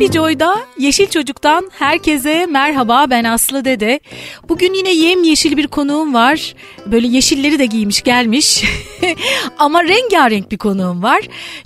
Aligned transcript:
Happy 0.00 0.18
Joy'da 0.18 0.56
Yeşil 0.78 1.06
Çocuk'tan 1.06 1.70
herkese 1.78 2.46
merhaba 2.46 3.06
ben 3.10 3.24
Aslı 3.24 3.64
Dede. 3.64 4.00
Bugün 4.48 4.74
yine 4.74 4.92
yem 4.92 5.22
yeşil 5.22 5.56
bir 5.56 5.66
konuğum 5.66 6.14
var. 6.14 6.54
Böyle 6.86 7.06
yeşilleri 7.06 7.58
de 7.58 7.66
giymiş 7.66 8.02
gelmiş. 8.02 8.64
Ama 9.58 9.84
rengarenk 9.84 10.50
bir 10.50 10.58
konuğum 10.58 11.02
var. 11.02 11.20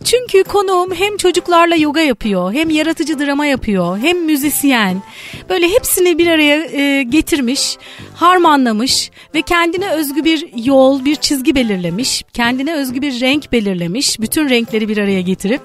Çünkü 0.05 0.45
konuğum 0.45 0.95
hem 0.95 1.17
çocuklarla 1.17 1.77
yoga 1.77 2.01
yapıyor, 2.01 2.53
hem 2.53 2.71
yaratıcı 2.71 3.19
drama 3.19 3.47
yapıyor, 3.47 3.99
hem 3.99 4.25
müzisyen. 4.25 5.03
Böyle 5.49 5.69
hepsini 5.69 6.19
bir 6.19 6.27
araya 6.27 6.65
e, 6.65 7.03
getirmiş, 7.03 7.77
harmanlamış 8.15 9.11
ve 9.35 9.43
kendine 9.43 9.91
özgü 9.91 10.25
bir 10.25 10.49
yol, 10.65 11.05
bir 11.05 11.17
çizgi 11.17 11.55
belirlemiş. 11.55 12.25
Kendine 12.33 12.75
özgü 12.75 13.03
bir 13.03 13.21
renk 13.21 13.53
belirlemiş. 13.53 14.21
Bütün 14.21 14.49
renkleri 14.49 14.89
bir 14.89 14.99
araya 14.99 15.21
getirip. 15.21 15.61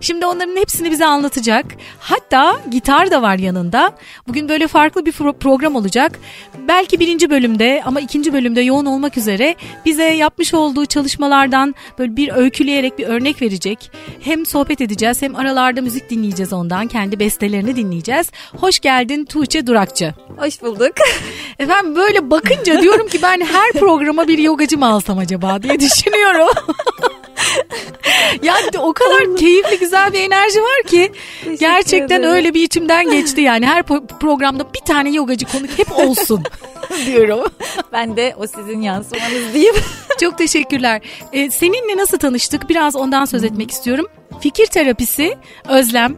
Şimdi 0.00 0.26
onların 0.26 0.56
hepsini 0.56 0.90
bize 0.90 1.06
anlatacak. 1.06 1.66
Hatta 2.10 2.60
gitar 2.70 3.10
da 3.10 3.22
var 3.22 3.38
yanında. 3.38 3.92
Bugün 4.28 4.48
böyle 4.48 4.68
farklı 4.68 5.06
bir 5.06 5.12
pro- 5.12 5.38
program 5.38 5.76
olacak. 5.76 6.12
Belki 6.68 7.00
birinci 7.00 7.30
bölümde 7.30 7.82
ama 7.84 8.00
ikinci 8.00 8.32
bölümde 8.32 8.60
yoğun 8.60 8.86
olmak 8.86 9.16
üzere 9.16 9.54
bize 9.86 10.04
yapmış 10.04 10.54
olduğu 10.54 10.86
çalışmalardan 10.86 11.74
böyle 11.98 12.16
bir 12.16 12.32
öyküleyerek 12.32 12.98
bir 12.98 13.06
örnek 13.06 13.42
verecek. 13.42 13.90
Hem 14.20 14.46
sohbet 14.46 14.80
edeceğiz 14.80 15.22
hem 15.22 15.36
aralarda 15.36 15.82
müzik 15.82 16.10
dinleyeceğiz 16.10 16.52
ondan. 16.52 16.86
Kendi 16.86 17.18
bestelerini 17.20 17.76
dinleyeceğiz. 17.76 18.30
Hoş 18.60 18.80
geldin 18.80 19.24
Tuğçe 19.24 19.66
Durakçı. 19.66 20.14
Hoş 20.36 20.62
bulduk. 20.62 20.92
Efendim 21.58 21.96
böyle 21.96 22.30
bakınca 22.30 22.82
diyorum 22.82 23.08
ki 23.08 23.18
ben 23.22 23.40
her 23.40 23.72
programa 23.72 24.28
bir 24.28 24.38
yogacı 24.38 24.78
mı 24.78 24.86
alsam 24.86 25.18
acaba 25.18 25.62
diye 25.62 25.80
düşünüyorum. 25.80 26.48
yani 28.42 28.78
o 28.78 28.92
kadar 28.92 29.36
keyifli 29.36 29.78
güzel 29.78 30.12
bir 30.12 30.20
enerji 30.20 30.60
var 30.60 30.82
ki 30.86 31.12
gerçekten 31.60 31.99
ederim. 32.04 32.30
öyle 32.30 32.54
bir 32.54 32.62
içimden 32.64 33.10
geçti 33.10 33.40
yani 33.40 33.66
her 33.66 33.82
programda 34.20 34.74
bir 34.74 34.80
tane 34.80 35.10
yogacı 35.10 35.46
konuk 35.46 35.78
hep 35.78 35.98
olsun 35.98 36.42
diyorum. 37.06 37.40
Ben 37.92 38.16
de 38.16 38.34
o 38.38 38.46
sizin 38.46 38.82
yansımanız 38.82 39.54
diyeyim. 39.54 39.74
Çok 40.20 40.38
teşekkürler. 40.38 41.00
Ee, 41.32 41.50
seninle 41.50 41.96
nasıl 41.96 42.18
tanıştık 42.18 42.68
biraz 42.68 42.96
ondan 42.96 43.24
söz 43.24 43.44
etmek 43.44 43.70
istiyorum. 43.70 44.06
Fikir 44.40 44.66
terapisi 44.66 45.36
Özlem 45.68 46.16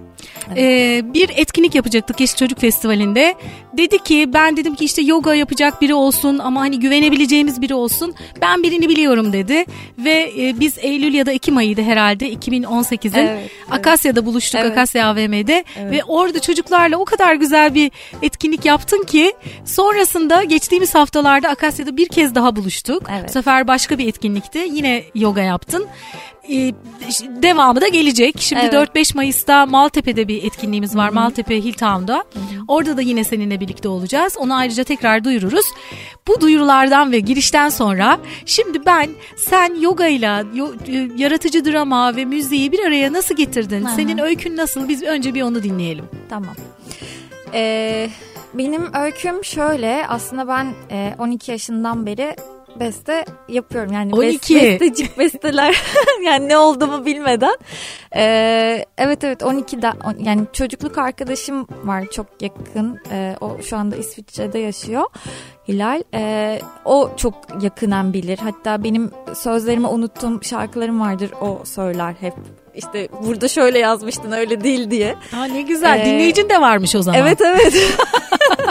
ee, 0.56 1.03
bir 1.15 1.31
etkinlik 1.37 1.75
yapacaktık 1.75 2.20
Yeşil 2.20 2.37
Çocuk 2.37 2.59
Festivali'nde. 2.59 3.34
Dedi 3.73 3.98
ki 3.98 4.31
ben 4.34 4.56
dedim 4.56 4.75
ki 4.75 4.84
işte 4.84 5.03
yoga 5.03 5.34
yapacak 5.34 5.81
biri 5.81 5.95
olsun 5.95 6.39
ama 6.39 6.61
hani 6.61 6.81
güvenebileceğimiz 6.81 7.62
biri 7.62 7.75
olsun. 7.75 8.15
Ben 8.41 8.62
birini 8.62 8.89
biliyorum 8.89 9.33
dedi 9.33 9.65
ve 9.98 10.33
e, 10.39 10.61
biz 10.61 10.78
Eylül 10.78 11.15
ya 11.15 11.27
da 11.27 11.33
Ekim 11.33 11.56
ayıydı 11.56 11.83
herhalde 11.83 12.33
2018'in 12.33 13.12
Evet, 13.27 13.39
evet. 13.41 13.50
Akasya'da 13.70 14.27
buluştuk 14.27 14.61
Evet. 14.61 14.73
Akasya 14.73 15.06
AVM'de 15.06 15.65
Evet. 15.81 15.93
ve 15.93 16.05
orada 16.05 16.41
çocuklarla 16.41 16.97
o 16.97 17.05
kadar 17.05 17.34
güzel 17.34 17.75
bir 17.75 17.91
etkinlik 18.23 18.65
yaptın 18.65 19.05
ki 19.05 19.33
sonrasında 19.65 20.45
geçtiğimiz 20.45 20.95
haftalarda 20.95 21.48
Akasya'da 21.48 21.97
bir 21.97 22.09
kez 22.09 22.34
daha 22.34 22.56
buluştuk. 22.56 23.03
Evet. 23.12 23.28
Bu 23.28 23.33
sefer 23.33 23.69
başka 23.69 23.98
bir 23.98 24.09
etkinlikti. 24.09 24.69
Yine 24.73 25.05
yoga 25.15 25.43
yaptın. 25.43 25.87
Ee, 26.51 26.73
devamı 27.43 27.81
da 27.81 27.89
gelecek. 27.89 28.41
Şimdi 28.41 28.62
Evet. 28.62 28.75
4-5 28.97 29.15
Mayıs'ta 29.17 29.67
Maltepe'de 29.67 30.29
bir 30.29 30.45
etkinliğimiz 30.45 30.97
var. 30.97 31.09
Maltepe 31.09 31.57
Hilltown'da. 31.65 32.25
Orada 32.69 32.97
da 32.97 33.01
yine 33.03 33.25
seninle 33.25 33.61
birlikte 33.61 33.89
olacağız. 33.89 34.37
Onu 34.39 34.55
ayrıca 34.55 34.84
tekrar 34.84 35.25
duyururuz. 35.25 35.67
Bu 36.29 36.41
duyurulardan 36.41 37.12
ve 37.12 37.19
girişten 37.21 37.69
sonra 37.69 38.19
şimdi 38.47 38.87
ben 38.87 39.11
sen 39.37 39.81
yogayla 39.81 40.45
yo- 40.55 40.73
e, 40.89 41.09
yaratıcı 41.17 41.65
drama 41.65 42.17
ve 42.17 42.25
müziği 42.25 42.73
bir 42.73 42.87
araya 42.87 43.12
nasıl 43.12 43.37
getirdin? 43.37 43.84
Aha. 43.84 43.95
Senin 43.95 44.19
öykün 44.19 44.56
nasıl? 44.56 44.89
Biz 44.89 45.03
önce 45.03 45.34
bir 45.34 45.43
onu 45.43 45.62
dinleyelim. 45.62 46.05
tamam. 46.29 46.55
Ee, 47.55 48.09
benim 48.55 48.95
öyküm 48.95 49.45
şöyle. 49.45 50.06
Aslında 50.09 50.49
ben 50.49 50.66
e, 50.91 51.15
12 51.19 51.50
yaşından 51.50 52.06
beri 52.06 52.37
beste 52.81 53.25
yapıyorum. 53.49 53.93
Yani 53.93 54.15
12. 54.15 54.55
Best, 54.55 54.65
bestecik 54.65 55.19
besteler. 55.19 55.83
yani 56.25 56.49
ne 56.49 56.59
olduğumu 56.59 57.06
bilmeden. 57.06 57.56
Ee, 58.16 58.84
evet 58.99 59.25
evet 59.25 59.43
12'den 59.43 59.94
on- 60.05 60.25
yani 60.25 60.43
çocukluk 60.53 60.99
arkadaşım 60.99 61.66
var 61.84 62.05
çok 62.12 62.27
yakın. 62.41 62.99
Ee, 63.10 63.37
o 63.41 63.62
şu 63.62 63.77
anda 63.77 63.97
İsviçre'de 63.97 64.59
yaşıyor. 64.59 65.05
Hilal. 65.69 66.03
Ee, 66.15 66.60
o 66.84 67.10
çok 67.16 67.34
yakından 67.62 68.12
bilir. 68.12 68.38
Hatta 68.38 68.84
benim 68.84 69.10
sözlerimi 69.34 69.87
unuttuğum 69.87 70.41
şarkılarım 70.43 71.00
vardır. 71.00 71.31
O 71.41 71.60
söyler 71.65 72.15
hep. 72.21 72.34
İşte 72.75 73.09
burada 73.27 73.49
şöyle 73.49 73.78
yazmıştın 73.78 74.33
öyle 74.33 74.65
değil 74.65 74.91
diye. 74.91 75.15
Aa, 75.37 75.44
ne 75.44 75.62
güzel. 75.62 76.00
Ee, 76.00 76.04
Dinleyicin 76.04 76.49
de 76.49 76.60
varmış 76.60 76.94
o 76.94 77.03
zaman. 77.03 77.21
Evet 77.21 77.41
evet. 77.41 77.75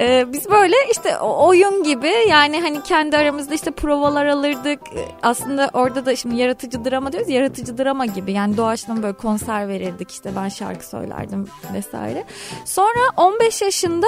Ee, 0.00 0.32
biz 0.32 0.50
böyle 0.50 0.76
işte 0.90 1.18
oyun 1.18 1.82
gibi 1.82 2.12
yani 2.28 2.60
hani 2.60 2.82
kendi 2.82 3.16
aramızda 3.16 3.54
işte 3.54 3.70
provalar 3.70 4.26
alırdık. 4.26 4.80
Ee, 4.96 5.08
Aslında 5.22 5.70
orada 5.72 6.06
da 6.06 6.16
şimdi 6.16 6.36
yaratıcı 6.36 6.84
drama 6.84 7.12
diyoruz. 7.12 7.30
Yaratıcı 7.30 7.78
drama 7.78 8.06
gibi 8.06 8.32
yani 8.32 8.56
doğaçlama 8.56 9.02
böyle 9.02 9.16
konser 9.16 9.68
verirdik 9.68 10.10
işte 10.10 10.30
ben 10.36 10.48
şarkı 10.48 10.86
söylerdim 10.86 11.48
vesaire. 11.74 12.24
Sonra 12.64 13.00
15 13.16 13.62
yaşında 13.62 14.06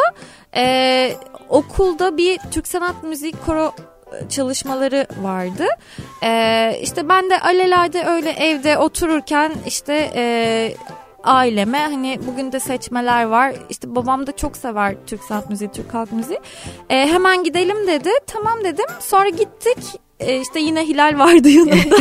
e, 0.57 1.13
okulda 1.49 2.17
bir 2.17 2.39
Türk 2.51 2.69
Sanat 2.69 3.03
Müziği 3.03 3.33
koro 3.47 3.73
e, 4.13 4.29
çalışmaları 4.29 5.07
vardı. 5.23 5.67
Ee, 6.25 6.79
işte 6.83 7.09
ben 7.09 7.31
de 7.31 7.41
alelade 7.41 8.05
öyle 8.05 8.31
evde 8.31 8.79
otururken 8.79 9.53
işte 9.67 10.11
e, 10.15 10.75
aileme 11.29 11.79
hani 11.79 12.19
bugün 12.27 12.53
de 12.53 12.61
seçmeler 12.61 13.25
var. 13.25 13.55
İşte 13.71 13.95
babam 13.95 14.27
da 14.27 14.37
çok 14.37 14.57
sever 14.57 14.95
Türk 15.07 15.25
sanat 15.25 15.51
müziği, 15.51 15.71
Türk 15.71 15.95
halk 15.95 16.13
müziği. 16.13 16.41
Ee, 16.91 17.07
hemen 17.07 17.45
gidelim 17.45 17.87
dedi. 17.87 18.11
Tamam 18.27 18.65
dedim. 18.65 18.87
Sonra 19.01 19.29
gittik. 19.29 20.01
Ee, 20.21 20.41
işte 20.41 20.61
yine 20.61 20.87
Hilal 20.89 21.19
vardı 21.19 21.49
yanımda. 21.59 21.97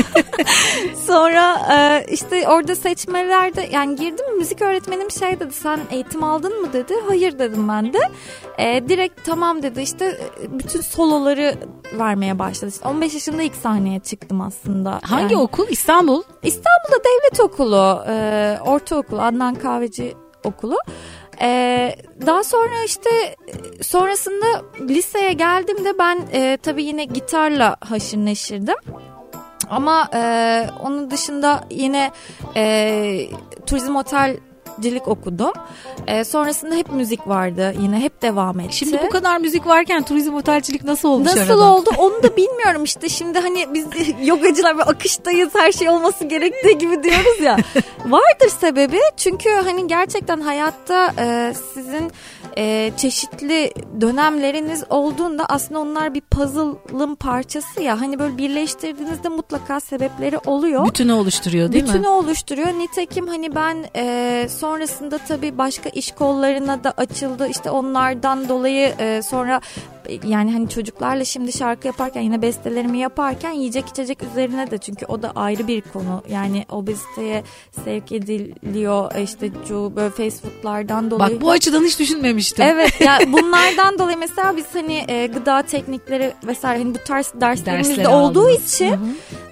Sonra 1.07 1.55
e, 1.78 2.05
işte 2.11 2.47
orada 2.50 2.75
seçmelerde 2.75 3.69
yani 3.72 3.95
girdim 3.95 4.38
müzik 4.38 4.61
öğretmenim 4.61 5.11
şey 5.11 5.39
dedi 5.39 5.53
sen 5.53 5.79
eğitim 5.91 6.23
aldın 6.23 6.61
mı 6.61 6.73
dedi. 6.73 6.94
Hayır 7.07 7.39
dedim 7.39 7.67
ben 7.69 7.94
de. 7.94 8.00
E, 8.57 8.89
direkt 8.89 9.25
tamam 9.25 9.63
dedi 9.63 9.81
işte 9.81 10.06
e, 10.06 10.59
bütün 10.59 10.81
soloları 10.81 11.56
vermeye 11.94 12.39
başladı. 12.39 12.72
İşte 12.72 12.88
15 12.88 13.13
yaşında 13.13 13.41
ilk 13.44 13.56
sahneye 13.56 14.00
çıktım 14.00 14.41
aslında. 14.41 15.00
Hangi 15.03 15.33
Yani- 15.33 15.38
okul? 15.44 15.66
İstanbul. 15.69 16.23
İstanbul'da 16.44 16.97
devlet 17.03 17.39
okulu, 17.39 18.03
e, 18.07 18.57
ortaokul, 18.66 19.17
Adnan 19.17 19.56
Kahveci 19.56 20.16
okulu. 20.44 20.77
E, 21.41 21.95
daha 22.25 22.43
sonra 22.43 22.83
işte 22.85 23.09
sonrasında 23.81 24.45
liseye 24.79 25.33
geldiğimde 25.33 25.99
ben 25.99 26.19
e, 26.33 26.57
tabii 26.63 26.83
yine 26.83 27.05
gitarla 27.05 27.75
haşır 27.79 28.17
neşirdim. 28.17 28.75
Ama 29.69 30.09
e, 30.13 30.21
onun 30.83 31.11
dışında 31.11 31.63
yine 31.69 32.11
e, 32.55 33.29
turizm 33.65 33.95
otelcilik 34.77 35.07
okudum. 35.07 35.51
E, 36.07 36.23
sonrasında 36.23 36.75
hep 36.75 36.91
müzik 36.93 37.27
vardı 37.27 37.73
yine 37.81 37.99
hep 37.99 38.21
devam 38.21 38.59
etti. 38.59 38.75
Şimdi 38.77 38.99
bu 39.05 39.09
kadar 39.09 39.38
müzik 39.38 39.67
varken 39.67 40.03
turizm 40.03 40.33
otelcilik 40.33 40.83
nasıl 40.83 41.09
olmuş 41.09 41.27
Nasıl 41.27 41.39
arada? 41.39 41.73
oldu 41.73 41.89
onu 41.97 42.23
da 42.23 42.38
bilmiyorum 42.38 42.83
işte 42.83 43.09
şimdi 43.09 43.39
hani 43.39 43.73
biz 43.73 43.85
yogacılar 44.27 44.77
ve 44.77 44.83
akıştayız 44.83 45.49
her 45.55 45.71
şey 45.71 45.89
olması 45.89 46.25
gerektiği 46.25 46.77
gibi 46.77 47.03
diyoruz 47.03 47.41
ya 47.41 47.57
vardır 48.05 48.49
sebebi 48.59 48.99
çünkü 49.17 49.49
hani 49.49 49.88
gerçekten 49.88 50.41
hayatta 50.41 51.13
e, 51.19 51.53
sizin 51.73 52.11
e, 52.57 52.91
çeşitli 52.97 53.71
dönemleriniz 54.01 54.83
olduğunda 54.89 55.45
aslında 55.49 55.79
onlar 55.79 56.13
bir 56.13 56.21
puzzle'ın 56.21 57.15
parçası 57.15 57.81
ya 57.83 58.01
hani 58.01 58.19
böyle 58.19 58.38
birleştirdiğinizde 58.38 59.29
mutlaka 59.29 59.79
sebepleri 59.79 60.38
oluyor. 60.45 60.85
Bütünü 60.88 61.11
oluşturuyor 61.13 61.71
değil 61.71 61.83
Bütünü 61.85 62.00
mi? 62.01 62.07
oluşturuyor. 62.09 62.68
Nitekim 62.68 63.27
hani 63.27 63.56
ben 63.56 63.77
e, 63.95 64.45
sonrasında 64.67 65.17
tabii 65.17 65.57
başka 65.57 65.89
iş 65.89 66.11
kollarına 66.11 66.83
da 66.83 66.93
açıldı. 66.97 67.47
İşte 67.47 67.71
onlardan 67.71 68.49
dolayı 68.49 68.93
e, 68.99 69.21
sonra 69.21 69.61
yani 70.23 70.51
hani 70.51 70.69
çocuklarla 70.69 71.25
şimdi 71.25 71.51
şarkı 71.51 71.87
yaparken 71.87 72.21
yine 72.21 72.41
bestelerimi 72.41 72.97
yaparken 72.97 73.51
yiyecek 73.51 73.87
içecek 73.87 74.23
üzerine 74.23 74.71
de 74.71 74.77
çünkü 74.77 75.05
o 75.05 75.21
da 75.21 75.31
ayrı 75.35 75.67
bir 75.67 75.81
konu. 75.81 76.23
Yani 76.29 76.65
obeziteye 76.69 77.43
sevk 77.85 78.11
ediliyor 78.11 79.15
e, 79.15 79.23
işte 79.23 79.51
böyle 79.95 80.09
Facebook'lardan 80.09 81.11
dolayı. 81.11 81.35
Bak 81.35 81.41
bu 81.41 81.51
açıdan 81.51 81.83
hiç 81.83 81.99
düşünmemiştim. 81.99 82.65
Evet 82.65 83.01
ya 83.01 83.19
bunlardan 83.27 83.99
dolayı 83.99 84.17
mesela 84.17 84.57
biz 84.57 84.65
hani 84.73 85.05
e, 85.07 85.27
gıda 85.27 85.61
teknikleri 85.61 86.33
vesaire 86.47 86.83
hani 86.83 86.95
bu 86.95 86.99
tarz 87.07 87.33
derslerimizde 87.41 87.97
Dersleri 87.97 88.07
olduğu 88.07 88.41
aldınız. 88.41 88.73
için 88.73 88.91
Hı 88.91 88.99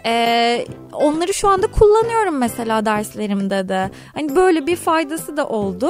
hı. 0.05 0.09
E, 0.09 0.65
onları 0.93 1.33
şu 1.33 1.47
anda 1.47 1.67
kullanıyorum 1.67 2.37
mesela 2.37 2.85
derslerimde 2.85 3.69
de. 3.69 3.91
Hani 4.13 4.35
böyle 4.35 4.67
bir 4.67 4.75
faydası 4.75 5.37
da 5.37 5.47
oldu. 5.47 5.89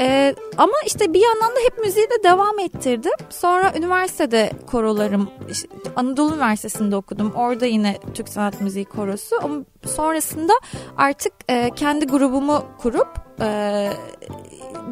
E, 0.00 0.34
ama 0.58 0.72
işte 0.86 1.14
bir 1.14 1.20
yandan 1.20 1.56
da 1.56 1.60
hep 1.64 1.78
müziği 1.78 2.06
de 2.06 2.24
devam 2.24 2.58
ettirdim. 2.58 3.12
Sonra 3.30 3.72
üniversitede 3.76 4.52
korolarım 4.66 5.30
işte 5.50 5.68
Anadolu 5.96 6.34
Üniversitesi'nde 6.34 6.96
okudum. 6.96 7.32
Orada 7.36 7.66
yine 7.66 7.98
Türk 8.14 8.28
Sanat 8.28 8.60
Müziği 8.60 8.84
korosu. 8.84 9.36
Ama 9.42 9.54
sonrasında 9.86 10.52
artık 10.96 11.32
e, 11.48 11.70
kendi 11.76 12.06
grubumu 12.06 12.64
kurup 12.78 13.08
e, 13.40 13.90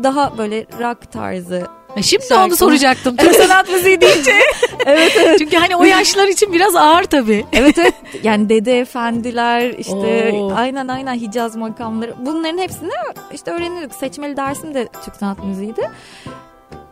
daha 0.02 0.38
böyle 0.38 0.66
rock 0.80 1.12
tarzı 1.12 1.66
Şimdi 2.02 2.26
Şarkı. 2.26 2.44
onu 2.44 2.56
soracaktım. 2.56 3.16
Türk 3.16 3.34
sanat 3.34 3.68
müziği 3.68 4.00
deyince. 4.00 4.32
evet 4.86 5.12
evet. 5.16 5.38
Çünkü 5.38 5.56
hani 5.56 5.76
o 5.76 5.84
yaşlar 5.84 6.28
için 6.28 6.52
biraz 6.52 6.76
ağır 6.76 7.04
tabii. 7.04 7.46
evet 7.52 7.78
evet. 7.78 7.94
Yani 8.22 8.48
Dede 8.48 8.80
Efendiler 8.80 9.74
işte 9.78 10.32
Oo. 10.34 10.52
aynen 10.56 10.88
aynen 10.88 11.14
Hicaz 11.14 11.56
makamları. 11.56 12.14
Bunların 12.26 12.58
hepsini 12.58 12.90
işte 13.34 13.50
öğreniyorduk. 13.50 13.94
Seçmeli 13.94 14.36
dersim 14.36 14.74
de 14.74 14.88
Türk 15.04 15.16
sanat 15.16 15.44
müziğiydi. 15.44 15.90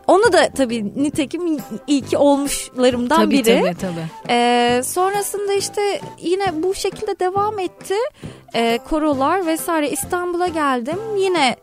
Onu 0.07 0.33
da 0.33 0.49
tabii 0.49 1.03
nitekim 1.03 1.57
iyi 1.87 2.01
ki 2.01 2.17
olmuşlarımdan 2.17 3.17
tabii, 3.17 3.33
biri. 3.33 3.61
Tabii 3.61 3.77
tabii. 3.77 4.05
Ee, 4.29 4.81
sonrasında 4.85 5.53
işte 5.53 6.01
yine 6.19 6.63
bu 6.63 6.75
şekilde 6.75 7.19
devam 7.19 7.59
etti. 7.59 7.95
Ee, 8.55 8.79
korolar 8.89 9.45
vesaire 9.45 9.89
İstanbul'a 9.89 10.47
geldim. 10.47 10.99
Yine 11.17 11.47
e, 11.47 11.55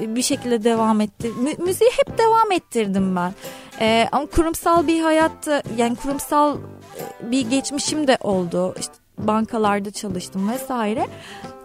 bir 0.00 0.22
şekilde 0.22 0.64
devam 0.64 1.00
etti. 1.00 1.28
Mü- 1.28 1.64
müziği 1.64 1.90
hep 1.90 2.18
devam 2.18 2.52
ettirdim 2.52 3.16
ben. 3.16 3.32
Ee, 3.80 4.08
ama 4.12 4.26
kurumsal 4.26 4.86
bir 4.86 5.02
hayatta 5.02 5.62
yani 5.76 5.96
kurumsal 5.96 6.56
e, 6.56 7.30
bir 7.30 7.50
geçmişim 7.50 8.06
de 8.06 8.18
oldu. 8.20 8.74
İşte 8.78 8.92
bankalarda 9.18 9.90
çalıştım 9.90 10.50
vesaire. 10.50 11.06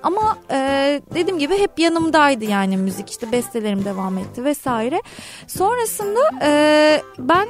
Ama 0.08 0.38
e, 0.52 0.58
dediğim 1.14 1.40
gibi 1.40 1.58
hep 1.60 1.80
yanımdaydı 1.80 2.46
yani 2.46 2.78
müzik 2.78 3.10
işte 3.10 3.32
bestelerim 3.32 3.86
devam 3.86 4.18
etti 4.18 4.44
vesaire. 4.44 5.02
Sonrasında 5.48 6.20
e, 6.42 7.02
ben 7.20 7.48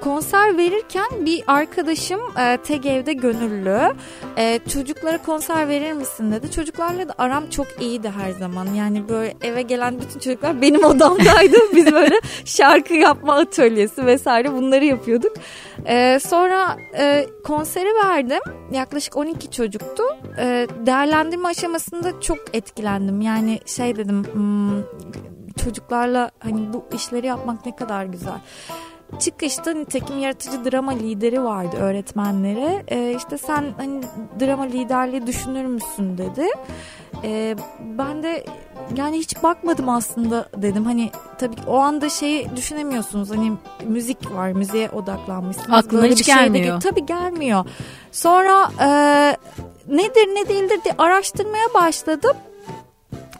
konser 0.00 0.56
verirken 0.56 1.06
bir 1.26 1.42
arkadaşım 1.46 2.20
e, 2.38 2.56
TGV'de 2.56 3.12
gönüllü 3.12 3.94
e, 4.36 4.60
çocuklara 4.72 5.22
konser 5.22 5.68
verir 5.68 5.92
misin 5.92 6.32
dedi. 6.32 6.50
Çocuklarla 6.50 7.08
da 7.08 7.14
aram 7.18 7.50
çok 7.50 7.66
iyiydi 7.80 8.12
her 8.18 8.30
zaman. 8.30 8.66
Yani 8.74 9.08
böyle 9.08 9.34
eve 9.42 9.62
gelen 9.62 10.00
bütün 10.00 10.20
çocuklar 10.20 10.62
benim 10.62 10.84
odamdaydı. 10.84 11.56
Biz 11.76 11.92
böyle 11.92 12.20
şarkı 12.44 12.94
yapma 12.94 13.34
atölyesi 13.34 14.06
vesaire 14.06 14.52
bunları 14.52 14.84
yapıyorduk. 14.84 15.32
E, 15.86 16.18
sonra 16.18 16.76
e, 16.98 17.26
konseri 17.44 17.94
verdim. 18.04 18.40
Yaklaşık 18.72 19.16
12 19.16 19.50
çocuktu. 19.50 20.02
E, 20.38 20.66
değerlendirme 20.86 21.48
aşamasında 21.48 21.95
çok 22.20 22.38
etkilendim. 22.52 23.20
Yani 23.20 23.60
şey 23.66 23.96
dedim 23.96 24.24
hmm, 24.32 24.82
çocuklarla 25.64 26.30
hani 26.38 26.72
bu 26.72 26.84
işleri 26.94 27.26
yapmak 27.26 27.66
ne 27.66 27.76
kadar 27.76 28.04
güzel. 28.04 28.40
Çıkışta 29.18 29.72
nitekim 29.72 30.18
yaratıcı 30.18 30.64
drama 30.64 30.92
lideri 30.92 31.44
vardı 31.44 31.76
öğretmenlere. 31.76 32.84
E, 32.88 33.14
işte 33.16 33.38
sen 33.38 33.64
hani 33.76 34.02
drama 34.40 34.62
liderliği 34.62 35.26
düşünür 35.26 35.64
müsün 35.64 36.18
dedi. 36.18 36.46
E, 37.24 37.56
ben 37.98 38.22
de 38.22 38.44
yani 38.96 39.18
hiç 39.18 39.42
bakmadım 39.42 39.88
aslında 39.88 40.48
dedim. 40.56 40.84
Hani 40.84 41.10
tabii 41.38 41.56
o 41.66 41.76
anda 41.76 42.08
şeyi 42.08 42.56
düşünemiyorsunuz. 42.56 43.30
Hani 43.30 43.52
müzik 43.84 44.34
var, 44.34 44.52
müziğe 44.52 44.90
odaklanmışsınız. 44.90 45.72
Aklına 45.72 46.02
Böyle 46.02 46.14
hiç 46.14 46.26
gelmiyor. 46.26 46.76
De, 46.76 46.88
tabii 46.88 47.06
gelmiyor. 47.06 47.64
Sonra 48.12 48.70
e, 48.80 48.88
nedir 49.88 50.26
ne 50.34 50.48
değildir 50.48 50.80
diye 50.84 50.94
araştırmaya 50.98 51.74
başladım. 51.74 52.36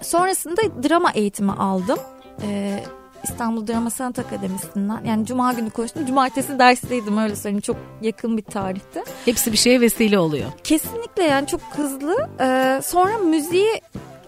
Sonrasında 0.02 0.62
drama 0.88 1.10
eğitimi 1.12 1.52
aldım. 1.52 1.98
E, 2.43 2.81
İstanbul 3.25 3.66
Drama 3.66 3.90
Sanat 3.90 4.19
Akademisi'nden. 4.19 5.04
Yani 5.04 5.26
cuma 5.26 5.52
günü 5.52 5.70
konuştum. 5.70 6.06
Cumartesi 6.06 6.58
dersteydim 6.58 7.19
öyle 7.19 7.37
söyleyeyim. 7.37 7.60
Çok 7.60 7.76
yakın 8.02 8.37
bir 8.37 8.43
tarihte. 8.43 9.04
Hepsi 9.25 9.52
bir 9.52 9.56
şeye 9.56 9.81
vesile 9.81 10.19
oluyor. 10.19 10.46
Kesinlikle 10.64 11.22
yani 11.22 11.46
çok 11.46 11.60
hızlı. 11.60 12.28
Ee, 12.40 12.81
sonra 12.84 13.19
müziği 13.19 13.81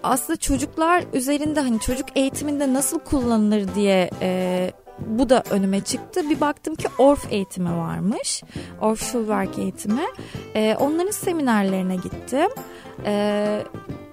aslında 0.03 0.37
çocuklar 0.37 1.05
üzerinde 1.13 1.61
hani 1.61 1.81
çocuk 1.81 2.07
eğitiminde 2.17 2.73
nasıl 2.73 2.99
kullanılır 2.99 3.75
diye 3.75 4.11
e, 4.23 4.71
bu 5.07 5.29
da 5.29 5.43
önüme 5.51 5.81
çıktı. 5.81 6.31
Bir 6.31 6.41
baktım 6.41 6.75
ki 6.75 6.89
Orf 6.99 7.33
eğitimi 7.33 7.77
varmış. 7.77 8.43
Orf 8.81 9.03
Schulwerk 9.03 9.59
eğitimi. 9.59 10.07
E, 10.55 10.77
onların 10.81 11.11
seminerlerine 11.11 11.97
gittim. 11.97 12.49
E, 13.05 13.63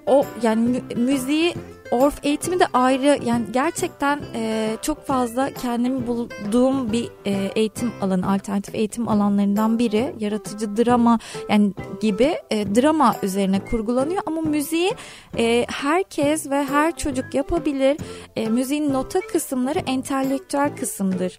o 0.06 0.24
yani 0.42 0.82
müziği 0.96 1.54
Orf 1.90 2.24
eğitimi 2.24 2.60
de 2.60 2.66
ayrı. 2.72 3.18
Yani 3.24 3.44
gerçekten 3.52 4.20
e, 4.34 4.76
çok 4.82 5.06
fazla 5.06 5.50
kendimi 5.50 6.06
bulduğum 6.06 6.92
bir 6.92 7.10
e, 7.26 7.50
eğitim 7.56 7.92
alanı 8.00 8.32
alternatif 8.32 8.74
eğitim 8.74 9.08
alanlarından 9.08 9.78
biri. 9.78 10.14
Yaratıcı 10.18 10.76
drama 10.76 11.18
yani 11.48 11.72
gibi 12.00 12.38
e, 12.50 12.74
drama 12.74 13.16
üzerine 13.22 13.64
kurgulanıyor. 13.64 14.22
Ama 14.26 14.40
müziği 14.40 14.92
e, 15.38 15.66
herkes 15.68 16.50
ve 16.50 16.64
her 16.64 16.96
çocuk 16.96 17.34
yapabilir. 17.34 17.96
E, 18.36 18.48
müziğin 18.48 18.92
nota 18.92 19.20
kısımları 19.20 19.78
entelektüel 19.78 20.76
kısımdır 20.76 21.38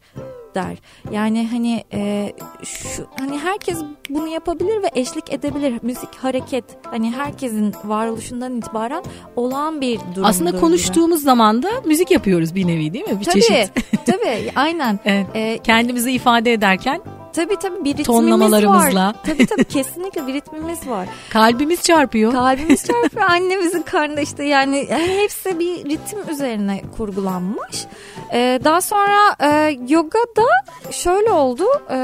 der. 0.57 0.77
Yani 1.11 1.47
hani 1.47 1.83
e, 1.93 2.33
şu 2.63 3.07
hani 3.19 3.39
herkes 3.39 3.77
bunu 4.09 4.27
yapabilir 4.27 4.83
ve 4.83 4.89
eşlik 4.95 5.33
edebilir. 5.33 5.79
Müzik 5.81 6.15
hareket 6.15 6.63
hani 6.83 7.11
herkesin 7.11 7.73
varoluşundan 7.83 8.57
itibaren 8.57 9.03
olan 9.35 9.81
bir 9.81 9.99
durum. 10.15 10.25
Aslında 10.25 10.59
konuştuğumuz 10.59 11.19
gibi. 11.19 11.25
zaman 11.25 11.63
da 11.63 11.69
müzik 11.85 12.11
yapıyoruz 12.11 12.55
bir 12.55 12.67
nevi 12.67 12.93
değil 12.93 13.05
mi? 13.09 13.19
Bir 13.19 13.25
tabii, 13.25 13.41
çeşit. 13.41 13.71
tabii 14.05 14.51
aynen. 14.55 14.99
evet. 15.05 15.27
ee, 15.35 15.59
Kendimizi 15.63 16.11
ifade 16.11 16.53
ederken 16.53 17.01
Tabii 17.37 17.55
tabii 17.55 17.83
bir 17.83 17.89
ritmimiz 17.89 18.05
Tonlamalarımızla. 18.07 19.07
var. 19.07 19.15
Tabii 19.25 19.45
tabii 19.45 19.63
kesinlikle 19.63 20.27
bir 20.27 20.33
ritmimiz 20.33 20.87
var. 20.87 21.07
Kalbimiz 21.29 21.83
çarpıyor. 21.83 22.31
Kalbimiz 22.31 22.85
çarpıyor. 22.87 23.29
Annemizin 23.29 23.81
karnında 23.81 24.21
işte 24.21 24.43
yani, 24.43 24.87
yani 24.91 25.17
hepsi 25.17 25.59
bir 25.59 25.85
ritim 25.85 26.19
üzerine 26.29 26.81
kurgulanmış. 26.97 27.85
Ee, 28.33 28.59
daha 28.63 28.81
sonra 28.81 29.35
e, 29.43 29.77
yogada 29.87 30.47
şöyle 30.91 31.31
oldu. 31.31 31.63
E, 31.91 31.97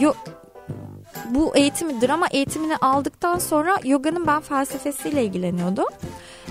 yo, 0.00 0.12
bu 1.30 1.56
eğitimi 1.56 2.00
drama 2.00 2.26
eğitimini 2.30 2.76
aldıktan 2.76 3.38
sonra 3.38 3.76
yoganın 3.84 4.26
ben 4.26 4.40
felsefesiyle 4.40 5.24
ilgileniyordum. 5.24 5.86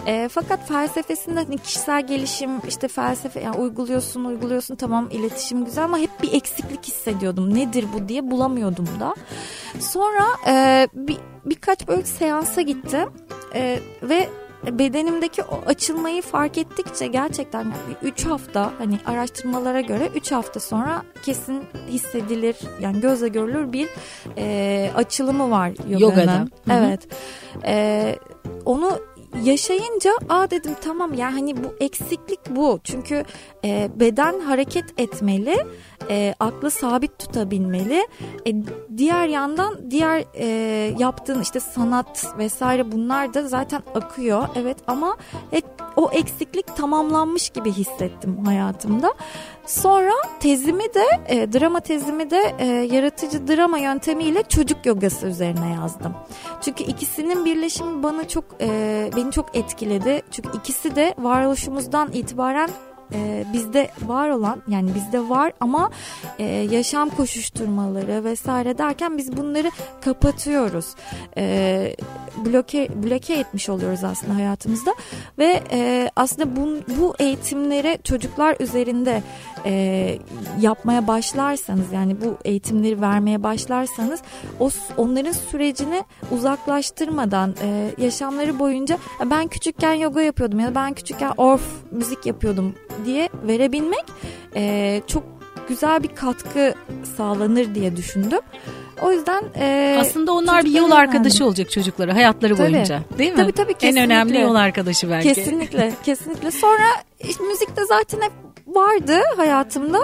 E, 0.08 0.30
fakat 0.32 0.68
felsefesinde 0.68 1.36
hani 1.36 1.58
kişisel 1.58 2.08
gelişim 2.08 2.50
işte 2.68 2.88
felsefe 2.88 3.40
yani 3.40 3.58
uyguluyorsun 3.58 4.26
uyguluyorsun 4.26 4.76
tamam 4.76 5.10
iletişim 5.12 5.66
güzel 5.66 5.84
ama 5.84 5.98
hep 5.98 6.10
bir 6.24 6.34
eksiklik 6.34 6.86
hissediyordum. 6.86 7.56
Nedir 7.56 7.86
bu 7.94 8.08
diye 8.08 8.32
bulamıyordum 8.32 8.88
da. 9.00 9.16
Sonra 9.80 10.26
e, 10.48 10.88
bir, 10.94 11.18
birkaç 11.46 11.88
böyle 11.88 12.04
seansa 12.04 12.62
gittim 12.62 13.10
e, 13.56 13.80
ve 14.04 14.30
bedenimdeki 14.70 15.44
o 15.44 15.62
açılmayı 15.66 16.22
fark 16.22 16.58
ettikçe 16.58 17.08
gerçekten 17.08 17.74
3 18.04 18.26
hafta 18.26 18.72
hani 18.78 19.00
araştırmalara 19.06 19.82
göre 19.82 20.10
3 20.16 20.32
hafta 20.32 20.60
sonra 20.60 21.04
kesin 21.24 21.64
hissedilir 21.90 22.56
yani 22.82 23.02
gözle 23.02 23.28
görülür 23.28 23.74
bir 23.74 23.90
e, 24.38 24.92
açılımı 24.96 25.52
var 25.52 25.72
yoganın. 25.88 26.52
Evet. 26.72 27.08
E, 27.66 28.16
onu 28.66 29.00
yaşayınca 29.44 30.12
aa 30.30 30.52
dedim 30.52 30.76
tamam 30.82 31.14
ya 31.14 31.34
hani 31.34 31.64
bu 31.64 31.76
eksiklik 31.80 32.40
bu. 32.50 32.80
Çünkü 32.84 33.24
e, 33.66 33.90
beden 33.96 34.40
hareket 34.40 34.86
etmeli, 34.98 35.66
e, 36.10 36.36
aklı 36.40 36.72
sabit 36.72 37.20
tutabilmeli. 37.20 38.08
E, 38.48 38.54
diğer 38.98 39.28
yandan 39.28 39.92
diğer 39.92 40.24
e, 40.34 40.46
yaptığın 41.00 41.42
işte 41.42 41.60
sanat 41.60 42.26
vesaire 42.38 42.92
bunlar 42.92 43.34
da 43.34 43.48
zaten 43.48 43.84
akıyor. 43.96 44.48
Evet 44.56 44.78
ama 44.88 45.18
hep 45.52 45.66
o 45.96 46.10
eksiklik 46.12 46.76
tamamlanmış 46.76 47.50
gibi 47.50 47.72
hissettim 47.72 48.46
hayatımda. 48.46 49.14
Sonra 49.66 50.14
tezimi 50.40 50.84
de 50.94 51.06
e, 51.28 51.54
drama 51.54 51.80
tezimi 51.80 52.30
de 52.30 52.56
e, 52.60 52.66
yaratıcı 52.66 53.48
drama 53.48 53.78
yöntemiyle 53.78 54.44
çocuk 54.44 54.86
yogası 54.86 55.28
üzerine 55.28 55.74
yazdım. 55.74 56.14
Çünkü 56.62 56.84
ikisinin 56.84 57.46
birleşimi 57.46 58.04
bana 58.04 58.28
çok 58.28 58.46
e, 58.62 59.10
beni 59.18 59.32
çok 59.32 59.56
etkiledi. 59.56 60.22
Çünkü 60.32 60.58
ikisi 60.58 60.96
de 60.96 61.16
varoluşumuzdan 61.18 62.12
itibaren 62.14 62.70
e, 63.14 63.46
bizde 63.54 63.90
var 64.06 64.30
olan 64.30 64.62
yani 64.68 64.96
bizde 64.96 65.30
var 65.30 65.54
ama 65.60 65.90
e, 66.40 66.44
yaşam 66.46 67.10
koşuşturmaları 67.10 68.24
vesaire 68.24 68.78
derken 68.78 69.18
biz 69.18 69.38
bunları 69.38 69.72
kapatıyoruz. 70.02 70.86
E, 71.38 71.96
bloke 72.46 72.90
bloke 73.04 73.34
etmiş 73.34 73.70
oluyoruz 73.70 74.04
aslında 74.04 74.36
hayatımızda 74.36 74.96
ve 75.38 75.64
e, 75.72 76.12
aslında 76.16 76.56
bu, 76.56 76.78
bu 77.00 77.16
eğitimleri 77.20 78.00
çocuklar 78.04 78.56
üzerinde 78.60 79.24
e, 79.66 80.18
yapmaya 80.60 81.08
başlarsanız 81.08 81.92
yani 81.94 82.22
bu 82.22 82.38
eğitimleri 82.46 83.02
vermeye 83.02 83.44
başlarsanız 83.44 84.22
o 84.60 84.70
onların 84.98 85.32
sürecini 85.32 86.04
uzaklaştırmadan 86.32 87.56
e, 87.64 87.92
yaşamları 87.98 88.60
boyunca 88.60 88.98
ben 89.26 89.48
küçükken 89.48 89.94
yoga 89.94 90.22
yapıyordum 90.22 90.60
ya 90.60 90.68
da 90.68 90.76
ben 90.76 90.94
küçükken 90.94 91.32
orf 91.38 91.62
müzik 91.92 92.26
yapıyordum 92.26 92.76
diye 93.06 93.30
verebilmek 93.48 94.06
e, 94.56 95.02
çok 95.08 95.24
güzel 95.70 96.04
bir 96.04 96.16
katkı 96.16 96.74
sağlanır 97.18 97.76
diye 97.76 97.98
düşündüm. 97.98 98.40
O 99.02 99.12
yüzden 99.12 99.44
e, 99.56 99.98
aslında 100.00 100.34
onlar 100.34 100.66
bir 100.66 100.72
yol 100.72 100.92
arkadaşı 100.92 101.36
önemli. 101.38 101.48
olacak 101.48 101.72
çocuklara 101.72 102.16
hayatları 102.16 102.56
tabii. 102.56 102.74
boyunca. 102.74 103.02
Değil 103.18 103.32
mi? 103.32 103.38
Tabii 103.38 103.52
tabii 103.52 103.74
kesinlikle. 103.74 104.00
En 104.00 104.06
önemli 104.06 104.42
yol 104.42 104.56
arkadaşı 104.56 105.10
belki. 105.10 105.34
Kesinlikle. 105.34 105.94
kesinlikle. 106.04 106.52
Sonra 106.52 106.84
müzikte 107.50 107.86
zaten 107.86 108.22
hep 108.22 108.32
vardı 108.76 109.20
hayatımda. 109.38 110.00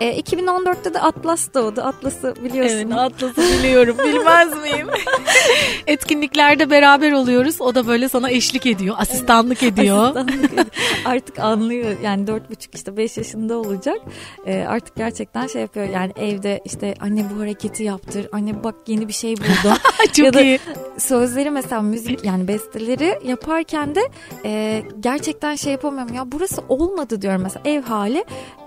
E, 0.00 0.20
2014'te 0.20 0.94
de 0.94 1.00
Atlas 1.00 1.54
doğdu. 1.54 1.80
Atlas'ı 1.80 2.34
biliyorsun. 2.44 2.76
Evet 2.76 2.92
Atlas'ı 2.92 3.58
biliyorum. 3.58 3.96
Bilmez 4.04 4.62
miyim? 4.62 4.88
Etkinliklerde 5.86 6.70
beraber 6.70 7.12
oluyoruz. 7.12 7.60
O 7.60 7.74
da 7.74 7.86
böyle 7.86 8.08
sana 8.08 8.30
eşlik 8.30 8.66
ediyor. 8.66 8.96
Asistanlık 8.98 9.62
ediyor. 9.62 10.04
Asistanlık 10.04 10.44
ediyor. 10.44 10.66
Artık 11.04 11.38
anlıyor. 11.38 11.96
Yani 12.02 12.26
dört 12.26 12.50
buçuk 12.50 12.74
işte 12.74 12.96
beş 12.96 13.16
yaşında 13.16 13.58
olacak. 13.58 13.98
E, 14.46 14.64
artık 14.68 14.96
gerçekten 14.96 15.46
şey 15.46 15.62
yapıyor. 15.62 15.88
Yani 15.88 16.12
evde 16.16 16.60
işte 16.64 16.94
anne 17.00 17.24
bu 17.34 17.40
hareketi 17.40 17.84
yaptır. 17.84 18.26
Anne 18.32 18.64
bak 18.64 18.74
yeni 18.86 19.08
bir 19.08 19.12
şey 19.12 19.36
buldum. 19.36 19.76
Çok 20.12 20.26
ya 20.26 20.34
da 20.34 20.40
iyi. 20.40 20.58
Sözleri 20.98 21.50
mesela 21.50 21.82
müzik 21.82 22.24
yani 22.24 22.48
besteleri 22.48 23.18
yaparken 23.24 23.94
de 23.94 24.00
e, 24.44 24.82
gerçekten 25.00 25.54
şey 25.54 25.72
yapamıyorum. 25.72 26.14
Ya 26.14 26.32
burası 26.32 26.62
olmadı 26.68 27.22
diyorum 27.22 27.42
mesela 27.42 27.62
ev 27.64 27.82
hali 27.82 28.24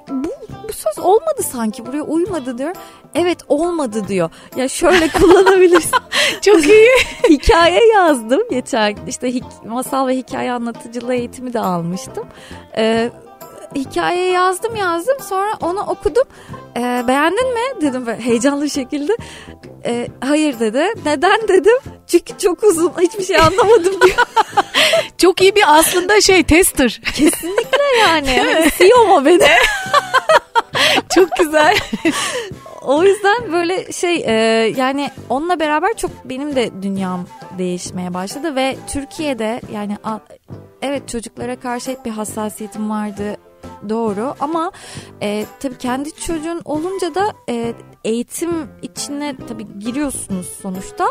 bu, 0.10 0.30
bu 0.68 0.74
söz 0.74 1.00
olmadı 1.00 1.44
sanki 1.52 1.86
buraya 1.86 2.04
uymadı 2.04 2.58
diyor. 2.58 2.76
Evet 3.16 3.40
olmadı 3.48 4.08
diyor. 4.08 4.30
Ya 4.56 4.68
şöyle 4.68 5.08
kullanabilirsin. 5.08 5.98
Çok 6.42 6.66
iyi. 6.66 6.90
hikaye 7.30 7.88
yazdım 7.94 8.42
geçen 8.50 8.96
işte 9.08 9.32
masal 9.66 10.08
ve 10.08 10.18
hikaye 10.18 10.52
anlatıcılığı 10.52 11.14
eğitimi 11.14 11.54
de 11.54 11.60
almıştım. 11.60 12.28
Ee, 12.78 13.12
hikaye 13.76 14.32
yazdım 14.32 14.76
yazdım 14.76 15.18
sonra 15.30 15.54
onu 15.62 15.80
okudum. 15.80 16.24
Ee, 16.78 17.04
beğendin 17.08 17.54
mi 17.54 17.82
dedim 17.82 18.06
böyle 18.06 18.22
heyecanlı 18.22 18.70
şekilde. 18.70 19.18
Ee, 19.86 20.08
hayır 20.22 20.60
dedi. 20.60 20.86
Neden 21.06 21.48
dedim. 21.48 21.78
Çünkü 22.08 22.38
çok 22.38 22.64
uzun 22.64 22.94
hiçbir 23.02 23.24
şey 23.24 23.38
anlamadım 23.38 24.02
diyor. 24.02 24.18
çok 25.18 25.42
iyi 25.42 25.56
bir 25.56 25.78
aslında 25.78 26.22
şey 26.22 26.44
tester. 26.44 27.02
Kesinlikle 27.16 27.84
yani. 28.00 28.30
yani 28.30 28.70
CEO 28.78 29.06
mu 29.06 29.26
beni? 29.26 29.48
çok 31.16 31.32
güzel. 31.40 31.78
o 32.82 33.04
yüzden 33.04 33.52
böyle 33.52 33.92
şey 33.92 34.24
e, 34.26 34.34
yani 34.78 35.10
onunla 35.30 35.60
beraber 35.60 35.94
çok 35.94 36.12
benim 36.26 36.56
de 36.56 36.70
dünyam 36.82 37.28
değişmeye 37.58 38.14
başladı 38.14 38.56
ve 38.56 38.76
Türkiye'de 38.88 39.62
yani 39.74 39.98
evet 40.82 41.10
çocuklara 41.10 41.60
karşı 41.60 41.92
hep 41.92 42.06
bir 42.06 42.12
hassasiyetim 42.12 42.90
vardı 42.90 43.38
doğru. 43.90 44.36
Ama 44.40 44.72
e, 45.22 45.46
tabii 45.60 45.78
kendi 45.78 46.16
çocuğun 46.16 46.62
olunca 46.66 47.16
da 47.16 47.34
e, 47.50 47.74
eğitim 48.04 48.52
içine 48.82 49.36
tabii 49.48 49.80
giriyorsunuz 49.80 50.48
sonuçta. 50.62 51.08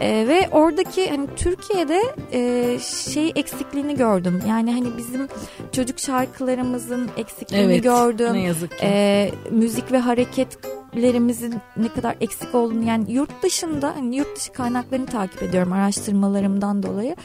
E, 0.00 0.28
ve 0.28 0.48
oradaki 0.52 1.10
hani 1.10 1.26
Türkiye'de 1.36 2.02
e, 2.32 2.78
şey 2.78 3.32
eksikliğini 3.36 3.96
gördüm. 3.96 4.42
Yani 4.48 4.72
hani 4.72 4.98
bizim 4.98 5.28
çocuk 5.72 5.98
şarkılarımızın 5.98 7.10
eksikliğini 7.16 7.72
evet, 7.72 7.82
gördüm. 7.84 8.32
ne 8.32 8.42
yazık 8.42 8.70
ki. 8.70 8.86
E, 8.86 9.30
müzik 9.50 9.92
ve 9.92 9.98
hareket 9.98 10.58
lerimizin 10.96 11.54
ne 11.76 11.88
kadar 11.88 12.16
eksik 12.20 12.54
olduğunu 12.54 12.84
yani 12.84 13.12
yurt 13.12 13.42
dışında 13.42 13.96
hani 13.96 14.16
yurt 14.16 14.36
dışı 14.36 14.52
kaynaklarını 14.52 15.06
takip 15.06 15.42
ediyorum 15.42 15.72
araştırmalarımdan 15.72 16.82
dolayı 16.82 17.16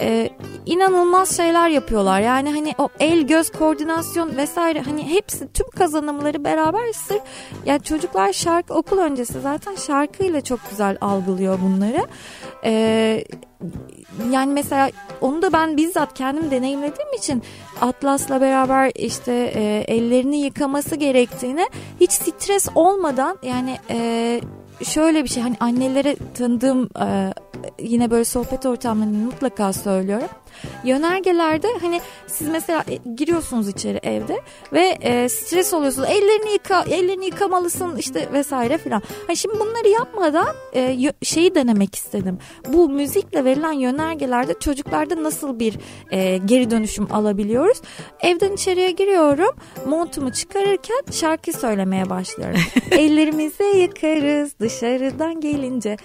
ee, 0.00 0.30
inanılmaz 0.66 1.36
şeyler 1.36 1.68
yapıyorlar. 1.68 2.20
Yani 2.20 2.50
hani 2.50 2.74
o 2.78 2.88
el 3.00 3.20
göz 3.22 3.52
koordinasyon 3.52 4.36
vesaire 4.36 4.80
hani 4.80 5.10
hepsi 5.10 5.52
tüm 5.52 5.70
kazanımları 5.70 6.44
beraber 6.44 6.92
sırf 6.92 7.22
yani 7.66 7.82
çocuklar 7.82 8.32
şarkı 8.32 8.74
okul 8.74 8.98
öncesi 8.98 9.40
zaten 9.40 9.74
şarkıyla 9.74 10.40
çok 10.40 10.70
güzel 10.70 10.98
algılıyor 11.00 11.58
bunları. 11.64 12.06
Ee, 12.64 13.24
yani 14.32 14.52
mesela 14.52 14.90
onu 15.20 15.42
da 15.42 15.52
ben 15.52 15.76
bizzat 15.76 16.14
kendim 16.14 16.50
deneyimlediğim 16.50 17.12
için 17.18 17.42
Atlas'la 17.80 18.40
beraber 18.40 18.92
işte 18.94 19.52
e, 19.54 19.84
ellerini 19.88 20.36
yıkaması 20.36 20.96
gerektiğini 20.96 21.66
hiç 22.00 22.12
stres 22.12 22.68
olmadan 22.74 23.38
yani 23.42 23.78
e, 23.90 24.40
şöyle 24.84 25.24
bir 25.24 25.28
şey 25.28 25.42
hani 25.42 25.56
annelere 25.60 26.16
tanıdığım 26.34 26.88
e, 27.00 27.34
yine 27.78 28.10
böyle 28.10 28.24
sohbet 28.24 28.66
ortamlarında 28.66 29.24
mutlaka 29.24 29.72
söylüyorum. 29.72 30.28
Yönergelerde 30.84 31.68
hani 31.80 32.00
siz 32.26 32.48
mesela 32.48 32.84
e, 32.88 33.10
giriyorsunuz 33.14 33.68
içeri 33.68 34.00
evde 34.02 34.40
ve 34.72 34.98
e, 35.00 35.28
stres 35.28 35.74
oluyorsunuz. 35.74 36.08
Ellerini 36.08 36.52
yıka, 36.52 36.82
ellerini 36.82 37.24
yıkamalısın 37.24 37.96
işte 37.96 38.28
vesaire 38.32 38.78
filan. 38.78 39.02
Hani 39.26 39.36
şimdi 39.36 39.54
bunları 39.60 39.88
yapmadan 39.88 40.54
e, 40.74 41.12
şeyi 41.22 41.54
denemek 41.54 41.94
istedim. 41.94 42.38
Bu 42.68 42.88
müzikle 42.88 43.44
verilen 43.44 43.72
yönergelerde 43.72 44.54
çocuklarda 44.60 45.22
nasıl 45.22 45.58
bir 45.58 45.78
e, 46.10 46.36
geri 46.36 46.70
dönüşüm 46.70 47.12
alabiliyoruz? 47.12 47.80
Evden 48.20 48.52
içeriye 48.52 48.90
giriyorum. 48.90 49.56
Montumu 49.86 50.32
çıkarırken 50.32 51.00
şarkı 51.12 51.52
söylemeye 51.52 52.10
başlıyorum. 52.10 52.60
Ellerimizi 52.90 53.62
yıkarız 53.62 54.52
dışarıdan 54.60 55.40
gelince. 55.40 55.96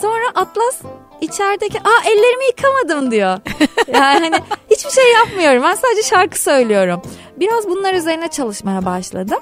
Sonra 0.00 0.24
Atlas 0.34 0.82
içerideki 1.22 1.78
aa 1.78 2.04
ellerimi 2.04 2.44
yıkamadım 2.44 3.10
diyor. 3.10 3.38
Yani 3.88 4.30
hani 4.30 4.42
hiçbir 4.70 4.90
şey 4.90 5.12
yapmıyorum. 5.12 5.62
Ben 5.62 5.74
sadece 5.74 6.02
şarkı 6.02 6.40
söylüyorum. 6.40 7.02
Biraz 7.36 7.68
bunlar 7.68 7.94
üzerine 7.94 8.28
çalışmaya 8.28 8.84
başladım. 8.84 9.38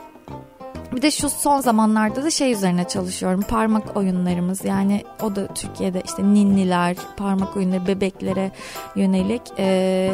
Bir 0.93 1.03
de 1.03 1.11
şu 1.11 1.31
son 1.31 1.61
zamanlarda 1.61 2.23
da 2.23 2.31
şey 2.31 2.53
üzerine 2.53 2.89
çalışıyorum. 2.89 3.43
Parmak 3.43 3.97
oyunlarımız 3.97 4.65
yani 4.65 5.05
o 5.23 5.37
da 5.37 5.47
Türkiye'de 5.55 6.03
işte 6.05 6.23
ninniler, 6.23 6.97
parmak 7.17 7.57
oyunları 7.57 7.87
bebeklere 7.87 8.51
yönelik 8.97 9.43
e, 9.59 10.11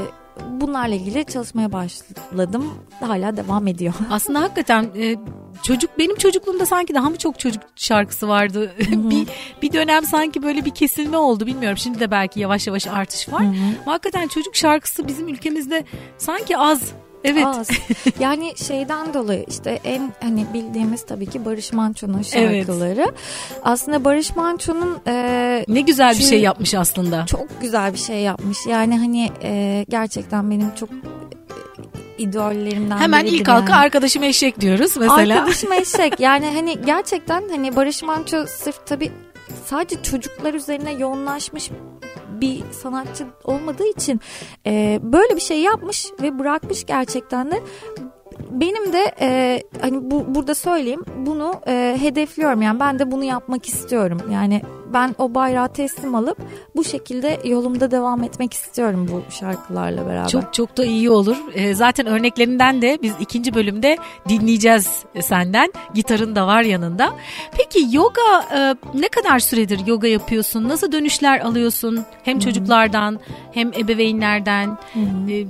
bunlarla 0.51 0.95
ilgili 0.95 1.25
çalışmaya 1.25 1.73
başladım. 1.73 2.75
Hala 3.01 3.37
devam 3.37 3.67
ediyor. 3.67 3.95
Aslında 4.11 4.41
hakikaten 4.41 4.91
e, 4.97 5.17
çocuk 5.63 5.99
benim 5.99 6.17
çocukluğumda 6.17 6.67
sanki 6.67 6.95
daha 6.95 7.11
mı 7.11 7.17
çok 7.17 7.39
çocuk 7.39 7.63
şarkısı 7.77 8.29
vardı. 8.29 8.73
bir 8.91 9.29
bir 9.63 9.73
dönem 9.73 10.05
sanki 10.05 10.43
böyle 10.43 10.65
bir 10.65 10.71
kesilme 10.71 11.17
oldu 11.17 11.47
bilmiyorum. 11.47 11.79
Şimdi 11.79 12.01
de 12.01 12.11
belki 12.11 12.41
yavaş 12.41 12.67
yavaş 12.67 12.87
artış 12.87 13.33
var. 13.33 13.45
Hakikaten 13.85 14.29
çocuk 14.29 14.57
şarkısı 14.57 15.09
bizim 15.09 15.29
ülkemizde 15.29 15.85
sanki 16.19 16.59
az 16.59 16.93
Evet. 17.27 17.47
Az. 17.47 17.69
Yani 18.21 18.53
şeyden 18.57 19.15
dolayı 19.15 19.45
işte 19.49 19.81
en 19.85 20.13
hani 20.23 20.47
bildiğimiz 20.55 21.07
tabii 21.07 21.27
ki 21.27 21.45
Barış 21.45 21.73
Manço'nun 21.73 22.23
şarkıları. 22.23 23.01
Evet. 23.01 23.15
Aslında 23.63 24.05
Barış 24.05 24.37
Manço'nun 24.37 24.99
e, 25.07 25.65
ne 25.69 25.81
güzel 25.81 26.15
bir 26.19 26.25
şey 26.25 26.41
yapmış 26.41 26.75
aslında. 26.75 27.27
Çok 27.27 27.61
güzel 27.61 27.93
bir 27.93 27.99
şey 27.99 28.21
yapmış. 28.21 28.59
Yani 28.67 28.99
hani 28.99 29.31
e, 29.43 29.85
gerçekten 29.89 30.51
benim 30.51 30.75
çok 30.75 30.89
idollerimden 32.19 32.99
Hemen 32.99 33.25
ilk 33.25 33.49
halka 33.49 33.73
yani. 33.73 33.83
arkadaşım 33.83 34.23
eşek 34.23 34.61
diyoruz 34.61 34.97
mesela. 34.97 35.35
Arkadaşım 35.35 35.73
eşek 35.81 36.21
yani 36.21 36.47
hani 36.55 36.79
gerçekten 36.87 37.49
hani 37.49 37.77
Barış 37.77 38.03
Manço 38.03 38.47
sırf 38.47 38.87
tabii 38.87 39.13
sadece 39.67 40.03
çocuklar 40.03 40.55
üzerine 40.55 40.93
yoğunlaşmış 40.93 41.71
bir 42.41 42.63
sanatçı 42.71 43.27
olmadığı 43.45 43.87
için 43.87 44.21
e, 44.67 45.01
böyle 45.03 45.37
bir 45.37 45.41
şey 45.41 45.61
yapmış 45.61 46.07
ve 46.23 46.39
bırakmış 46.39 46.87
gerçekten 46.87 47.51
de. 47.51 47.63
Benim 48.51 48.93
de 48.93 49.15
e, 49.21 49.63
hani 49.81 50.11
bu 50.11 50.35
burada 50.35 50.55
söyleyeyim 50.55 51.05
bunu 51.27 51.55
e, 51.67 51.97
hedefliyorum. 52.01 52.63
Yani 52.63 52.81
ben 52.81 52.99
de 52.99 53.11
bunu 53.11 53.25
yapmak 53.25 53.69
istiyorum. 53.69 54.21
Yani 54.33 54.63
ben 54.93 55.15
o 55.19 55.35
bayrağı 55.35 55.69
teslim 55.69 56.15
alıp 56.15 56.39
bu 56.77 56.85
şekilde 56.85 57.41
yolumda 57.45 57.91
devam 57.91 58.23
etmek 58.23 58.53
istiyorum 58.53 59.09
bu 59.13 59.33
şarkılarla 59.33 60.07
beraber. 60.07 60.29
Çok 60.29 60.55
çok 60.55 60.77
da 60.77 60.85
iyi 60.85 61.11
olur. 61.11 61.37
E, 61.55 61.75
zaten 61.75 62.07
örneklerinden 62.07 62.83
de 62.83 62.99
biz 63.03 63.13
ikinci 63.21 63.55
bölümde 63.55 63.99
dinleyeceğiz 64.29 65.05
senden. 65.21 65.73
Gitarın 65.95 66.37
da 66.37 66.47
var 66.47 66.63
yanında. 66.63 67.13
Peki 67.53 67.97
yoga 67.97 68.45
e, 68.55 68.75
ne 68.95 69.09
kadar 69.09 69.39
süredir 69.39 69.87
yoga 69.87 70.09
yapıyorsun? 70.09 70.69
Nasıl 70.69 70.93
dönüşler 70.93 71.41
alıyorsun? 71.41 72.05
Hem 72.23 72.39
çocuklardan 72.39 73.21
hem 73.53 73.69
ebeveynlerden. 73.69 74.67
Hı-hı. 74.67 75.31
E, 75.31 75.47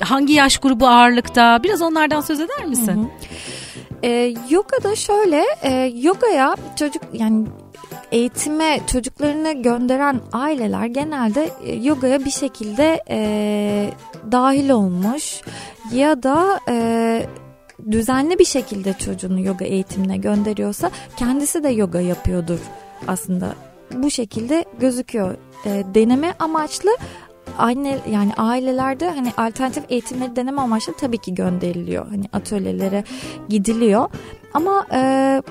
hangi 0.00 0.32
yaş 0.32 0.58
grubu 0.58 0.86
ağırlıkta? 0.86 1.60
Biraz 1.62 1.82
onlardan 1.82 2.20
söz 2.20 2.40
eder 2.40 2.64
misin? 2.64 2.96
Hı 2.96 3.00
hı. 3.00 3.06
E, 4.02 4.34
yoga 4.50 4.82
da 4.82 4.96
şöyle, 4.96 5.44
e, 5.62 5.92
yogaya 5.94 6.56
çocuk 6.76 7.02
yani 7.12 7.46
eğitime 8.12 8.80
çocuklarını 8.86 9.62
gönderen 9.62 10.20
aileler 10.32 10.86
genelde 10.86 11.50
e, 11.64 11.74
yogaya 11.74 12.24
bir 12.24 12.30
şekilde 12.30 13.02
e, 13.10 13.90
dahil 14.32 14.70
olmuş 14.70 15.40
ya 15.92 16.22
da 16.22 16.60
e, 16.68 17.26
düzenli 17.90 18.38
bir 18.38 18.44
şekilde 18.44 18.92
çocuğunu 18.92 19.40
yoga 19.40 19.64
eğitimine 19.64 20.16
gönderiyorsa 20.16 20.90
kendisi 21.16 21.62
de 21.62 21.68
yoga 21.68 22.00
yapıyordur 22.00 22.58
aslında 23.08 23.54
bu 23.94 24.10
şekilde 24.10 24.64
gözüküyor. 24.80 25.34
E, 25.64 25.82
deneme 25.94 26.34
amaçlı 26.38 26.90
anne 27.58 27.98
yani 28.10 28.32
ailelerde 28.36 29.10
hani 29.10 29.32
alternatif 29.36 29.84
eğitimleri 29.88 30.36
deneme 30.36 30.60
amaçlı 30.60 30.92
tabii 30.92 31.18
ki 31.18 31.34
gönderiliyor. 31.34 32.06
Hani 32.08 32.24
atölyelere 32.32 33.04
gidiliyor. 33.48 34.10
Ama 34.54 34.86
e, 34.92 35.42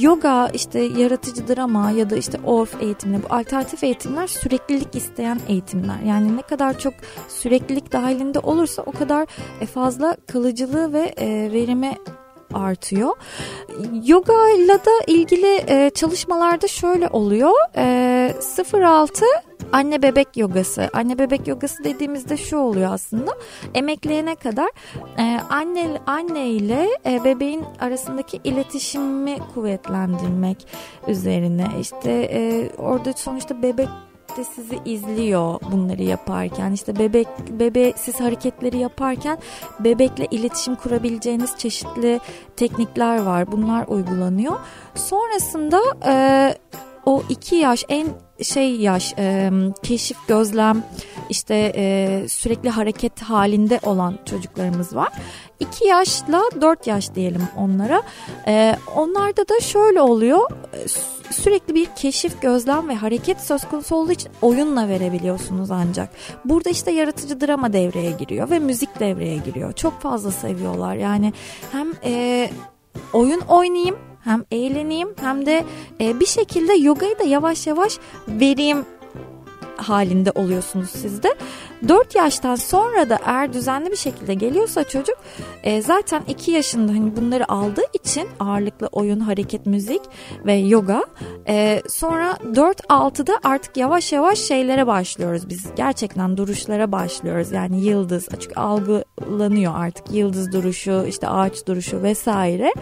yoga 0.00 0.48
işte 0.48 0.80
yaratıcı 0.80 1.48
drama 1.48 1.90
ya 1.90 2.10
da 2.10 2.16
işte 2.16 2.38
orf 2.44 2.82
eğitimleri 2.82 3.22
bu 3.22 3.34
alternatif 3.34 3.84
eğitimler 3.84 4.26
süreklilik 4.26 4.96
isteyen 4.96 5.40
eğitimler. 5.48 6.00
Yani 6.06 6.36
ne 6.36 6.42
kadar 6.42 6.78
çok 6.78 6.94
süreklilik 7.28 7.92
dahilinde 7.92 8.38
olursa 8.38 8.82
o 8.82 8.92
kadar 8.92 9.26
e, 9.60 9.66
fazla 9.66 10.16
kalıcılığı 10.26 10.92
ve 10.92 11.14
e, 11.16 11.52
verimi 11.52 11.96
artıyor. 12.54 13.16
Yoga 14.04 14.50
ile 14.50 14.74
de 14.74 15.12
ilgili 15.12 15.64
e, 15.68 15.90
çalışmalarda 15.90 16.68
şöyle 16.68 17.08
oluyor. 17.08 17.52
E, 17.76 18.34
06 18.72 19.24
anne 19.72 20.02
bebek 20.02 20.36
yogası. 20.36 20.90
Anne 20.92 21.18
bebek 21.18 21.48
yogası 21.48 21.84
dediğimizde 21.84 22.36
şu 22.36 22.56
oluyor 22.56 22.92
aslında. 22.92 23.32
Emekleyene 23.74 24.34
kadar 24.34 24.68
e, 25.18 25.40
anne 25.50 26.00
anne 26.06 26.48
ile 26.48 26.88
e, 27.06 27.24
bebeğin 27.24 27.64
arasındaki 27.80 28.40
iletişimi 28.44 29.38
kuvvetlendirmek 29.54 30.66
üzerine. 31.08 31.66
İşte 31.80 32.10
e, 32.12 32.70
orada 32.78 33.12
sonuçta 33.12 33.62
bebek 33.62 33.88
de 34.36 34.44
sizi 34.44 34.78
izliyor 34.84 35.60
bunları 35.72 36.02
yaparken. 36.02 36.72
İşte 36.72 36.98
bebek 36.98 37.28
bebe 37.50 37.92
siz 37.96 38.20
hareketleri 38.20 38.78
yaparken 38.78 39.38
bebekle 39.80 40.26
iletişim 40.30 40.74
kurabileceğiniz 40.74 41.58
çeşitli 41.58 42.20
teknikler 42.56 43.22
var. 43.22 43.52
Bunlar 43.52 43.86
uygulanıyor. 43.88 44.56
Sonrasında 44.94 45.80
e, 46.06 46.14
o 47.06 47.22
iki 47.28 47.56
yaş 47.56 47.84
en 47.88 48.08
şey 48.42 48.76
yaş 48.76 49.14
e, 49.18 49.50
keşif 49.82 50.16
gözlem 50.28 50.82
işte 51.30 51.72
e, 51.76 52.24
sürekli 52.28 52.70
hareket 52.70 53.22
halinde 53.22 53.80
olan 53.82 54.18
çocuklarımız 54.24 54.96
var. 54.96 55.12
2 55.60 55.86
yaşla 55.86 56.42
4 56.60 56.86
yaş 56.86 57.14
diyelim 57.14 57.42
onlara. 57.56 58.02
E, 58.46 58.76
onlarda 58.96 59.48
da 59.48 59.60
şöyle 59.60 60.00
oluyor 60.00 60.50
sürekli 61.30 61.74
bir 61.74 61.86
keşif, 61.96 62.42
gözlem 62.42 62.88
ve 62.88 62.94
hareket 62.94 63.40
söz 63.40 63.68
konusu 63.68 63.96
olduğu 63.96 64.12
için 64.12 64.32
oyunla 64.42 64.88
verebiliyorsunuz 64.88 65.70
ancak. 65.70 66.08
Burada 66.44 66.70
işte 66.70 66.90
yaratıcı 66.90 67.40
drama 67.40 67.72
devreye 67.72 68.10
giriyor 68.10 68.50
ve 68.50 68.58
müzik 68.58 69.00
devreye 69.00 69.36
giriyor. 69.36 69.72
Çok 69.72 70.00
fazla 70.00 70.30
seviyorlar 70.30 70.94
yani 70.94 71.32
hem 71.72 71.92
e, 72.04 72.50
oyun 73.12 73.40
oynayayım 73.40 73.96
hem 74.24 74.44
eğleneyim 74.50 75.08
hem 75.20 75.46
de 75.46 75.64
e, 76.00 76.20
bir 76.20 76.26
şekilde 76.26 76.72
yogayı 76.72 77.18
da 77.18 77.24
yavaş 77.24 77.66
yavaş 77.66 77.98
vereyim 78.28 78.84
halinde 79.76 80.30
oluyorsunuz 80.30 80.90
siz 80.90 81.22
de. 81.22 81.34
4 81.88 82.14
yaştan 82.14 82.54
sonra 82.54 83.10
da 83.10 83.18
eğer 83.26 83.52
düzenli 83.52 83.90
bir 83.90 83.96
şekilde 83.96 84.34
geliyorsa 84.34 84.84
çocuk 84.84 85.16
e, 85.62 85.82
zaten 85.82 86.22
2 86.28 86.50
yaşında 86.50 86.92
hani 86.92 87.16
bunları 87.16 87.52
aldığı 87.52 87.84
için 87.92 88.28
ağırlıklı 88.40 88.86
oyun, 88.92 89.20
hareket, 89.20 89.66
müzik 89.66 90.00
ve 90.46 90.54
yoga 90.54 91.02
e, 91.48 91.82
sonra 91.88 92.30
4-6'da 92.30 93.38
artık 93.44 93.76
yavaş 93.76 94.12
yavaş 94.12 94.38
şeylere 94.38 94.86
başlıyoruz 94.86 95.48
biz. 95.48 95.66
Gerçekten 95.76 96.36
duruşlara 96.36 96.92
başlıyoruz. 96.92 97.52
Yani 97.52 97.84
yıldız 97.84 98.28
açık 98.36 98.58
algılanıyor 98.58 99.72
artık 99.76 100.10
yıldız 100.12 100.52
duruşu 100.52 101.04
işte 101.08 101.28
ağaç 101.28 101.66
duruşu 101.66 102.02
vesaire. 102.02 102.74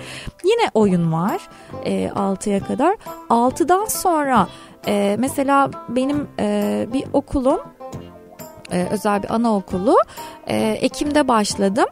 Yine 0.44 0.70
oyun 0.74 1.12
var 1.12 1.40
e, 1.84 2.06
6'ya 2.06 2.60
kadar. 2.60 2.96
6'dan 3.30 3.84
sonra 3.84 4.48
e, 4.88 5.16
mesela 5.18 5.70
benim 5.88 6.28
e, 6.40 6.86
bir 6.92 7.04
okulum 7.12 7.60
e, 8.72 8.86
özel 8.90 9.22
bir 9.22 9.34
anaokulu 9.34 9.96
e, 10.46 10.78
Ekim'de 10.80 11.28
başladım 11.28 11.86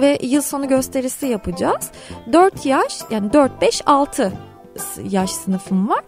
ve 0.00 0.18
yıl 0.22 0.42
sonu 0.42 0.68
gösterisi 0.68 1.26
yapacağız. 1.26 1.90
4 2.32 2.66
yaş 2.66 3.00
yani 3.10 3.32
4 3.32 3.60
5 3.60 3.82
6 3.86 4.32
yaş 5.10 5.30
sınıfım 5.30 5.88
var. 5.88 6.04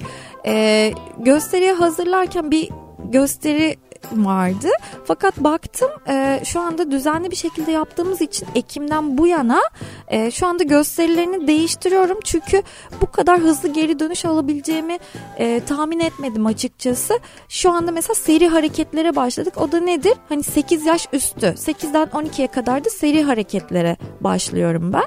E, 0.47 0.92
gösteriye 1.18 1.73
hazırlarken 1.73 2.50
bir 2.50 2.71
gösteri 3.04 3.76
vardı. 4.12 4.68
Fakat 5.04 5.38
baktım 5.38 5.90
e, 6.08 6.40
şu 6.44 6.60
anda 6.60 6.90
düzenli 6.90 7.30
bir 7.30 7.36
şekilde 7.36 7.72
yaptığımız 7.72 8.20
için 8.20 8.48
Ekim'den 8.54 9.18
bu 9.18 9.26
yana 9.26 9.61
e, 10.09 10.31
şu 10.31 10.46
anda 10.46 10.62
gösterilerini 10.62 11.46
değiştiriyorum. 11.46 12.18
Çünkü 12.24 12.62
bu 13.00 13.11
kadar 13.11 13.40
hızlı 13.40 13.68
geri 13.68 13.98
dönüş 13.98 14.24
alabileceğimi 14.24 14.98
e, 15.38 15.61
tahmin 15.61 16.00
etmedim 16.00 16.46
açıkçası. 16.46 17.18
Şu 17.48 17.70
anda 17.70 17.92
mesela 17.92 18.14
seri 18.14 18.48
hareketlere 18.48 19.16
başladık. 19.16 19.54
O 19.57 19.72
da 19.72 19.81
nedir? 19.81 20.14
Hani 20.28 20.42
8 20.42 20.87
yaş 20.87 21.09
üstü. 21.12 21.46
8'den 21.46 22.07
12'ye 22.07 22.46
kadar 22.46 22.85
da 22.85 22.90
seri 22.90 23.22
hareketlere 23.22 23.96
başlıyorum 24.20 24.92
ben. 24.92 25.07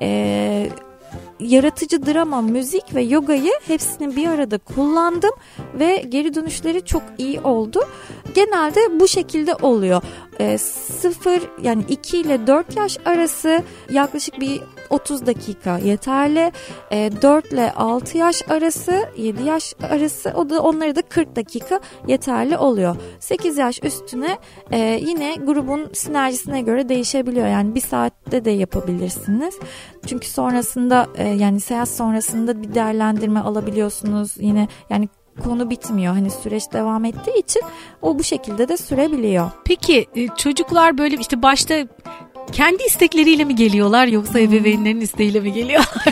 Eee 0.00 0.70
yaratıcı 1.40 2.06
drama, 2.06 2.42
müzik 2.42 2.94
ve 2.94 3.02
yogayı 3.02 3.52
hepsini 3.66 4.16
bir 4.16 4.28
arada 4.28 4.58
kullandım 4.58 5.32
ve 5.74 6.04
geri 6.08 6.34
dönüşleri 6.34 6.84
çok 6.84 7.02
iyi 7.18 7.40
oldu. 7.40 7.80
Genelde 8.34 9.00
bu 9.00 9.08
şekilde 9.08 9.54
oluyor. 9.54 10.02
E, 10.40 10.58
0 10.58 11.42
yani 11.62 11.84
2 11.88 12.18
ile 12.18 12.46
4 12.46 12.76
yaş 12.76 12.98
arası 13.04 13.62
yaklaşık 13.90 14.40
bir 14.40 14.60
30 14.90 15.26
dakika 15.26 15.78
yeterli. 15.78 16.52
E, 16.90 17.10
4 17.22 17.52
ile 17.52 17.72
6 17.72 18.18
yaş 18.18 18.42
arası 18.50 19.08
7 19.16 19.42
yaş 19.42 19.74
arası 19.90 20.32
o 20.36 20.50
da 20.50 20.62
onları 20.62 20.96
da 20.96 21.02
40 21.02 21.36
dakika 21.36 21.80
yeterli 22.06 22.56
oluyor. 22.56 22.96
8 23.20 23.58
yaş 23.58 23.80
üstüne 23.82 24.38
e, 24.70 24.78
yine 24.78 25.34
grubun 25.34 25.90
sinerjisine 25.92 26.60
göre 26.60 26.88
değişebiliyor. 26.88 27.46
Yani 27.46 27.74
bir 27.74 27.80
saatte 27.80 28.44
de 28.44 28.50
yapabilirsiniz. 28.50 29.58
Çünkü 30.06 30.28
sonrasında 30.28 31.06
e, 31.14 31.28
yani 31.28 31.60
seyahat 31.60 31.88
sonrasında 31.88 32.62
bir 32.62 32.74
değerlendirme 32.74 33.40
alabiliyorsunuz. 33.40 34.34
Yine 34.36 34.68
yani 34.90 35.08
konu 35.44 35.70
bitmiyor. 35.70 36.14
Hani 36.14 36.30
süreç 36.30 36.72
devam 36.72 37.04
ettiği 37.04 37.38
için 37.38 37.62
o 38.02 38.18
bu 38.18 38.22
şekilde 38.22 38.68
de 38.68 38.76
sürebiliyor. 38.76 39.50
Peki 39.64 40.06
e, 40.16 40.28
çocuklar 40.28 40.98
böyle 40.98 41.16
işte 41.16 41.42
başta 41.42 41.74
kendi 42.52 42.82
istekleriyle 42.82 43.44
mi 43.44 43.56
geliyorlar 43.56 44.06
yoksa 44.06 44.34
hmm. 44.34 44.40
ebeveynlerin 44.40 45.00
isteğiyle 45.00 45.40
mi 45.40 45.52
geliyorlar? 45.52 46.04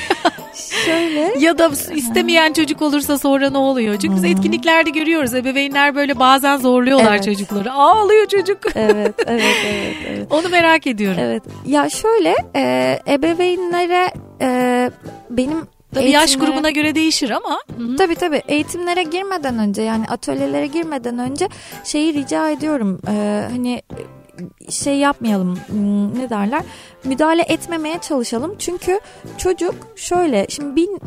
Şöyle. 0.85 1.35
ya 1.39 1.59
da 1.59 1.71
istemeyen 1.95 2.53
çocuk 2.53 2.83
olursa 2.83 3.19
sonra 3.19 3.51
ne 3.51 3.59
oluyor? 3.59 3.99
Çünkü 3.99 4.17
biz 4.17 4.25
etkinliklerde 4.25 4.91
görüyoruz. 4.91 5.35
Ebeveynler 5.35 5.95
böyle 5.95 6.19
bazen 6.19 6.57
zorluyorlar 6.57 7.15
evet. 7.15 7.25
çocukları. 7.25 7.73
Ağlıyor 7.73 8.27
çocuk. 8.27 8.59
evet, 8.75 9.15
evet, 9.27 9.57
evet, 9.67 9.97
evet. 10.09 10.33
Onu 10.33 10.49
merak 10.49 10.87
ediyorum. 10.87 11.19
Evet. 11.23 11.43
Ya 11.67 11.89
şöyle 11.91 12.35
e, 12.57 12.99
ebeveynlere 13.09 14.11
e, 14.41 14.91
benim 15.31 15.67
Tabii 15.95 16.05
eğitimlere... 16.05 16.11
yaş 16.11 16.37
grubuna 16.37 16.71
göre 16.71 16.95
değişir 16.95 17.31
ama. 17.31 17.61
Hı-hı. 17.77 17.97
Tabii 17.97 18.15
tabii 18.15 18.43
eğitimlere 18.49 19.03
girmeden 19.03 19.59
önce 19.59 19.83
yani 19.83 20.05
atölyelere 20.09 20.67
girmeden 20.67 21.19
önce 21.19 21.49
şeyi 21.85 22.15
rica 22.15 22.51
ediyorum. 22.51 23.01
E, 23.09 23.45
hani 23.51 23.83
şey 24.71 24.99
yapmayalım 24.99 25.57
hmm, 25.57 26.19
ne 26.19 26.31
derler 26.31 26.63
müdahale 27.05 27.43
etmemeye 27.43 27.99
çalışalım 27.99 28.55
çünkü 28.59 29.01
çocuk 29.39 29.75
şöyle 29.97 30.47
şimdi 30.49 30.77
bin 30.77 31.01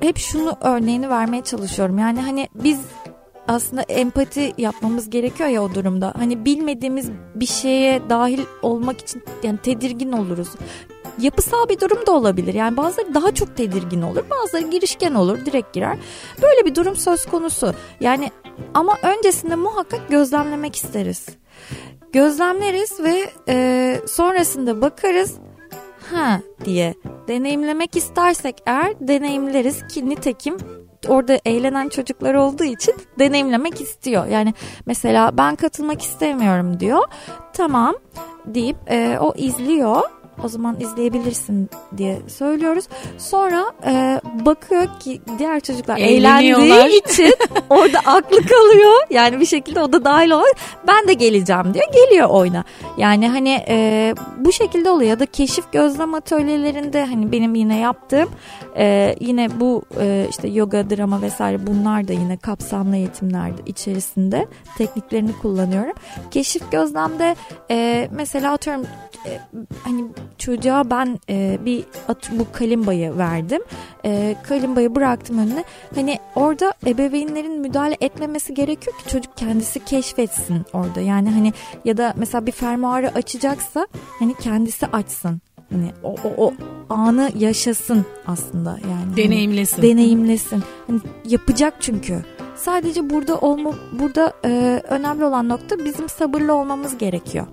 hep 0.00 0.18
şunu 0.18 0.56
örneğini 0.60 1.10
vermeye 1.10 1.44
çalışıyorum 1.44 1.98
yani 1.98 2.20
hani 2.20 2.48
biz 2.54 2.80
aslında 3.48 3.82
empati 3.82 4.54
yapmamız 4.58 5.10
gerekiyor 5.10 5.48
ya 5.48 5.62
o 5.62 5.74
durumda. 5.74 6.14
Hani 6.18 6.44
bilmediğimiz 6.44 7.10
bir 7.34 7.46
şeye 7.46 8.10
dahil 8.10 8.40
olmak 8.62 9.00
için 9.00 9.22
yani 9.42 9.58
tedirgin 9.58 10.12
oluruz. 10.12 10.48
Yapısal 11.18 11.68
bir 11.68 11.80
durum 11.80 12.06
da 12.06 12.12
olabilir. 12.12 12.54
Yani 12.54 12.76
bazıları 12.76 13.14
daha 13.14 13.34
çok 13.34 13.56
tedirgin 13.56 14.02
olur. 14.02 14.24
Bazıları 14.30 14.70
girişken 14.70 15.14
olur, 15.14 15.44
direkt 15.46 15.72
girer. 15.72 15.98
Böyle 16.42 16.66
bir 16.66 16.74
durum 16.74 16.96
söz 16.96 17.26
konusu. 17.26 17.74
Yani 18.00 18.30
ama 18.74 18.96
öncesinde 19.02 19.54
muhakkak 19.54 20.08
gözlemlemek 20.08 20.76
isteriz 20.76 21.26
gözlemleriz 22.12 23.00
ve 23.00 23.30
e, 23.48 23.96
sonrasında 24.06 24.80
bakarız 24.80 25.34
ha 26.12 26.40
diye 26.64 26.94
deneyimlemek 27.28 27.96
istersek 27.96 28.62
eğer 28.66 28.94
deneyimleriz 29.00 29.86
ki 29.86 30.08
nitekim 30.08 30.56
orada 31.08 31.40
eğlenen 31.44 31.88
çocuklar 31.88 32.34
olduğu 32.34 32.64
için 32.64 32.94
deneyimlemek 33.18 33.80
istiyor. 33.80 34.26
Yani 34.26 34.54
mesela 34.86 35.38
ben 35.38 35.56
katılmak 35.56 36.02
istemiyorum 36.02 36.80
diyor. 36.80 37.02
Tamam 37.52 37.94
deyip 38.46 38.76
e, 38.90 39.18
o 39.20 39.34
izliyor 39.36 40.02
o 40.44 40.48
zaman 40.48 40.80
izleyebilirsin 40.80 41.70
diye 41.96 42.18
söylüyoruz. 42.26 42.84
Sonra 43.18 43.72
e, 43.86 44.20
bakıyor 44.46 44.88
ki 45.00 45.20
diğer 45.38 45.60
çocuklar 45.60 45.96
eğlendiği 45.96 47.02
için 47.04 47.34
orada 47.70 47.98
aklı 47.98 48.36
kalıyor. 48.36 49.06
Yani 49.10 49.40
bir 49.40 49.46
şekilde 49.46 49.80
o 49.80 49.92
da 49.92 50.04
dahil 50.04 50.30
oluyor. 50.30 50.54
Ben 50.86 51.08
de 51.08 51.12
geleceğim 51.12 51.74
diyor. 51.74 51.86
Geliyor 51.92 52.28
oyuna. 52.28 52.64
Yani 52.98 53.28
hani 53.28 53.64
e, 53.68 54.14
bu 54.38 54.52
şekilde 54.52 54.90
oluyor 54.90 55.10
ya 55.10 55.20
da 55.20 55.26
keşif 55.26 55.72
gözlem 55.72 56.14
atölyelerinde 56.14 57.04
hani 57.04 57.32
benim 57.32 57.54
yine 57.54 57.78
yaptığım 57.78 58.28
e, 58.76 59.16
yine 59.20 59.60
bu 59.60 59.82
e, 60.00 60.26
işte 60.30 60.48
yoga, 60.48 60.90
drama 60.90 61.22
vesaire 61.22 61.66
bunlar 61.66 62.08
da 62.08 62.12
yine 62.12 62.36
kapsamlı 62.36 62.96
eğitimler 62.96 63.52
içerisinde 63.66 64.46
tekniklerini 64.78 65.32
kullanıyorum. 65.32 65.92
Keşif 66.30 66.72
gözlemde 66.72 67.36
e, 67.70 68.08
mesela 68.12 68.52
atıyorum 68.52 68.86
e, 69.26 69.40
hani 69.84 70.04
çocuğa 70.38 70.90
ben 70.90 71.20
e, 71.30 71.58
bir 71.64 71.84
at, 72.08 72.30
bu 72.32 72.46
kalimbayı 72.52 73.18
verdim. 73.18 73.62
E, 74.04 74.36
kalimbayı 74.48 74.94
bıraktım 74.94 75.38
önüne. 75.38 75.64
Hani 75.94 76.18
orada 76.34 76.74
ebeveynlerin 76.86 77.60
müdahale 77.60 77.96
etmemesi 78.00 78.54
gerekiyor 78.54 78.98
ki 78.98 79.10
çocuk 79.10 79.36
kendisi 79.36 79.84
keşfetsin 79.84 80.64
orada. 80.72 81.00
Yani 81.00 81.30
hani 81.30 81.52
ya 81.84 81.96
da 81.96 82.14
mesela 82.16 82.46
bir 82.46 82.52
fermuarı 82.52 83.08
açacaksa 83.14 83.86
hani 84.18 84.34
kendisi 84.34 84.86
açsın. 84.86 85.40
Hani 85.72 85.90
o, 86.02 86.14
o, 86.24 86.46
o 86.46 86.52
anı 86.88 87.30
yaşasın 87.38 88.06
aslında 88.26 88.70
yani. 88.70 89.16
Deneyimlesin. 89.16 89.76
Hani, 89.76 89.90
deneyimlesin. 89.90 90.62
Hani 90.86 91.00
yapacak 91.24 91.74
çünkü. 91.80 92.24
Sadece 92.56 93.10
burada 93.10 93.38
olma 93.38 93.74
burada 93.92 94.32
e, 94.44 94.82
önemli 94.88 95.24
olan 95.24 95.48
nokta 95.48 95.78
bizim 95.84 96.08
sabırlı 96.08 96.54
olmamız 96.54 96.98
gerekiyor. 96.98 97.46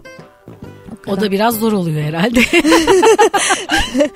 O, 1.07 1.11
o 1.11 1.21
da 1.21 1.31
biraz 1.31 1.59
zor 1.59 1.73
oluyor 1.73 2.01
herhalde. 2.01 2.39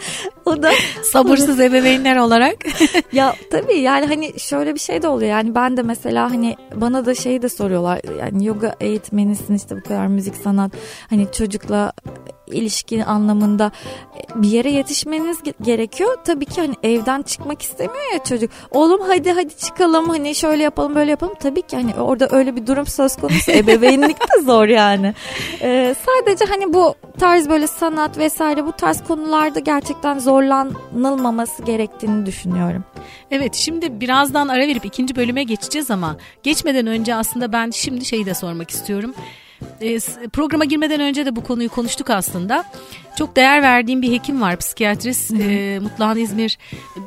o 0.45 0.63
da 0.63 0.71
sabırsız 1.04 1.60
ebeveynler 1.60 2.17
olarak. 2.17 2.56
ya 3.13 3.36
tabii 3.52 3.78
yani 3.78 4.06
hani 4.06 4.39
şöyle 4.39 4.75
bir 4.75 4.80
şey 4.80 5.02
de 5.02 5.08
oluyor. 5.08 5.32
Yani 5.32 5.56
ben 5.56 5.78
de 5.78 5.84
mesela 5.84 6.32
hani 6.32 6.56
bana 6.75 7.06
da 7.06 7.15
şey 7.15 7.41
de 7.41 7.49
soruyorlar. 7.49 8.02
Yani 8.19 8.45
yoga 8.45 8.75
eğitmenisin 8.80 9.54
işte 9.54 9.75
bu 9.78 9.84
kadar 9.84 10.08
müzik 10.08 10.36
sanat. 10.36 10.71
Hani 11.10 11.28
çocukla 11.32 11.93
ilişki 12.52 13.06
anlamında 13.06 13.72
bir 14.36 14.48
yere 14.48 14.72
yetişmeniz 14.72 15.38
gerekiyor. 15.62 16.18
Tabii 16.26 16.46
ki 16.46 16.62
hani 16.62 16.76
evden 16.84 17.22
çıkmak 17.22 17.62
istemiyor 17.62 18.14
ya 18.14 18.24
çocuk. 18.24 18.52
Oğlum 18.72 19.02
hadi 19.08 19.32
hadi 19.32 19.58
çıkalım 19.58 20.10
hani 20.10 20.36
şöyle 20.36 20.64
yapalım 20.64 20.96
böyle 20.96 21.12
yapalım. 21.12 21.34
Tabii 21.40 21.62
ki 21.62 21.76
hani 21.76 21.96
orada 21.96 22.28
öyle 22.32 22.56
bir 22.56 22.68
durum 22.68 22.86
söz 22.86 23.16
konusu. 23.16 23.52
Ebeveynlik 23.58 24.22
de 24.22 24.42
zor 24.42 24.68
yani. 24.68 25.14
Ee, 25.62 25.96
sadece 26.06 26.46
hani 26.46 26.74
bu 26.74 26.96
tarz 27.20 27.50
böyle 27.50 27.68
sanat 27.68 28.18
vesaire 28.18 28.66
bu 28.66 28.72
tarz 28.72 29.04
konularda 29.04 29.60
gerçekten 29.60 30.20
zorlanılmaması 30.20 31.64
gerektiğini 31.64 32.26
düşünüyorum. 32.26 32.84
Evet 33.32 33.56
şimdi 33.56 34.02
birazdan 34.02 34.48
ara 34.48 34.68
verip 34.68 34.86
ikinci 34.86 35.16
bölüme 35.16 35.44
geçeceğiz 35.44 35.92
ama 35.92 36.18
geçmeden 36.44 36.88
önce 36.88 37.16
aslında 37.16 37.52
ben 37.52 37.70
şimdi 37.70 38.06
şeyi 38.06 38.26
de 38.26 38.34
sormak 38.34 38.70
istiyorum. 38.70 39.14
E, 39.82 40.00
programa 40.34 40.65
girmeden 40.65 41.02
önce 41.02 41.26
de 41.26 41.36
bu 41.36 41.43
konuyu 41.43 41.69
konuştuk 41.69 42.10
aslında. 42.10 42.65
Çok 43.17 43.36
değer 43.36 43.62
verdiğim 43.62 44.02
bir 44.02 44.12
hekim 44.12 44.41
var, 44.41 44.58
psikiyatrist 44.58 45.32
e, 45.32 45.80
Mutluhan 45.82 46.17
İzmir 46.17 46.58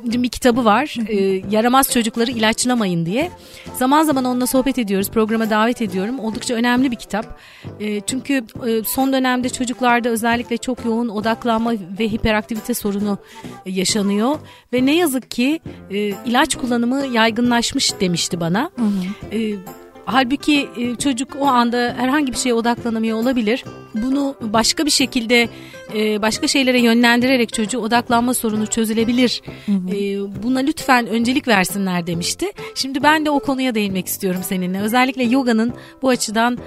bir 0.04 0.28
kitabı 0.28 0.64
var. 0.64 0.96
E, 1.08 1.16
Yaramaz 1.50 1.92
çocukları 1.92 2.30
ilaçlamayın 2.30 3.06
diye. 3.06 3.30
Zaman 3.78 4.02
zaman 4.02 4.24
onunla 4.24 4.46
sohbet 4.46 4.78
ediyoruz, 4.78 5.10
programa 5.10 5.50
davet 5.50 5.82
ediyorum. 5.82 6.18
Oldukça 6.18 6.54
önemli 6.54 6.90
bir 6.90 6.96
kitap. 6.96 7.38
E, 7.80 8.00
çünkü 8.00 8.44
e, 8.66 8.84
son 8.84 9.12
dönemde 9.12 9.48
çocuklarda 9.48 10.08
özellikle 10.08 10.56
çok 10.56 10.84
yoğun 10.84 11.08
odaklanma 11.08 11.72
ve 11.98 12.08
hiperaktivite 12.08 12.74
sorunu 12.74 13.18
yaşanıyor 13.66 14.38
ve 14.72 14.86
ne 14.86 14.96
yazık 14.96 15.30
ki 15.30 15.60
e, 15.90 15.98
ilaç 15.98 16.56
kullanımı 16.56 17.06
yaygınlaşmış 17.06 18.00
demişti 18.00 18.40
bana. 18.40 18.70
Hı 18.76 18.82
hı. 18.82 19.36
E, 19.36 19.56
Halbuki 20.04 20.68
e, 20.76 20.96
çocuk 20.96 21.36
o 21.40 21.46
anda 21.46 21.94
herhangi 21.96 22.32
bir 22.32 22.36
şeye 22.36 22.54
odaklanamıyor 22.54 23.18
olabilir. 23.18 23.64
Bunu 23.94 24.34
başka 24.40 24.86
bir 24.86 24.90
şekilde 24.90 25.48
e, 25.94 26.22
başka 26.22 26.48
şeylere 26.48 26.80
yönlendirerek 26.80 27.52
çocuğu 27.52 27.78
odaklanma 27.78 28.34
sorunu 28.34 28.66
çözülebilir. 28.66 29.42
Hı 29.66 29.72
hı. 29.72 29.96
E, 29.96 30.42
buna 30.42 30.58
lütfen 30.58 31.06
öncelik 31.06 31.48
versinler 31.48 32.06
demişti. 32.06 32.46
Şimdi 32.74 33.02
ben 33.02 33.26
de 33.26 33.30
o 33.30 33.40
konuya 33.40 33.74
değinmek 33.74 34.06
istiyorum 34.06 34.40
seninle. 34.44 34.80
Özellikle 34.80 35.22
yoganın 35.22 35.72
bu 36.02 36.08
açıdan 36.08 36.58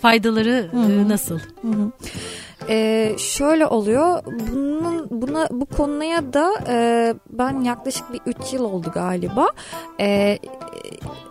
faydaları 0.00 0.68
hı 0.70 0.76
hı. 0.76 1.08
nasıl? 1.08 1.38
Hı 1.38 1.68
hı. 1.68 1.92
Ee, 2.68 3.14
şöyle 3.18 3.66
oluyor. 3.66 4.22
Bunun 4.52 5.06
buna 5.10 5.48
bu 5.50 5.66
konuya 5.66 6.32
da 6.32 6.52
e, 6.68 7.14
ben 7.30 7.60
yaklaşık 7.60 8.12
bir 8.12 8.20
3 8.26 8.52
yıl 8.52 8.64
oldu 8.64 8.90
galiba. 8.94 9.48
E, 10.00 10.38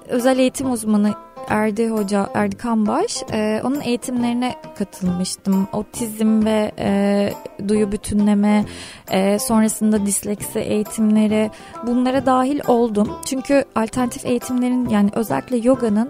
özel 0.07 0.39
eğitim 0.39 0.71
uzmanı 0.71 1.13
Erdi 1.47 1.89
Hoca, 1.89 2.29
Erdi 2.33 2.57
Kanbaş. 2.57 3.23
E, 3.33 3.61
onun 3.63 3.81
eğitimlerine 3.81 4.55
katılmıştım. 4.77 5.67
Otizm 5.73 6.45
ve 6.45 6.71
e, 6.79 7.33
duyu 7.67 7.91
bütünleme, 7.91 8.65
e, 9.11 9.39
sonrasında 9.39 10.05
disleksi 10.05 10.59
eğitimleri 10.59 11.51
bunlara 11.87 12.25
dahil 12.25 12.59
oldum. 12.67 13.11
Çünkü 13.25 13.65
alternatif 13.75 14.25
eğitimlerin 14.25 14.89
yani 14.89 15.09
özellikle 15.15 15.57
yoganın 15.57 16.09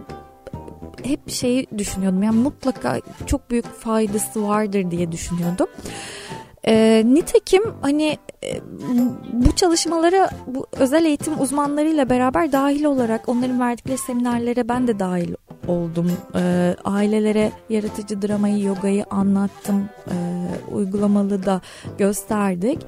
hep 1.04 1.30
şeyi 1.30 1.68
düşünüyordum. 1.78 2.24
Yani 2.24 2.40
mutlaka 2.40 3.00
çok 3.26 3.52
büyük 3.52 3.66
faydası 3.66 4.48
vardır 4.48 4.92
diye 4.92 5.12
düşünüyordum. 5.12 5.68
E, 6.68 7.04
nitekim 7.06 7.64
hani 7.82 8.18
bu 9.34 9.52
çalışmalara 9.56 10.30
bu 10.48 10.68
özel 10.72 11.06
eğitim 11.06 11.42
uzmanlarıyla 11.42 12.10
beraber 12.10 12.52
dahil 12.52 12.84
olarak 12.84 13.30
onların 13.30 13.60
verdikleri 13.60 13.98
seminerlere 13.98 14.70
ben 14.70 14.88
de 14.88 15.00
dahil 15.00 15.34
oldum. 15.68 16.12
E, 16.36 16.76
ailelere 16.86 17.52
yaratıcı 17.70 18.22
dramayı, 18.22 18.64
yogayı 18.64 19.06
anlattım. 19.10 19.90
E, 20.08 20.16
uygulamalı 20.74 21.46
da 21.46 21.62
gösterdik. 21.98 22.80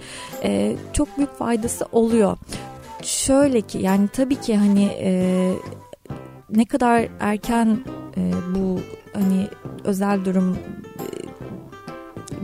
E, 0.43 0.75
çok 0.93 1.17
büyük 1.17 1.37
faydası 1.37 1.85
oluyor. 1.91 2.37
Şöyle 3.01 3.61
ki 3.61 3.77
yani 3.77 4.07
tabii 4.07 4.35
ki 4.35 4.57
hani 4.57 4.85
e, 4.85 5.51
ne 6.49 6.65
kadar 6.65 7.07
erken 7.19 7.79
e, 8.17 8.31
bu 8.55 8.79
hani 9.13 9.47
özel 9.83 10.25
durum 10.25 10.57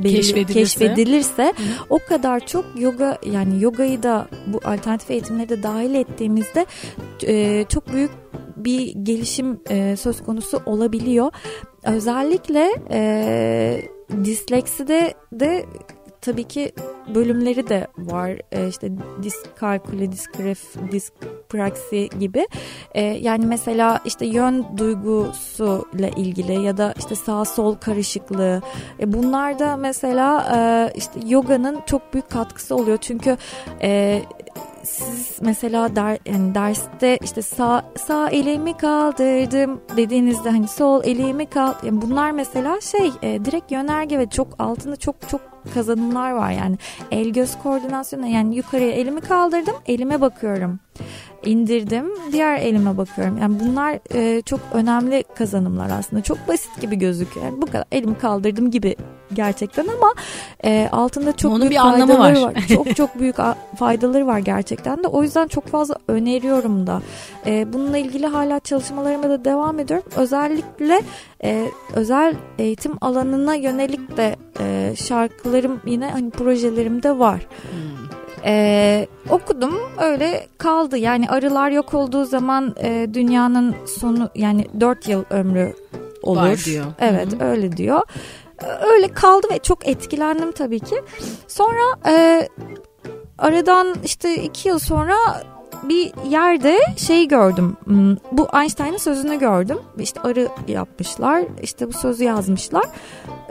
keşfedilirse, 0.10 0.54
keşfedilirse 0.54 1.54
o 1.90 2.00
kadar 2.00 2.46
çok 2.46 2.66
yoga 2.80 3.18
yani 3.26 3.64
yogayı 3.64 4.04
da 4.04 4.28
bu 4.48 4.60
alternatif 4.66 5.12
eğitimleri 5.12 5.50
de 5.50 5.64
dahil 5.64 5.96
ettiğimizde 5.96 6.66
e, 7.24 7.66
çok 7.70 7.94
büyük 7.94 8.12
bir 8.58 8.96
gelişim 8.96 9.60
e, 9.70 9.96
söz 9.96 10.24
konusu 10.24 10.62
olabiliyor. 10.66 11.32
Özellikle 11.84 12.72
e, 12.92 13.82
dislekside 14.26 15.14
de 15.32 15.66
tabii 16.22 16.44
ki 16.44 16.72
bölümleri 17.16 17.70
de 17.70 17.88
var. 17.98 18.30
E, 18.52 18.68
işte 18.68 18.92
diskalküle, 19.24 20.12
diskref, 20.12 20.60
dispraksi 20.92 22.10
gibi. 22.20 22.48
E, 22.92 23.02
yani 23.02 23.46
mesela 23.46 24.00
işte 24.06 24.26
yön 24.26 24.66
duygusuyla 24.78 26.10
ilgili 26.18 26.62
ya 26.62 26.78
da 26.78 26.94
işte 26.98 27.16
sağ 27.16 27.46
sol 27.46 27.76
karışıklığı. 27.76 28.62
E, 29.00 29.14
bunlar 29.14 29.60
da 29.60 29.78
mesela 29.78 30.48
e, 30.56 30.94
işte 30.98 31.20
yoganın 31.28 31.80
çok 31.86 32.14
büyük 32.14 32.30
katkısı 32.30 32.76
oluyor. 32.76 32.98
Çünkü 32.98 33.38
e, 33.82 34.22
siz 34.84 35.38
mesela 35.42 35.96
der, 35.96 36.18
yani 36.26 36.56
derste 36.56 37.18
işte 37.24 37.42
sağ 37.42 37.86
sağ 37.98 38.30
elimi 38.30 38.78
kaldırdım 38.78 39.82
dediğinizde 39.98 40.50
hani 40.50 40.68
sol 40.68 41.04
elimi 41.04 41.46
kal 41.46 41.74
yani 41.84 42.02
bunlar 42.02 42.32
mesela 42.32 42.82
şey 42.82 43.12
e, 43.22 43.46
direkt 43.46 43.72
yönerge 43.72 44.20
ve 44.20 44.30
çok 44.30 44.48
altında 44.60 44.96
çok 44.96 45.30
çok 45.30 45.42
kazanımlar 45.74 46.32
var 46.32 46.52
yani. 46.52 46.78
El 47.12 47.30
göz 47.30 47.58
koordinasyonu 47.64 48.28
yani 48.28 48.56
yukarıya 48.56 48.92
elimi 48.92 49.22
kaldırdım 49.22 49.76
elime 49.86 50.22
bakıyorum. 50.22 50.80
İndirdim 51.46 52.06
diğer 52.32 52.58
elime 52.58 52.98
bakıyorum. 52.98 53.38
Yani 53.38 53.60
bunlar 53.60 54.00
e, 54.14 54.42
çok 54.42 54.60
önemli 54.74 55.24
kazanımlar 55.36 55.90
aslında. 56.00 56.24
Çok 56.24 56.48
basit 56.48 56.82
gibi 56.82 56.96
gözüküyor. 56.96 57.46
Yani 57.46 57.62
bu 57.62 57.66
kadar 57.66 57.86
elimi 57.92 58.18
kaldırdım 58.18 58.72
gibi 58.72 58.96
gerçekten 59.34 59.88
ama 59.88 60.14
e, 60.66 60.90
altında 60.92 61.38
çok 61.38 61.52
Onun 61.52 61.62
büyük 61.62 61.72
bir 61.72 61.78
faydaları 61.78 62.20
var. 62.20 62.36
var. 62.42 62.54
çok 62.74 62.96
çok 62.96 63.20
büyük 63.20 63.36
faydaları 63.80 64.28
var 64.28 64.40
gerçekten 64.40 65.04
de. 65.04 65.08
O 65.08 65.24
yüzden 65.24 65.48
çok 65.48 65.68
fazla 65.68 65.96
öneriyorum 66.08 66.88
da. 66.88 67.02
E, 67.46 67.74
bununla 67.74 67.98
ilgili 67.98 68.28
hala 68.28 68.60
çalışmalarıma 68.60 69.30
da 69.30 69.46
devam 69.46 69.80
ediyorum. 69.80 70.06
Özellikle 70.16 71.02
e, 71.44 71.66
özel 71.94 72.36
eğitim 72.60 72.94
alanına 73.02 73.56
yönelik 73.56 74.18
de 74.18 74.36
e, 74.60 74.96
şarkılarım 74.96 75.82
yine 75.86 76.10
hani 76.10 76.30
projelerimde 76.30 77.20
var. 77.20 77.40
Hmm. 77.72 78.02
Ee, 78.46 79.08
okudum 79.30 79.80
öyle 80.02 80.48
kaldı 80.58 80.98
yani 80.98 81.30
arılar 81.30 81.72
yok 81.72 81.94
olduğu 81.94 82.26
zaman 82.26 82.76
e, 82.84 83.08
dünyanın 83.14 83.76
sonu 84.00 84.30
yani 84.36 84.66
4 84.80 85.08
yıl 85.08 85.24
ömrü 85.30 85.74
olur. 86.24 86.42
Var 86.42 86.64
diyor. 86.66 86.86
Evet 87.00 87.34
Hı-hı. 87.34 87.50
öyle 87.50 87.78
diyor. 87.78 88.02
Öyle 88.82 89.08
kaldı 89.08 89.48
ve 89.52 89.60
çok 89.60 89.88
etkilendim 89.88 90.52
tabii 90.52 90.80
ki. 90.80 91.02
Sonra 91.48 91.98
e, 92.08 92.48
aradan 93.38 93.96
işte 94.04 94.36
iki 94.36 94.70
yıl 94.70 94.80
sonra 94.80 95.16
bir 95.84 96.12
yerde 96.30 96.80
şey 96.98 97.28
gördüm. 97.28 97.78
Hmm, 97.84 98.16
bu 98.32 98.48
Einstein'ın 98.62 98.98
sözünü 98.98 99.40
gördüm. 99.40 99.78
İşte 100.00 100.22
arı 100.22 100.48
yapmışlar. 100.68 101.44
İşte 101.62 101.88
bu 101.88 101.94
sözü 101.94 102.24
yazmışlar. 102.24 102.86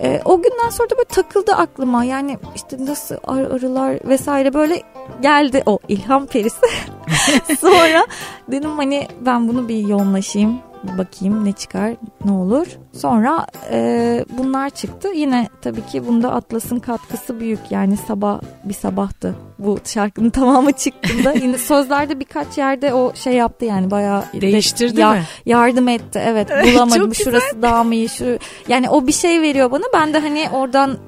E, 0.03 0.21
o 0.25 0.43
günden 0.43 0.71
sonra 0.71 0.91
da 0.91 0.97
böyle 0.97 1.09
takıldı 1.09 1.53
aklıma. 1.53 2.05
Yani 2.05 2.39
işte 2.55 2.77
nasıl 2.85 3.17
ar 3.27 3.41
arılar 3.41 4.09
vesaire 4.09 4.55
böyle 4.55 4.83
geldi 5.23 5.63
o 5.67 5.79
ilham 5.89 6.27
perisi. 6.27 6.67
sonra 7.61 8.07
dedim 8.51 8.71
hani 8.71 9.09
ben 9.21 9.49
bunu 9.49 9.69
bir 9.69 9.89
yoğunlaşayım 9.89 10.70
bakayım 10.99 11.45
ne 11.45 11.53
çıkar 11.53 11.93
ne 12.25 12.33
olur. 12.33 12.67
Sonra 12.93 13.47
e, 13.71 14.25
bunlar 14.39 14.71
çıktı. 14.71 15.09
Yine 15.15 15.49
tabii 15.63 15.87
ki 15.87 16.07
bunda 16.07 16.33
Atlas'ın 16.33 16.79
katkısı 16.79 17.41
büyük. 17.41 17.61
Yani 17.71 17.97
sabah 17.97 18.41
bir 18.65 18.75
sabahtı 18.75 19.35
bu 19.59 19.79
şarkının 19.85 20.31
tamamı 20.41 20.73
çıktığında. 20.73 21.33
Yine 21.33 21.59
sözlerde 21.59 22.21
birkaç 22.21 22.59
yerde 22.59 22.95
o 22.95 23.15
şey 23.15 23.33
yaptı 23.33 23.65
yani 23.65 23.91
bayağı 23.91 24.25
değiştirdi 24.41 24.97
de, 24.97 25.01
ya, 25.01 25.13
mi? 25.13 25.23
Yardım 25.47 25.89
etti. 25.89 26.23
Evet 26.25 26.49
bulamadım 26.75 27.15
şurası 27.15 27.63
daha 27.63 27.85
mı 27.85 27.95
iyi 27.95 28.09
şu. 28.09 28.39
Yani 28.69 28.91
o 28.91 29.07
bir 29.07 29.13
şey 29.13 29.43
veriyor 29.43 29.71
bana. 29.71 29.85
Ben 29.95 30.15
de 30.15 30.19
hani 30.19 30.49
oradan 30.53 30.99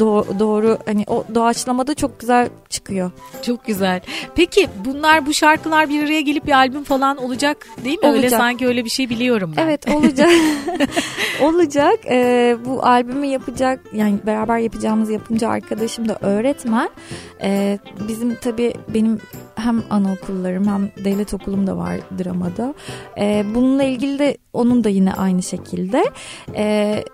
doğru, 0.00 0.38
doğru 0.38 0.78
hani 0.86 1.04
o 1.06 1.24
doğaçlamada 1.34 1.94
çok 1.94 2.20
güzel 2.20 2.48
çıkıyor. 2.68 3.10
Çok 3.42 3.66
güzel. 3.66 4.00
Peki 4.34 4.68
bunlar 4.84 5.26
bu 5.26 5.34
şarkılar 5.34 5.88
bir 5.88 6.04
araya 6.04 6.20
gelip 6.20 6.46
bir 6.46 6.52
albüm 6.52 6.84
falan 6.84 7.16
olacak 7.16 7.66
değil 7.84 7.98
mi? 7.98 8.06
Olacak. 8.06 8.24
Öyle 8.24 8.30
sanki 8.30 8.66
öyle 8.66 8.84
bir 8.84 8.90
şey 8.90 9.10
biliyorum 9.10 9.54
ben. 9.56 9.62
Evet 9.62 9.88
olacak. 9.88 10.30
olacak. 11.42 11.98
Ee, 12.10 12.56
bu 12.64 12.86
albümü 12.86 13.26
yapacak 13.26 13.80
yani 13.92 14.18
beraber 14.26 14.58
yapacağımız 14.58 15.10
yapımcı 15.10 15.48
arkadaşım 15.48 16.08
da 16.08 16.18
öğretmen. 16.20 16.88
Ee, 17.42 17.78
bizim 18.08 18.34
tabii 18.34 18.74
benim 18.88 19.20
hem 19.66 19.82
anaokullarım 19.90 20.68
hem 20.68 21.04
devlet 21.04 21.34
okulum 21.34 21.66
da 21.66 21.76
var 21.76 22.00
dramada. 22.18 22.74
Ee, 23.18 23.44
bununla 23.54 23.82
ilgili 23.82 24.18
de 24.18 24.36
onun 24.52 24.84
da 24.84 24.88
yine 24.88 25.12
aynı 25.12 25.42
şekilde. 25.42 26.04
Ee, 26.54 27.04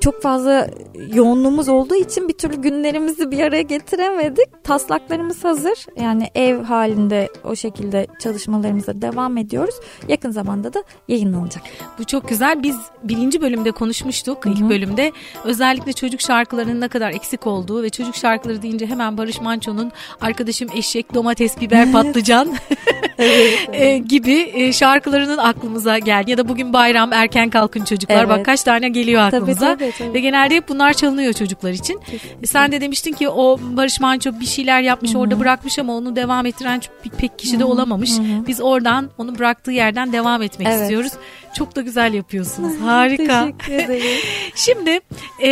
çok 0.00 0.22
fazla 0.22 0.70
yoğunluğumuz 1.14 1.68
olduğu 1.68 1.94
için 1.94 2.28
bir 2.28 2.32
türlü 2.32 2.56
günlerimizi 2.56 3.30
bir 3.30 3.40
araya 3.40 3.62
getiremedik. 3.62 4.64
Taslaklarımız 4.64 5.44
hazır. 5.44 5.86
Yani 6.00 6.30
ev 6.34 6.62
halinde 6.62 7.28
o 7.44 7.56
şekilde 7.56 8.06
çalışmalarımıza 8.20 9.02
devam 9.02 9.36
ediyoruz. 9.36 9.74
Yakın 10.08 10.30
zamanda 10.30 10.74
da 10.74 10.82
yayınlanacak. 11.08 11.62
Bu 11.98 12.04
çok 12.04 12.28
güzel. 12.28 12.62
Biz 12.62 12.76
birinci 13.02 13.40
bölümde 13.40 13.70
konuşmuştuk. 13.70 14.44
Hı-hı. 14.44 14.54
ilk 14.54 14.70
bölümde. 14.70 15.12
Özellikle 15.44 15.92
çocuk 15.92 16.20
şarkılarının 16.20 16.80
ne 16.80 16.88
kadar 16.88 17.10
eksik 17.10 17.46
olduğu 17.46 17.82
ve 17.82 17.90
çocuk 17.90 18.16
şarkıları 18.16 18.62
deyince 18.62 18.86
hemen 18.86 19.18
Barış 19.18 19.40
Manço'nun 19.40 19.92
arkadaşım 20.20 20.68
eşek, 20.74 21.14
domates, 21.14 21.60
biber, 21.60 21.92
patlıcan 22.02 22.54
evet, 23.18 23.68
evet. 23.72 24.08
gibi 24.08 24.72
şarkılarının 24.72 25.38
aklımıza 25.38 25.98
geldi. 25.98 26.30
Ya 26.30 26.38
da 26.38 26.48
bugün 26.48 26.72
bayram 26.72 27.12
erken 27.12 27.50
kalkın 27.50 27.84
çocuklar. 27.84 28.16
Evet. 28.16 28.28
Bak 28.28 28.44
kaç 28.44 28.62
tane 28.62 28.88
geliyor 28.88 29.22
aklımıza. 29.22 29.66
Tabii, 29.66 29.78
tabii, 29.78 29.98
tabii. 29.98 30.14
Ve 30.14 30.20
genelde 30.20 30.54
hep 30.54 30.68
bunlar 30.68 30.92
çalınıyor 30.92 31.32
çocuklar 31.32 31.70
için. 31.70 32.00
Kesinlikle. 32.10 32.46
Sen 32.46 32.72
de 32.72 32.80
demiştin 32.80 33.12
ki 33.12 33.28
o 33.28 33.58
Barış 33.60 34.00
Manço 34.00 34.30
bir 34.40 34.46
şeyler 34.46 34.80
yapmış 34.80 35.10
Hı-hı. 35.10 35.20
orada 35.20 35.40
bırakmış 35.40 35.78
ama 35.78 35.96
onu 35.96 36.16
devam 36.16 36.46
ettiren 36.46 36.80
pek 37.18 37.38
kişi 37.38 37.60
de 37.60 37.64
olamamış. 37.64 38.18
Hı-hı. 38.18 38.46
Biz 38.46 38.60
oradan 38.60 39.10
onu 39.18 39.38
bıraktığı 39.38 39.72
yerden 39.72 40.12
devam 40.12 40.42
etmek 40.42 40.68
evet. 40.68 40.80
istiyoruz. 40.80 41.12
Çok 41.54 41.76
da 41.76 41.80
güzel 41.80 42.14
yapıyorsunuz. 42.14 42.80
Harika. 42.80 43.48
Teşekkür 43.58 43.72
ederim. 43.72 44.20
Şimdi 44.54 45.00
e, 45.42 45.50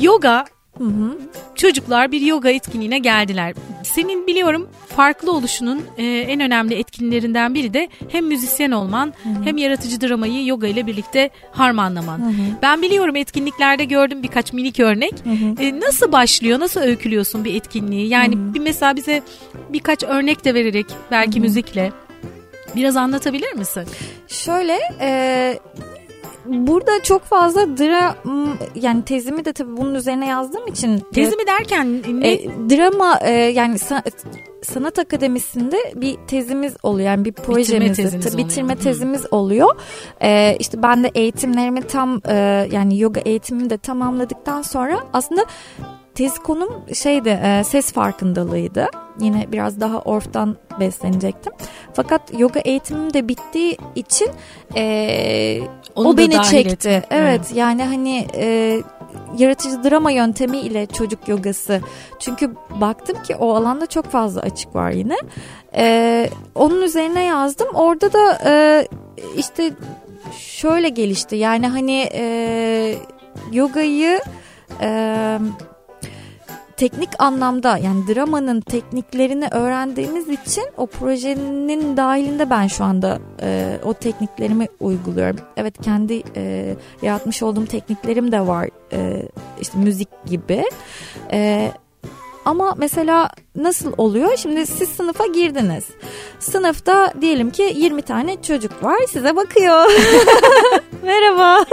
yoga 0.00 0.44
Hı 0.78 0.84
hı. 0.84 1.18
Çocuklar 1.54 2.12
bir 2.12 2.20
yoga 2.20 2.50
etkinliğine 2.50 2.98
geldiler. 2.98 3.54
Senin 3.82 4.26
biliyorum 4.26 4.68
farklı 4.96 5.32
oluşunun 5.32 5.82
e, 5.98 6.04
en 6.04 6.40
önemli 6.40 6.74
etkinlerinden 6.74 7.54
biri 7.54 7.74
de 7.74 7.88
hem 8.08 8.26
müzisyen 8.26 8.70
olman 8.70 9.12
hı 9.22 9.28
hı. 9.28 9.44
hem 9.44 9.56
yaratıcı 9.56 10.00
dramayı 10.00 10.46
yoga 10.46 10.66
ile 10.66 10.86
birlikte 10.86 11.30
harmanlaman. 11.52 12.18
Hı 12.18 12.28
hı. 12.28 12.42
Ben 12.62 12.82
biliyorum 12.82 13.16
etkinliklerde 13.16 13.84
gördüm 13.84 14.22
birkaç 14.22 14.52
minik 14.52 14.80
örnek. 14.80 15.12
Hı 15.24 15.30
hı. 15.30 15.62
E, 15.62 15.80
nasıl 15.80 16.12
başlıyor, 16.12 16.60
nasıl 16.60 16.80
öykülüyorsun 16.80 17.44
bir 17.44 17.54
etkinliği? 17.54 18.08
Yani 18.08 18.36
hı 18.36 18.40
hı. 18.40 18.54
bir 18.54 18.60
mesela 18.60 18.96
bize 18.96 19.22
birkaç 19.68 20.02
örnek 20.02 20.44
de 20.44 20.54
vererek 20.54 20.86
belki 21.10 21.34
hı 21.34 21.38
hı. 21.38 21.42
müzikle 21.42 21.92
biraz 22.76 22.96
anlatabilir 22.96 23.52
misin? 23.52 23.84
Şöyle 24.28 24.78
e, 25.00 25.58
burada 26.48 27.02
çok 27.02 27.22
fazla 27.22 27.76
dram 27.78 28.14
yani 28.74 29.04
tezimi 29.04 29.44
de 29.44 29.52
tabii 29.52 29.76
bunun 29.76 29.94
üzerine 29.94 30.26
yazdığım 30.26 30.66
için 30.66 31.02
tezimi 31.14 31.46
derken 31.46 32.02
ne? 32.20 32.32
E, 32.32 32.44
drama 32.44 33.18
e, 33.22 33.30
yani 33.32 33.78
sanat 34.62 34.98
akademisinde 34.98 35.76
bir 35.94 36.16
tezimiz 36.26 36.76
oluyor 36.82 37.08
yani 37.08 37.24
bir 37.24 37.32
projemiz 37.32 37.90
bitirme 37.90 38.10
tezimiz, 38.10 38.38
bitirme 38.38 38.72
oluyor. 38.72 38.84
tezimiz 38.84 39.32
oluyor. 39.32 39.76
Ee, 40.22 40.56
işte 40.60 40.82
ben 40.82 41.04
de 41.04 41.10
eğitimlerimi 41.14 41.82
tam 41.82 42.20
e, 42.28 42.34
yani 42.72 42.98
yoga 42.98 43.20
eğitimimi 43.20 43.70
de 43.70 43.78
tamamladıktan 43.78 44.62
sonra 44.62 45.00
aslında 45.12 45.44
tez 46.14 46.38
konum 46.38 46.68
şeydi 46.94 47.40
e, 47.44 47.64
ses 47.64 47.92
farkındalığıydı. 47.92 48.86
Yine 49.20 49.52
biraz 49.52 49.80
daha 49.80 49.98
orftan 50.00 50.56
beslenecektim. 50.80 51.52
Fakat 51.92 52.38
yoga 52.38 52.60
eğitimim 52.60 53.14
de 53.14 53.28
bittiği 53.28 53.76
için 53.94 54.28
e, 54.76 55.60
o 56.06 56.16
beni 56.16 56.42
çekti. 56.42 56.88
Ettim. 56.88 57.08
Evet 57.10 57.50
hmm. 57.50 57.58
yani 57.58 57.84
hani 57.84 58.26
e, 58.34 58.80
yaratıcı 59.38 59.84
drama 59.84 60.10
yöntemi 60.10 60.58
ile 60.58 60.86
çocuk 60.86 61.28
yogası. 61.28 61.80
Çünkü 62.18 62.54
baktım 62.80 63.22
ki 63.22 63.36
o 63.36 63.54
alanda 63.54 63.86
çok 63.86 64.04
fazla 64.04 64.40
açık 64.40 64.74
var 64.74 64.90
yine. 64.90 65.16
E, 65.76 66.30
onun 66.54 66.82
üzerine 66.82 67.24
yazdım. 67.24 67.68
Orada 67.74 68.12
da 68.12 68.38
e, 68.46 68.88
işte 69.36 69.72
şöyle 70.38 70.88
gelişti. 70.88 71.36
Yani 71.36 71.68
hani 71.68 72.08
e, 72.12 72.94
yogayı 73.52 74.20
e, 74.80 75.38
teknik 76.78 77.08
anlamda 77.18 77.78
yani 77.78 78.06
dramanın 78.08 78.60
tekniklerini 78.60 79.48
öğrendiğimiz 79.50 80.28
için 80.28 80.64
o 80.76 80.86
projenin 80.86 81.96
dahilinde 81.96 82.50
ben 82.50 82.66
şu 82.66 82.84
anda 82.84 83.18
e, 83.42 83.78
o 83.84 83.94
tekniklerimi 83.94 84.68
uyguluyorum. 84.80 85.40
Evet 85.56 85.74
kendi 85.82 86.22
e, 86.36 86.74
yaratmış 87.02 87.42
olduğum 87.42 87.66
tekniklerim 87.66 88.32
de 88.32 88.46
var 88.46 88.68
e, 88.92 89.22
işte 89.60 89.78
müzik 89.78 90.08
gibi. 90.26 90.64
E, 91.32 91.72
ama 92.44 92.74
mesela 92.78 93.30
nasıl 93.56 93.92
oluyor? 93.96 94.36
Şimdi 94.36 94.66
siz 94.66 94.88
sınıfa 94.88 95.26
girdiniz. 95.26 95.84
Sınıfta 96.38 97.12
diyelim 97.20 97.50
ki 97.50 97.72
20 97.76 98.02
tane 98.02 98.42
çocuk 98.42 98.84
var 98.84 98.98
size 99.08 99.36
bakıyor. 99.36 99.90
Merhaba. 101.02 101.64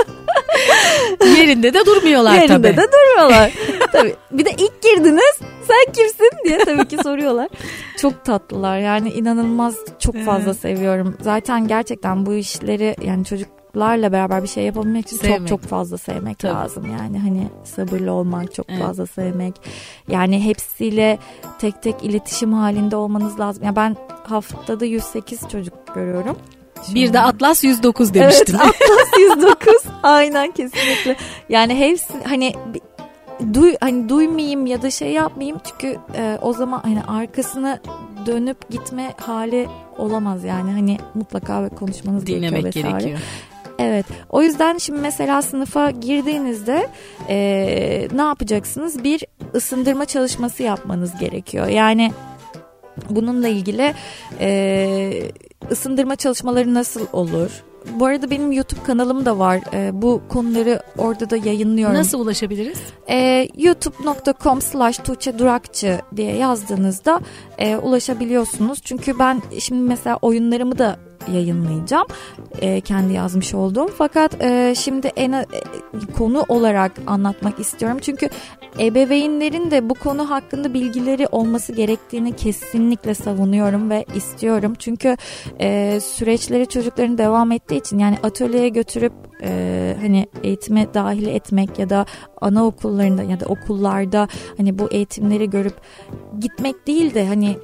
Yerinde 1.38 1.74
de 1.74 1.86
durmuyorlar 1.86 2.34
Yerinde 2.34 2.48
tabii. 2.48 2.68
Yerinde 2.68 2.82
de 2.82 2.88
durmuyorlar. 2.92 3.52
tabii. 3.92 4.16
Bir 4.32 4.46
de 4.46 4.52
ilk 4.52 4.82
girdiniz 4.82 5.40
sen 5.68 5.94
kimsin 5.94 6.30
diye 6.46 6.58
tabii 6.58 6.88
ki 6.88 6.98
soruyorlar. 7.04 7.50
Çok 8.02 8.26
tatlılar 8.26 8.80
yani 8.80 9.10
inanılmaz 9.10 9.76
çok 10.00 10.16
fazla 10.26 10.54
seviyorum. 10.54 11.18
Zaten 11.22 11.68
gerçekten 11.68 12.26
bu 12.26 12.34
işleri 12.34 12.96
yani 13.02 13.26
çocuk 13.26 13.50
çocuklarla 13.76 14.12
beraber 14.12 14.44
bir 14.44 14.48
şey 14.48 14.66
yapabilmek 14.66 15.06
için 15.06 15.18
sevmek. 15.18 15.40
çok 15.40 15.48
çok 15.48 15.62
fazla 15.62 15.98
sevmek 15.98 16.40
Tabii. 16.40 16.54
lazım. 16.54 16.86
Yani 17.00 17.20
hani 17.20 17.50
sabırlı 17.64 18.12
olmak, 18.12 18.54
çok 18.54 18.66
evet. 18.70 18.82
fazla 18.82 19.06
sevmek. 19.06 19.56
Yani 20.08 20.46
hepsiyle 20.46 21.20
tek 21.60 21.82
tek 21.82 22.04
iletişim 22.04 22.54
halinde 22.54 22.96
olmanız 22.96 23.40
lazım. 23.40 23.64
Ya 23.64 23.66
yani 23.66 23.76
ben 23.76 23.96
haftada 24.24 24.86
108 24.86 25.50
çocuk 25.50 25.74
görüyorum. 25.96 26.38
Şu 26.88 26.96
bir 26.96 27.14
de 27.14 27.20
Atlas 27.20 27.64
109 27.64 28.14
demiştin. 28.14 28.54
Evet 28.64 28.76
Atlas 28.82 29.20
109 29.20 29.74
aynen 30.04 30.52
kesinlikle. 30.52 31.16
Yani 31.50 31.76
hepsi 31.80 32.14
hani 32.24 32.54
duy 33.54 33.76
hani 33.82 34.10
duymayayım 34.10 34.66
ya 34.66 34.82
da 34.82 34.92
şey 34.92 35.12
yapmayayım 35.12 35.58
çünkü 35.64 36.00
e, 36.18 36.38
o 36.42 36.54
zaman 36.54 36.82
hani 36.84 37.04
arkasını 37.04 37.80
dönüp 38.26 38.70
gitme 38.70 39.14
hali 39.18 39.68
olamaz 39.98 40.44
yani 40.44 40.72
hani 40.72 40.98
mutlaka 41.14 41.64
ve 41.64 41.70
konuşmanız 41.70 42.26
Dinlemek 42.28 42.62
gerekiyor 42.62 42.86
vesaire. 42.86 42.98
gerekiyor. 43.00 43.20
Evet 43.80 44.06
o 44.30 44.42
yüzden 44.42 44.78
şimdi 44.78 45.02
mesela 45.02 45.42
sınıfa 45.42 45.92
girdiğinizde 45.92 46.88
e, 47.30 47.38
ne 48.14 48.22
yapacaksınız? 48.22 49.04
Bir 49.04 49.24
ısındırma 49.56 50.06
çalışması 50.06 50.64
yapmanız 50.64 51.12
gerekiyor. 51.20 51.68
Yani 51.68 52.12
bununla 53.10 53.48
ilgili 53.48 53.94
e, 54.40 54.50
ısındırma 55.72 56.16
çalışmaları 56.16 56.74
nasıl 56.74 57.08
olur? 57.14 57.64
Bu 57.94 58.06
arada 58.06 58.30
benim 58.30 58.52
YouTube 58.52 58.84
kanalım 58.84 59.26
da 59.26 59.40
var. 59.40 59.62
E, 59.74 60.02
bu 60.02 60.22
konuları 60.30 60.82
orada 60.98 61.30
da 61.30 61.38
yayınlıyorum. 61.38 61.96
Nasıl 61.96 62.20
ulaşabiliriz? 62.20 62.78
E, 63.10 63.48
youtube.com 63.58 64.62
slash 64.62 64.98
Tuğçe 64.98 65.40
Durakçı 65.40 66.00
diye 66.16 66.36
yazdığınızda 66.36 67.20
e, 67.58 67.78
ulaşabiliyorsunuz. 67.78 68.82
Çünkü 68.82 69.20
ben 69.20 69.42
şimdi 69.60 69.82
mesela 69.82 70.18
oyunlarımı 70.22 70.78
da 70.78 71.00
yayınlayacağım. 71.34 72.08
E, 72.62 72.82
kendi 72.82 73.14
yazmış 73.14 73.54
olduğum. 73.54 73.88
Fakat 73.98 74.44
e, 74.44 74.74
şimdi 74.78 75.08
en 75.08 75.32
e, 75.32 75.46
konu 76.18 76.46
olarak 76.48 76.92
anlatmak 77.08 77.60
istiyorum. 77.60 77.98
Çünkü 78.02 78.30
ebeveynlerin 78.80 79.72
de 79.72 79.90
bu 79.90 79.94
konu 79.94 80.30
hakkında 80.30 80.74
bilgileri 80.74 81.28
olması 81.28 81.74
gerektiğini 81.74 82.36
kesinlikle 82.36 83.14
savunuyorum 83.14 83.90
ve 83.90 84.06
istiyorum. 84.16 84.74
Çünkü 84.80 85.18
e, 85.60 86.00
süreçleri 86.00 86.68
çocukların 86.68 87.18
devam 87.18 87.52
ettiği 87.52 87.78
için 87.78 88.00
yani 88.00 88.18
atölyeye 88.24 88.70
götürüp 88.70 89.14
e, 89.44 89.98
hani 90.02 90.28
eğitime 90.44 90.94
dahil 90.94 91.28
etmek 91.28 91.80
ya 91.80 91.90
da 91.90 92.06
anaokullarında 92.42 93.24
ya 93.24 93.40
da 93.40 93.46
okullarda 93.46 94.28
hani 94.58 94.80
bu 94.80 94.88
eğitimleri 94.92 95.50
görüp 95.50 95.76
gitmek 96.40 96.88
değil 96.88 97.14
de 97.14 97.28
hani 97.28 97.58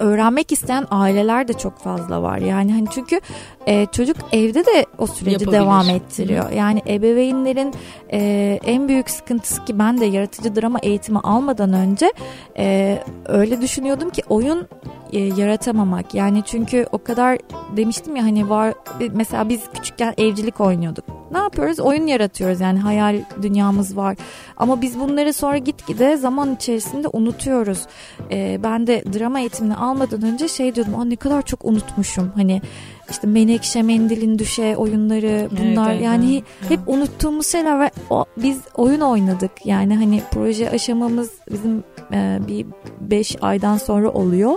öğrenmek 0.00 0.52
isteyen 0.52 0.86
aileler 0.90 1.48
de 1.48 1.52
çok 1.52 1.78
fazla 1.78 2.22
var. 2.22 2.38
Yani 2.38 2.72
hani 2.72 2.86
çünkü 2.94 3.20
e, 3.66 3.86
çocuk 3.86 4.16
evde 4.32 4.66
de 4.66 4.86
o 4.98 5.06
süreci 5.06 5.32
Yapabilir. 5.32 5.60
devam 5.60 5.88
ettiriyor. 5.90 6.50
Yani 6.50 6.82
ebeveynlerin 6.88 7.74
e, 8.12 8.60
en 8.64 8.88
büyük 8.88 9.10
sıkıntısı 9.10 9.64
ki 9.64 9.78
ben 9.78 10.00
de 10.00 10.04
yaratıcı 10.06 10.56
drama 10.56 10.78
eğitimi 10.82 11.18
almadan 11.18 11.72
önce 11.72 12.12
e, 12.58 12.98
öyle 13.26 13.60
düşünüyordum 13.60 14.10
ki 14.10 14.22
oyun 14.28 14.68
e, 15.12 15.18
yaratamamak. 15.20 16.14
Yani 16.14 16.42
çünkü 16.46 16.86
o 16.92 16.98
kadar 16.98 17.38
demiştim 17.76 18.16
ya 18.16 18.24
hani 18.24 18.48
var 18.48 18.74
mesela 19.12 19.48
biz 19.48 19.60
küçükken 19.74 20.14
evcilik 20.18 20.60
oynuyorduk. 20.60 21.04
Ne 21.32 21.38
yapıyoruz? 21.38 21.80
Oyun 21.80 22.06
yaratıyoruz 22.06 22.60
yani 22.60 22.78
hayal 22.78 23.20
dünyamız 23.42 23.96
var. 23.96 24.16
Ama 24.56 24.82
biz 24.82 25.00
bunları 25.00 25.32
sonra 25.32 25.58
gitgide 25.58 26.16
zaman 26.16 26.54
içerisinde 26.54 27.08
unutuyoruz. 27.08 27.86
E, 28.30 28.60
ben 28.62 28.86
de 28.86 29.04
drama 29.18 29.40
eğitimini 29.40 29.76
almadan 29.90 30.22
önce 30.22 30.48
şey 30.48 30.74
diyordum. 30.74 30.94
ne 31.04 31.16
kadar 31.16 31.42
çok 31.42 31.64
unutmuşum. 31.64 32.32
Hani 32.34 32.62
işte 33.10 33.26
Menekşe 33.26 33.82
Mendil'in 33.82 34.38
düşe 34.38 34.76
oyunları 34.76 35.48
bunlar 35.50 35.90
evet, 35.90 35.94
evet, 35.94 36.04
yani 36.04 36.34
evet. 36.34 36.70
hep 36.70 36.80
unuttuğumuz 36.86 37.46
şeyler 37.46 37.80
ve 37.80 37.90
o, 38.10 38.24
biz 38.36 38.58
oyun 38.74 39.00
oynadık 39.00 39.50
yani 39.64 39.96
hani 39.96 40.22
proje 40.30 40.70
aşamamız 40.70 41.30
bizim 41.50 41.84
e, 42.12 42.38
bir 42.48 42.66
5 43.00 43.36
aydan 43.40 43.76
sonra 43.76 44.10
oluyor. 44.10 44.52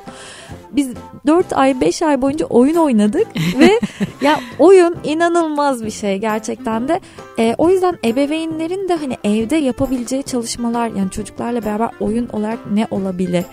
Biz 0.72 0.90
4 1.28 1.54
ay 1.54 1.82
5 1.82 2.02
ay 2.02 2.22
boyunca 2.22 2.46
oyun 2.46 2.76
oynadık 2.76 3.28
ve 3.60 3.80
ya 4.22 4.40
oyun 4.60 4.98
inanılmaz 5.04 5.86
bir 5.86 5.92
şey 5.92 6.18
gerçekten 6.18 6.88
de. 6.88 7.00
E, 7.40 7.56
o 7.58 7.70
yüzden 7.70 7.98
ebeveynlerin 8.06 8.90
de 8.90 8.96
hani 8.96 9.18
evde 9.24 9.56
yapabileceği 9.56 10.24
çalışmalar 10.24 10.88
yani 10.88 11.12
çocuklarla 11.12 11.66
beraber 11.66 11.90
oyun 12.00 12.28
olarak 12.28 12.72
ne 12.72 12.88
olabilir? 12.92 13.46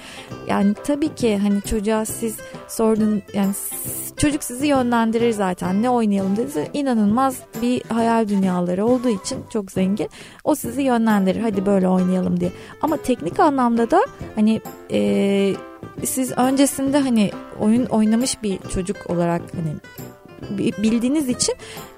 Yani 0.48 0.74
tabii 0.84 1.14
ki 1.14 1.38
hani 1.38 1.62
çocuğa 1.62 2.04
siz 2.04 2.36
sordun 2.68 3.22
yani 3.34 3.52
çocuk 4.16 4.44
sizi 4.44 4.66
yönlendirir 4.90 5.30
zaten. 5.30 5.82
Ne 5.82 5.90
oynayalım 5.90 6.36
dedi. 6.36 6.70
İnanılmaz 6.72 7.36
bir 7.62 7.82
hayal 7.88 8.28
dünyaları 8.28 8.86
olduğu 8.86 9.08
için 9.08 9.38
çok 9.52 9.70
zengin. 9.70 10.08
O 10.44 10.54
sizi 10.54 10.82
yönlendirir. 10.82 11.40
Hadi 11.40 11.66
böyle 11.66 11.88
oynayalım 11.88 12.40
diye. 12.40 12.52
Ama 12.82 12.96
teknik 12.96 13.40
anlamda 13.40 13.90
da 13.90 14.06
hani 14.34 14.60
e, 14.90 15.54
siz 16.04 16.32
öncesinde 16.32 16.98
hani 16.98 17.30
oyun 17.60 17.86
oynamış 17.86 18.42
bir 18.42 18.58
çocuk 18.74 19.10
olarak 19.10 19.42
hani 19.54 19.76
bildiğiniz 20.82 21.28
için 21.28 21.54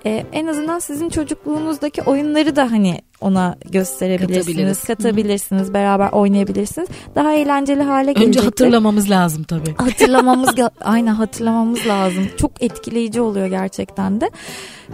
e, 0.07 0.27
en 0.33 0.47
azından 0.47 0.79
sizin 0.79 1.09
çocukluğunuzdaki 1.09 2.03
oyunları 2.03 2.57
da 2.57 2.73
hani 2.73 3.03
ona 3.23 3.57
gösterebilirsiniz, 3.71 4.85
katabilirsiniz, 4.85 5.75
beraber 5.75 6.09
oynayabilirsiniz. 6.13 6.89
Daha 7.15 7.33
eğlenceli 7.33 7.83
hale 7.83 8.13
gelecektir. 8.13 8.29
Önce 8.29 8.41
hatırlamamız 8.41 9.11
lazım 9.11 9.43
tabii. 9.43 9.75
Hatırlamamız, 9.77 10.51
aynen 10.81 11.15
hatırlamamız 11.15 11.87
lazım. 11.87 12.29
Çok 12.37 12.63
etkileyici 12.63 13.21
oluyor 13.21 13.47
gerçekten 13.47 14.21
de. 14.21 14.31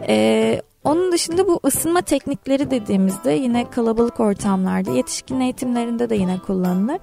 Ee, 0.08 0.62
onun 0.84 1.12
dışında 1.12 1.46
bu 1.46 1.60
ısınma 1.66 2.00
teknikleri 2.02 2.70
dediğimizde 2.70 3.32
yine 3.32 3.70
kalabalık 3.70 4.20
ortamlarda, 4.20 4.90
yetişkin 4.90 5.40
eğitimlerinde 5.40 6.10
de 6.10 6.14
yine 6.14 6.38
kullanılır. 6.38 6.98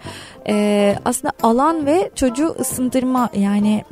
Ee, 0.47 0.95
aslında 1.05 1.33
alan 1.43 1.85
ve 1.85 2.11
çocuğu 2.15 2.55
ısındırma 2.59 3.29
yani 3.33 3.83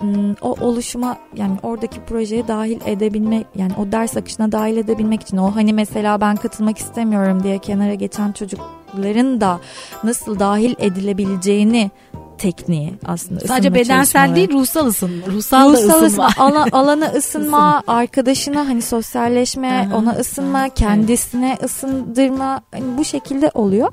o 0.42 0.56
oluşuma 0.62 1.18
yani 1.36 1.58
oradaki 1.64 2.02
projeye 2.06 2.48
dahil 2.48 2.80
edebilmek 2.86 3.48
yani 3.56 3.72
o 3.80 3.92
ders 3.92 4.18
akışına 4.18 4.52
dahil 4.52 4.78
edebilmek 4.78 5.22
için 5.22 5.38
o 5.38 5.56
hani 5.56 5.74
mesela 5.74 6.22
ben 6.22 6.36
katılmak 6.36 6.78
istemiyorum 6.78 7.44
diye 7.44 7.58
kenara 7.58 7.94
geçen 7.94 8.32
çocukların 8.32 9.42
da 9.42 9.60
nasıl 10.04 10.40
dahil 10.40 10.76
edilebileceğini 10.80 11.92
tekniği 12.38 12.94
aslında. 13.06 13.40
Sadece 13.40 13.74
bedensel 13.74 14.36
değil 14.36 14.52
ruhsal 14.52 14.86
ısınma. 14.86 15.28
Ruhsal, 15.28 15.74
ruhsal 15.74 16.02
da 16.02 16.06
ısınma. 16.06 16.30
ala, 16.38 16.66
alana 16.72 17.06
ısınma, 17.06 17.84
arkadaşına 17.88 18.68
hani 18.68 18.82
sosyalleşme, 18.82 19.88
Aha. 19.88 19.98
ona 19.98 20.12
ısınma, 20.12 20.70
kendisine 20.70 21.58
ısındırma 21.64 22.62
hani 22.72 22.98
bu 22.98 23.06
şekilde 23.06 23.52
oluyor. 23.54 23.92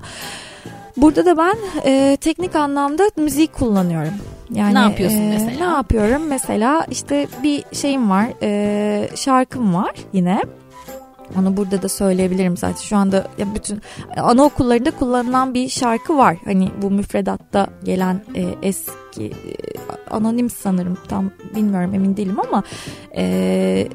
Burada 0.96 1.26
da 1.26 1.36
ben 1.36 1.56
e, 1.84 2.16
teknik 2.20 2.56
anlamda 2.56 3.10
müzik 3.16 3.52
kullanıyorum. 3.52 4.14
Yani, 4.50 4.74
ne 4.74 4.78
yapıyorsun 4.78 5.18
e, 5.18 5.28
mesela? 5.28 5.70
Ne 5.70 5.76
yapıyorum? 5.76 6.22
Mesela 6.28 6.86
işte 6.90 7.28
bir 7.42 7.64
şeyim 7.72 8.10
var, 8.10 8.26
e, 8.42 9.08
şarkım 9.16 9.74
var 9.74 9.92
yine. 10.12 10.42
Onu 11.38 11.56
burada 11.56 11.82
da 11.82 11.88
söyleyebilirim 11.88 12.56
zaten. 12.56 12.80
Şu 12.82 12.96
anda 12.96 13.16
ya 13.38 13.54
bütün 13.54 13.80
anaokullarında 14.16 14.90
kullanılan 14.90 15.54
bir 15.54 15.68
şarkı 15.68 16.18
var. 16.18 16.36
Hani 16.44 16.68
bu 16.82 16.90
müfredatta 16.90 17.66
gelen 17.84 18.24
e, 18.34 18.54
eski 18.62 19.24
e, 19.24 19.32
anonim 20.10 20.50
sanırım 20.50 20.98
tam 21.08 21.30
bilmiyorum 21.56 21.94
emin 21.94 22.16
değilim 22.16 22.40
ama 22.48 22.62
e, 23.16 23.24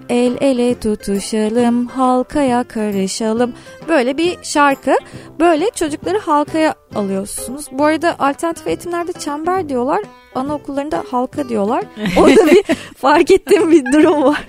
el 0.10 0.38
ele 0.42 0.80
tutuşalım 0.80 1.88
halkaya 1.88 2.64
karışalım 2.64 3.54
böyle 3.90 4.18
bir 4.18 4.38
şarkı. 4.44 4.96
Böyle 5.40 5.70
çocukları 5.76 6.20
halkaya 6.20 6.76
alıyorsunuz. 6.96 7.66
Bu 7.72 7.86
arada 7.86 8.16
alternatif 8.20 8.68
eğitimlerde 8.68 9.14
çember 9.14 9.70
diyorlar 9.70 10.02
anaokullarında 10.36 11.04
halka 11.12 11.50
diyorlar. 11.50 11.84
Orada 12.18 12.48
bir 12.48 12.64
fark 12.98 13.32
ettiğim 13.32 13.72
bir 13.72 13.86
durum 13.92 14.24
var. 14.24 14.48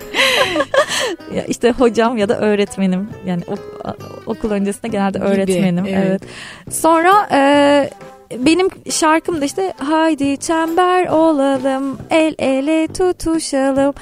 ya 1.35 1.43
işte 1.45 1.71
hocam 1.71 2.17
ya 2.17 2.29
da 2.29 2.39
öğretmenim 2.39 3.09
yani 3.25 3.41
ok, 3.47 3.59
okul 4.25 4.51
öncesinde 4.51 4.87
genelde 4.87 5.19
öğretmenim. 5.19 5.85
Gibi, 5.85 5.95
evet. 5.95 6.07
evet. 6.07 6.75
Sonra 6.75 7.27
e, 7.31 7.89
benim 8.35 8.69
şarkım 8.91 9.41
da 9.41 9.45
işte 9.45 9.73
haydi 9.77 10.37
çember 10.37 11.07
olalım 11.07 11.97
el 12.09 12.35
ele 12.39 12.87
tutuşalım 12.87 13.93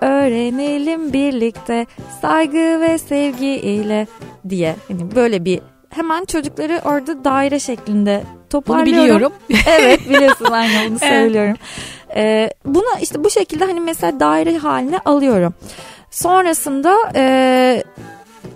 öğrenelim 0.00 1.12
birlikte 1.12 1.86
saygı 2.20 2.80
ve 2.80 2.98
sevgi 2.98 3.46
ile 3.46 4.06
diye 4.48 4.76
hani 4.88 5.14
böyle 5.14 5.44
bir 5.44 5.60
hemen 5.88 6.24
çocukları 6.24 6.80
orada 6.84 7.24
daire 7.24 7.60
şeklinde 7.60 8.22
toparlıyorum. 8.52 9.32
Bunu 9.48 9.48
biliyorum. 9.48 9.66
evet 9.78 10.08
biliyorsun 10.08 10.44
aynen 10.44 10.90
bunu 10.90 10.98
söylüyorum. 10.98 11.56
Ee, 12.16 12.50
bunu 12.64 12.84
işte 13.02 13.24
bu 13.24 13.30
şekilde 13.30 13.64
hani 13.64 13.80
mesela 13.80 14.20
daire 14.20 14.56
haline 14.56 14.98
alıyorum. 14.98 15.54
Sonrasında 16.10 16.96
e, 17.14 17.84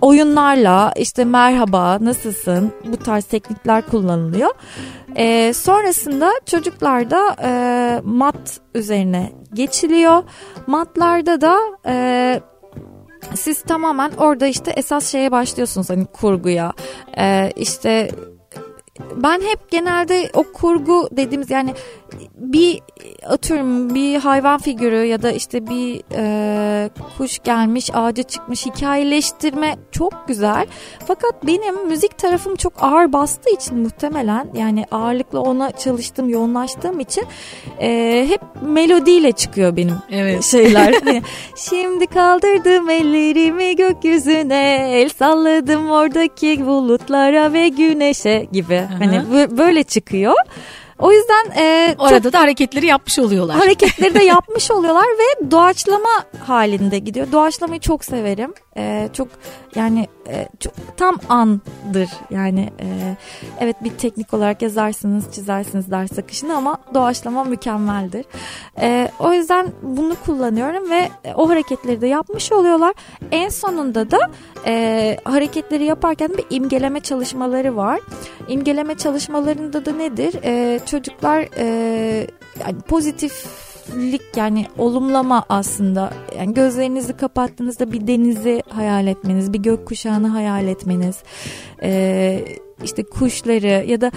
oyunlarla 0.01 0.93
işte 0.95 1.25
merhaba 1.25 1.97
nasılsın 2.01 2.73
bu 2.85 2.97
tarz 2.97 3.25
teknikler 3.25 3.81
kullanılıyor. 3.81 4.49
E, 5.15 5.53
sonrasında 5.53 6.31
çocuklarda 6.45 7.35
e, 7.43 8.01
mat 8.03 8.59
üzerine 8.75 9.31
geçiliyor. 9.53 10.23
Matlarda 10.67 11.41
da 11.41 11.59
e, 11.85 12.41
siz 13.35 13.61
tamamen 13.61 14.11
orada 14.17 14.47
işte 14.47 14.71
esas 14.71 15.11
şeye 15.11 15.31
başlıyorsunuz 15.31 15.89
hani 15.89 16.05
kurguya. 16.05 16.73
E, 17.17 17.51
işte 17.55 18.09
ben 19.15 19.41
hep 19.41 19.71
genelde 19.71 20.29
o 20.33 20.43
kurgu 20.53 21.09
dediğimiz 21.11 21.49
yani 21.49 21.73
bir 22.35 22.81
atıyorum 23.25 23.95
bir 23.95 24.15
hayvan 24.19 24.59
figürü 24.59 25.05
ya 25.05 25.21
da 25.21 25.31
işte 25.31 25.67
bir 25.67 26.01
e, 26.15 26.89
kuş 27.17 27.39
gelmiş 27.39 27.89
ağaca 27.93 28.23
çıkmış 28.23 28.65
hikayeleştirme 28.65 29.75
çok 29.91 30.27
güzel. 30.27 30.67
Fakat 31.07 31.47
benim 31.47 31.87
müzik 31.87 32.17
tarafım 32.17 32.55
çok 32.55 32.73
ağır 32.83 33.13
bastığı 33.13 33.53
için 33.53 33.77
muhtemelen 33.77 34.47
yani 34.53 34.85
ağırlıkla 34.91 35.39
ona 35.39 35.71
çalıştım 35.71 36.29
yoğunlaştığım 36.29 36.99
için 36.99 37.23
e, 37.81 38.25
hep 38.29 38.41
melodiyle 38.61 39.31
çıkıyor 39.31 39.75
benim 39.75 39.97
evet. 40.11 40.43
şeyler. 40.43 40.93
Şimdi 41.55 42.07
kaldırdım 42.07 42.89
ellerimi 42.89 43.75
gökyüzüne 43.75 44.91
el 44.93 45.09
salladım 45.09 45.89
oradaki 45.89 46.65
bulutlara 46.65 47.53
ve 47.53 47.67
güneşe 47.67 48.47
gibi. 48.51 48.86
Hani 48.89 49.21
böyle 49.57 49.83
çıkıyor. 49.83 50.35
O 50.99 51.11
yüzden 51.11 51.51
e, 51.57 51.95
Orada 51.99 52.21
çok, 52.21 52.33
da 52.33 52.39
hareketleri 52.39 52.85
yapmış 52.85 53.19
oluyorlar. 53.19 53.57
Hareketleri 53.57 54.13
de 54.13 54.23
yapmış 54.23 54.71
oluyorlar 54.71 55.05
ve 55.05 55.51
doğaçlama 55.51 56.09
halinde 56.45 56.99
gidiyor. 56.99 57.27
Doğaçlamayı 57.31 57.79
çok 57.79 58.05
severim. 58.05 58.53
E, 58.77 59.09
çok 59.13 59.27
yani 59.75 60.07
e, 60.29 60.47
çok, 60.59 60.73
tam 60.97 61.19
andır. 61.29 62.09
Yani 62.29 62.69
e, 62.81 63.15
evet 63.59 63.75
bir 63.83 63.89
teknik 63.89 64.33
olarak 64.33 64.61
yazarsınız, 64.61 65.31
çizersiniz 65.31 65.91
ders 65.91 66.19
akışını 66.19 66.55
ama 66.55 66.77
doğaçlama 66.93 67.43
mükemmeldir. 67.43 68.25
E, 68.81 69.11
o 69.19 69.33
yüzden 69.33 69.67
bunu 69.81 70.15
kullanıyorum 70.25 70.89
ve 70.89 71.09
o 71.35 71.49
hareketleri 71.49 72.01
de 72.01 72.07
yapmış 72.07 72.51
oluyorlar. 72.51 72.93
En 73.31 73.49
sonunda 73.49 74.11
da 74.11 74.19
e, 74.65 75.17
hareketleri 75.23 75.83
yaparken 75.83 76.29
bir 76.37 76.45
imgeleme 76.49 76.99
çalışmaları 76.99 77.75
var. 77.75 77.99
İmgeleme 78.47 78.95
çalışmalarında 78.95 79.85
da 79.85 79.91
nedir? 79.91 80.35
E, 80.43 80.79
çocuklar 80.87 81.47
e, 81.57 82.27
yani 82.59 82.79
pozitiflik 82.87 84.37
yani 84.37 84.65
olumlama 84.77 85.45
aslında. 85.49 86.13
Yani 86.37 86.53
gözlerinizi 86.53 87.17
kapattığınızda 87.17 87.91
bir 87.91 88.07
denizi 88.07 88.63
hayal 88.69 89.07
etmeniz 89.07 89.53
bir 89.53 89.59
gökkuşağını 89.59 90.27
hayal 90.27 90.67
etmeniz 90.67 91.23
e, 91.83 92.45
işte 92.83 93.03
kuşları 93.03 93.85
ya 93.87 94.01
da 94.01 94.11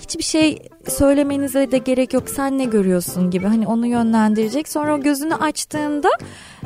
hiçbir 0.00 0.22
şey 0.22 0.58
söylemenize 0.88 1.70
de 1.70 1.78
gerek 1.78 2.14
yok. 2.14 2.28
Sen 2.28 2.58
ne 2.58 2.64
görüyorsun 2.64 3.30
gibi 3.30 3.46
hani 3.46 3.66
onu 3.66 3.86
yönlendirecek. 3.86 4.68
Sonra 4.68 4.94
o 4.94 5.00
gözünü 5.00 5.34
açtığında 5.34 6.08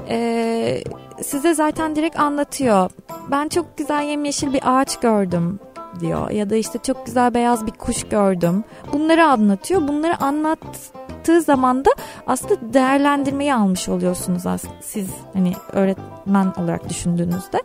e, 0.08 0.84
size 1.22 1.54
zaten 1.54 1.96
direkt 1.96 2.20
anlatıyor. 2.20 2.90
Ben 3.30 3.48
çok 3.48 3.78
güzel 3.78 4.02
yemyeşil 4.02 4.52
bir 4.52 4.60
ağaç 4.64 5.00
gördüm 5.00 5.60
diyor 6.00 6.30
ya 6.30 6.50
da 6.50 6.56
işte 6.56 6.78
çok 6.82 7.06
güzel 7.06 7.34
beyaz 7.34 7.66
bir 7.66 7.72
kuş 7.72 8.04
gördüm 8.04 8.64
bunları 8.92 9.24
anlatıyor 9.24 9.88
bunları 9.88 10.22
anlattığı 10.22 11.40
zaman 11.42 11.84
da 11.84 11.90
aslında 12.26 12.74
değerlendirmeyi 12.74 13.54
almış 13.54 13.88
oluyorsunuz 13.88 14.46
aslında 14.46 14.74
siz 14.82 15.08
hani 15.32 15.52
öğretmen 15.72 16.52
olarak 16.58 16.88
düşündüğünüzde 16.88 17.62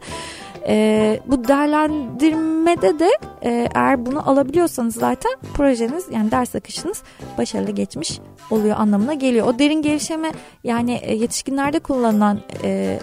e, 0.67 1.19
bu 1.25 1.47
değerlendirmede 1.47 2.99
de 2.99 3.09
e, 3.43 3.69
eğer 3.75 4.05
bunu 4.05 4.29
alabiliyorsanız 4.29 4.95
zaten 4.95 5.31
projeniz 5.53 6.05
yani 6.11 6.31
ders 6.31 6.55
akışınız 6.55 7.03
başarılı 7.37 7.71
geçmiş 7.71 8.19
oluyor 8.51 8.75
anlamına 8.79 9.13
geliyor. 9.13 9.47
O 9.47 9.59
derin 9.59 9.81
gelişme 9.81 10.31
yani 10.63 10.93
e, 10.93 11.15
yetişkinlerde 11.15 11.79
kullanılan 11.79 12.39
e, 12.63 12.99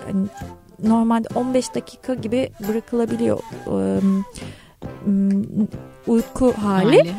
normalde 0.83 1.29
15 1.35 1.75
dakika 1.75 2.15
gibi 2.15 2.51
bırakılabiliyor. 2.69 3.39
E, 3.67 4.01
uyku 6.07 6.53
hali. 6.63 6.85
hali 6.85 6.97
evet. 6.99 7.15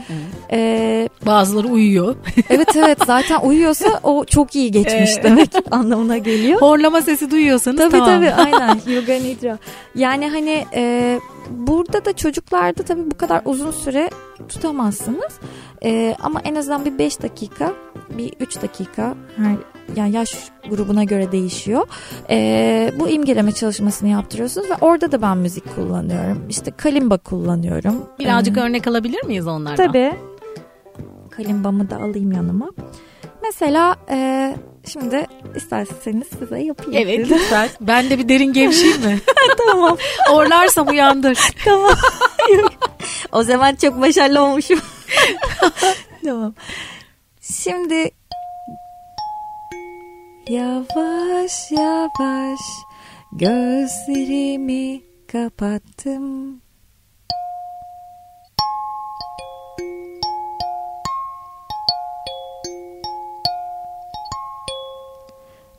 ee, 0.52 1.10
Bazıları 1.26 1.68
uyuyor. 1.68 2.16
evet 2.50 2.76
evet 2.76 2.98
zaten 3.06 3.40
uyuyorsa 3.40 4.00
o 4.04 4.26
çok 4.26 4.56
iyi 4.56 4.72
geçmiş 4.72 5.12
evet. 5.14 5.24
demek 5.24 5.50
anlamına 5.72 6.18
geliyor. 6.18 6.62
Horlama 6.62 7.02
sesi 7.02 7.32
duyuyorsanız 7.32 7.78
tabii, 7.80 7.92
tamam. 7.92 8.08
Tabii 8.08 8.30
tabii 8.30 8.56
aynen 8.56 8.80
yoga 8.96 9.14
nidra. 9.14 9.58
Yani 9.96 10.30
hani 10.30 10.66
e, 10.74 11.20
burada 11.50 12.06
da 12.06 12.14
çocuklarda 12.14 12.84
tabii 12.84 13.12
bu 13.12 13.18
kadar 13.18 13.42
uzun 13.46 13.72
süre 13.72 14.10
tutamazsınız. 14.50 15.34
E, 15.84 16.16
ama 16.20 16.42
en 16.44 16.56
azından 16.56 16.86
bir 16.86 16.98
5 16.98 17.22
dakika, 17.22 17.74
bir 18.18 18.34
3 18.40 18.62
dakika 18.62 19.16
her 19.38 19.73
yani 19.96 20.16
yaş 20.16 20.36
grubuna 20.70 21.04
göre 21.04 21.32
değişiyor. 21.32 21.88
E, 22.30 22.92
bu 23.00 23.10
imgeleme 23.10 23.52
çalışmasını 23.52 24.10
yaptırıyorsunuz 24.10 24.70
ve 24.70 24.76
orada 24.82 25.12
da 25.12 25.22
ben 25.22 25.38
müzik 25.38 25.76
kullanıyorum. 25.76 26.46
İşte 26.50 26.72
kalimba 26.72 27.18
kullanıyorum. 27.18 28.06
Birazcık 28.20 28.58
ee, 28.58 28.62
örnek 28.62 28.88
alabilir 28.88 29.26
miyiz 29.26 29.48
onlardan? 29.48 29.88
Tabii. 29.88 30.14
Kalimbamı 31.30 31.90
da 31.90 31.98
alayım 31.98 32.32
yanıma. 32.32 32.70
Mesela 33.44 33.96
e, 34.10 34.56
şimdi 34.88 35.28
isterseniz 35.56 36.28
size 36.40 36.60
yapayım. 36.60 36.94
Evet 37.08 37.20
lütfen. 37.32 37.70
ben 37.82 38.10
de 38.10 38.20
bir 38.20 38.30
derin 38.30 38.54
gevşeyim 38.54 39.02
mi? 39.02 39.20
tamam. 39.68 39.98
Orlarsam 40.32 40.88
uyandır. 40.88 41.40
tamam. 41.66 41.94
o 43.32 43.44
zaman 43.44 43.76
çok 43.76 44.02
başarılı 44.02 44.42
olmuşum. 44.42 44.80
tamam. 46.26 46.54
Şimdi 47.42 48.12
Yavaş 50.50 51.72
yavaş 51.72 52.60
gözlerimi 53.32 55.02
kapattım. 55.28 56.62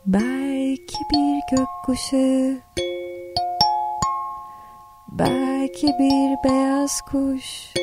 Belki 0.05 0.97
bir 1.13 1.57
gökkuşağı 1.57 2.57
Belki 5.07 5.87
bir 5.87 6.49
beyaz 6.49 7.01
kuş 7.01 7.73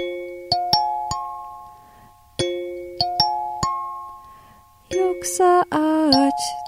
Yoksa 4.96 5.64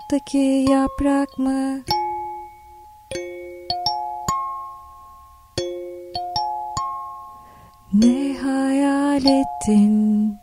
ağaçtaki 0.05 0.65
yaprak 0.71 1.39
mı? 1.39 1.83
Ne 7.93 8.39
hayal 8.39 9.25
ettin? 9.25 10.39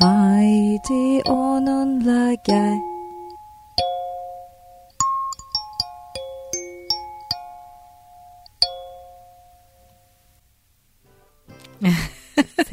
Haydi 0.00 1.22
onunla 1.30 2.34
gel. 2.44 2.93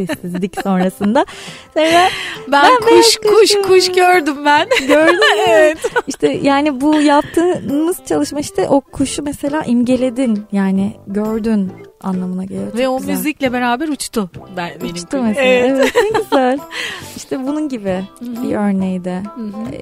Sessizlik 0.08 0.62
sonrasında. 0.62 1.26
Sonra 1.74 2.10
ben, 2.48 2.64
ben 2.64 2.78
kuş 2.78 3.18
kuş 3.18 3.56
kuş 3.68 3.92
gördüm 3.92 4.46
ben. 4.46 4.68
Gördün 4.88 5.16
mü? 5.16 5.26
evet. 5.48 5.78
İşte 6.08 6.28
yani 6.28 6.82
bu 6.82 7.02
yaptığınız 7.02 7.98
çalışma 8.06 8.40
işte 8.40 8.68
o 8.70 8.82
kuşu 8.82 9.24
mesela 9.24 9.64
imgeledin. 9.64 10.46
Yani 10.52 10.96
gördün 11.08 11.72
anlamına 12.04 12.44
geliyor. 12.44 12.78
Ve 12.78 12.90
o 12.90 12.98
güzel. 12.98 13.14
müzikle 13.14 13.54
beraber 13.54 13.88
uçtu. 13.88 14.30
Ben, 14.58 14.72
benim 14.82 14.96
uçtu 14.96 15.24
mesela. 15.24 15.48
Evet. 15.48 15.72
evet 15.72 15.96
ne 15.96 16.20
güzel. 16.20 16.60
İşte 17.16 17.48
bunun 17.48 17.70
gibi 17.70 18.06
Hı-hı. 18.20 18.44
bir 18.44 18.56
örneği 18.56 19.04
de. 19.04 19.24
Ee, 19.72 19.82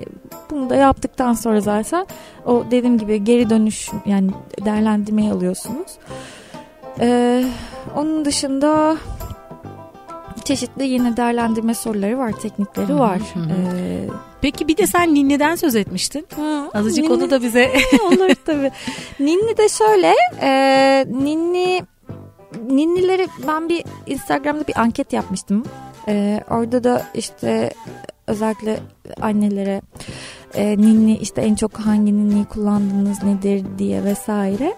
bunu 0.51 0.69
da 0.69 0.75
yaptıktan 0.75 1.33
sonra 1.33 1.61
zaten 1.61 2.07
o 2.45 2.63
dediğim 2.71 2.97
gibi 2.97 3.23
geri 3.23 3.49
dönüş 3.49 3.89
yani 4.05 4.31
değerlendirmeyi 4.65 5.31
alıyorsunuz. 5.31 5.91
Ee, 6.99 7.43
onun 7.95 8.25
dışında 8.25 8.97
çeşitli 10.49 10.87
yine 10.87 11.17
değerlendirme 11.17 11.73
soruları 11.73 12.17
var, 12.17 12.31
teknikleri 12.31 12.99
var. 12.99 13.19
Hı 13.33 13.39
hı. 13.39 13.49
Ee, 13.49 14.07
Peki 14.41 14.67
bir 14.67 14.77
de 14.77 14.87
sen 14.87 15.13
Ninni'den 15.13 15.55
söz 15.55 15.75
etmiştin. 15.75 16.27
Hı, 16.35 16.69
Azıcık 16.73 17.03
ninni, 17.03 17.13
onu 17.13 17.31
da 17.31 17.41
bize... 17.41 17.71
Olur 18.07 18.35
tabii. 18.45 18.71
Ninni 19.19 19.57
de 19.57 19.69
şöyle, 19.69 20.13
e, 20.41 21.05
Ninni... 21.09 21.81
Ninnileri 22.69 23.27
ben 23.47 23.69
bir 23.69 23.83
Instagram'da 24.07 24.67
bir 24.67 24.79
anket 24.79 25.13
yapmıştım. 25.13 25.63
Ee, 26.07 26.41
orada 26.49 26.83
da 26.83 27.05
işte 27.13 27.73
özellikle 28.27 28.79
annelere 29.21 29.81
e, 30.53 30.77
ninni 30.77 31.17
işte 31.17 31.41
en 31.41 31.55
çok 31.55 31.79
hangi 31.79 32.17
ninniyi 32.17 32.45
kullandınız 32.45 33.23
nedir 33.23 33.65
diye 33.77 34.03
vesaire 34.03 34.75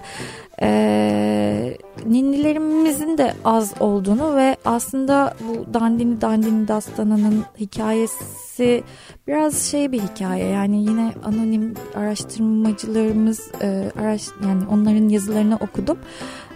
e, 0.62 1.78
ninnilerimizin 2.06 3.18
de 3.18 3.34
az 3.46 3.74
olduğunu 3.80 4.36
ve 4.36 4.58
aslında 4.66 5.34
bu 5.48 5.74
Dandini 5.74 6.22
Dandini 6.22 6.68
Dastanı'nın 6.68 7.44
hikayesi 7.60 8.84
biraz 9.28 9.72
şey 9.72 9.92
bir 9.92 10.02
hikaye 10.02 10.48
yani 10.48 10.84
yine 10.84 11.14
anonim 11.24 11.74
araştırmacılarımız 11.96 13.52
e, 13.62 13.92
araş, 14.00 14.28
yani 14.48 14.64
onların 14.72 15.10
yazılarını 15.10 15.56
okudum. 15.56 15.98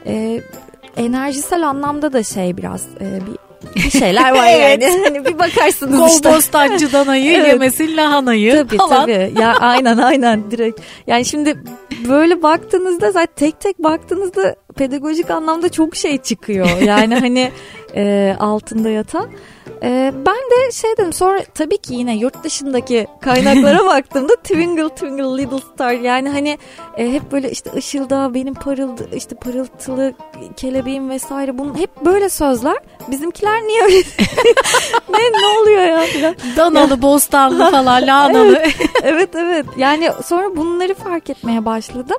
E, 0.05 0.41
enerjisel 0.97 1.69
anlamda 1.69 2.13
da 2.13 2.23
şey 2.23 2.57
biraz 2.57 2.87
e, 3.01 3.19
bir 3.27 3.44
bir 3.75 3.89
şeyler 3.89 4.31
var 4.31 4.47
evet. 4.49 4.81
yani. 4.81 5.01
Hani 5.03 5.25
bir 5.25 5.39
bakarsınız 5.39 5.99
Kol 5.99 6.07
işte. 6.07 6.33
bostancı 6.33 6.93
danayı 6.93 7.31
evet. 7.31 7.47
yemesin 7.47 7.97
lahanayı 7.97 8.53
tabii, 8.53 8.77
falan. 8.77 9.01
Tabii 9.01 9.13
tabii. 9.13 9.41
Ya 9.41 9.55
aynen 9.59 9.97
aynen 9.97 10.51
direkt. 10.51 10.81
Yani 11.07 11.25
şimdi 11.25 11.57
böyle 12.09 12.43
baktığınızda 12.43 13.11
zaten 13.11 13.35
tek 13.35 13.59
tek 13.59 13.79
baktığınızda 13.79 14.55
pedagojik 14.75 15.29
anlamda 15.29 15.69
çok 15.69 15.95
şey 15.95 16.17
çıkıyor. 16.17 16.67
Yani 16.81 17.15
hani 17.15 17.51
e, 17.95 18.35
altında 18.39 18.89
yatan. 18.89 19.29
E, 19.83 20.13
ben 20.25 20.35
de 20.35 20.71
şey 20.71 20.91
dedim 20.97 21.13
sonra 21.13 21.43
tabii 21.53 21.77
ki 21.77 21.93
yine 21.93 22.15
yurt 22.15 22.43
dışındaki 22.43 23.07
kaynaklara 23.21 23.85
baktığımda 23.85 24.35
Twinkle 24.35 24.89
Twinkle 24.89 25.43
Little 25.43 25.59
Star 25.73 25.91
yani 25.91 26.29
hani 26.29 26.57
e, 26.97 27.11
hep 27.11 27.31
böyle 27.31 27.51
işte 27.51 27.71
ışılda 27.75 28.33
benim 28.33 28.53
parıldı 28.53 29.09
işte 29.15 29.35
parıltılı 29.35 30.13
kelebeğim 30.57 31.09
vesaire 31.09 31.57
bunun 31.57 31.77
hep 31.77 32.05
böyle 32.05 32.29
sözler. 32.29 32.77
Bizimkiler 33.07 33.61
niye 33.61 33.83
öyle? 33.83 33.95
ne 35.09 35.17
ne 35.17 35.59
oluyor 35.61 35.81
ya? 35.81 36.35
Danalı, 36.57 37.01
bostanlı 37.01 37.57
falan, 37.71 38.07
lanalı. 38.07 38.57
evet, 38.57 38.75
evet 39.03 39.35
evet 39.35 39.65
yani 39.77 40.09
sonra 40.25 40.55
bunları 40.57 40.93
fark 40.93 41.29
etmeye 41.29 41.65
başladım. 41.65 42.17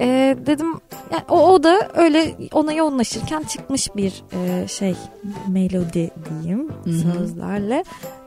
E, 0.00 0.36
dedim 0.46 0.80
yani 1.12 1.22
o, 1.28 1.48
o 1.48 1.62
da 1.62 1.88
öyle 1.94 2.34
ona 2.52 2.72
yoğunlaşırken 2.72 3.42
çıkmış 3.42 3.96
bir 3.96 4.22
e, 4.32 4.68
şey 4.68 4.94
melodi 5.48 6.10
diyeyim 6.28 6.72
Hı-hı. 6.92 7.12
sözlerle. 7.18 7.84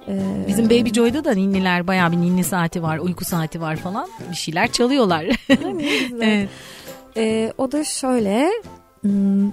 E, 0.08 0.20
Bizim 0.48 0.66
Baby 0.66 0.90
Joy'da 0.90 1.26
da 1.26 1.34
ninniler 1.34 1.88
bayağı 1.88 2.12
bir 2.12 2.18
ninni 2.18 2.44
saati 2.44 2.84
var, 2.84 2.98
uyku 2.98 3.26
saati 3.26 3.62
var 3.62 3.76
falan 3.76 4.08
bir 4.32 4.36
şeyler 4.36 4.72
çalıyorlar. 4.72 5.26
evet. 6.22 6.50
E, 7.18 7.54
o 7.58 7.72
da 7.72 7.84
şöyle... 7.84 8.50
Hmm, 9.02 9.52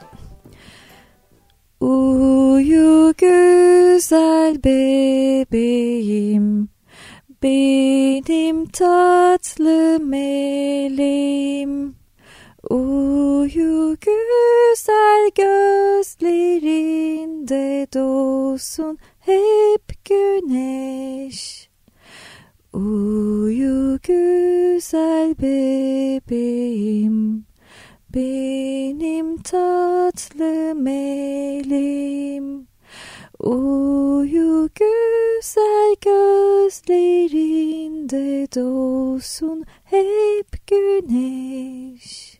Uyu 1.81 3.15
güzel 3.19 4.65
bebeğim 4.65 6.69
benim 7.43 8.67
tatlı 8.67 9.99
meleğim 10.01 11.95
Uyu 12.69 13.97
güzel 14.01 15.31
gözlerinde 15.37 17.87
doğsun 17.95 18.99
hep 19.21 20.05
güneş. 20.05 21.71
Uyu 22.73 23.99
güzel 24.03 25.35
bebeğim, 25.39 27.47
benim 28.15 29.37
tatlı 29.37 30.75
meleğim. 30.75 32.67
Uyu 33.41 34.69
güzel 34.75 35.95
gözlerinde 36.05 38.49
doğsun 38.55 39.65
hep 39.85 40.67
güneş. 40.67 42.39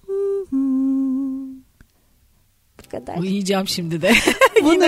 kadar. 3.05 3.17
Uyuyacağım 3.17 3.67
şimdi 3.67 4.01
de. 4.01 4.11
bunu, 4.63 4.85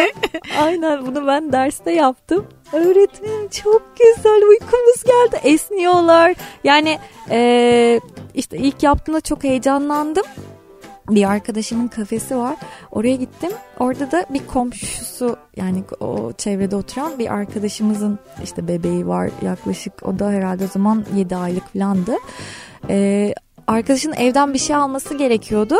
aynen 0.59 1.05
bunu 1.05 1.28
ben 1.28 1.51
derste 1.51 1.91
yaptım. 1.91 2.45
Öğretmenim 2.74 3.47
çok 3.49 3.82
güzel 3.97 4.41
uykumuz 4.49 5.03
geldi. 5.03 5.41
Esniyorlar. 5.43 6.36
Yani 6.64 6.99
e, 7.30 7.99
işte 8.34 8.57
ilk 8.57 8.84
yaptığımda 8.84 9.22
çok 9.22 9.43
heyecanlandım. 9.43 10.26
Bir 11.09 11.30
arkadaşımın 11.32 11.88
kafesi 11.88 12.38
var. 12.38 12.55
Oraya 12.91 13.16
gittim. 13.16 13.51
Orada 13.80 14.11
da 14.11 14.26
bir 14.30 14.47
komşusu 14.47 15.38
yani 15.55 15.84
o 15.99 16.32
çevrede 16.38 16.76
oturan 16.76 17.20
bir 17.20 17.34
arkadaşımızın 17.34 18.20
işte 18.43 18.68
bebeği 18.68 19.07
var 19.07 19.30
yaklaşık. 19.41 19.93
O 20.03 20.20
da 20.20 20.30
herhalde 20.30 20.64
o 20.64 20.68
zaman 20.68 21.05
7 21.16 21.36
aylık 21.36 21.74
falandı. 21.74 22.16
Ee, 22.89 23.34
arkadaşın 23.68 24.14
evden 24.14 24.53
bir 24.53 24.59
şey 24.59 24.76
alması 24.76 25.18
gerekiyordu. 25.18 25.76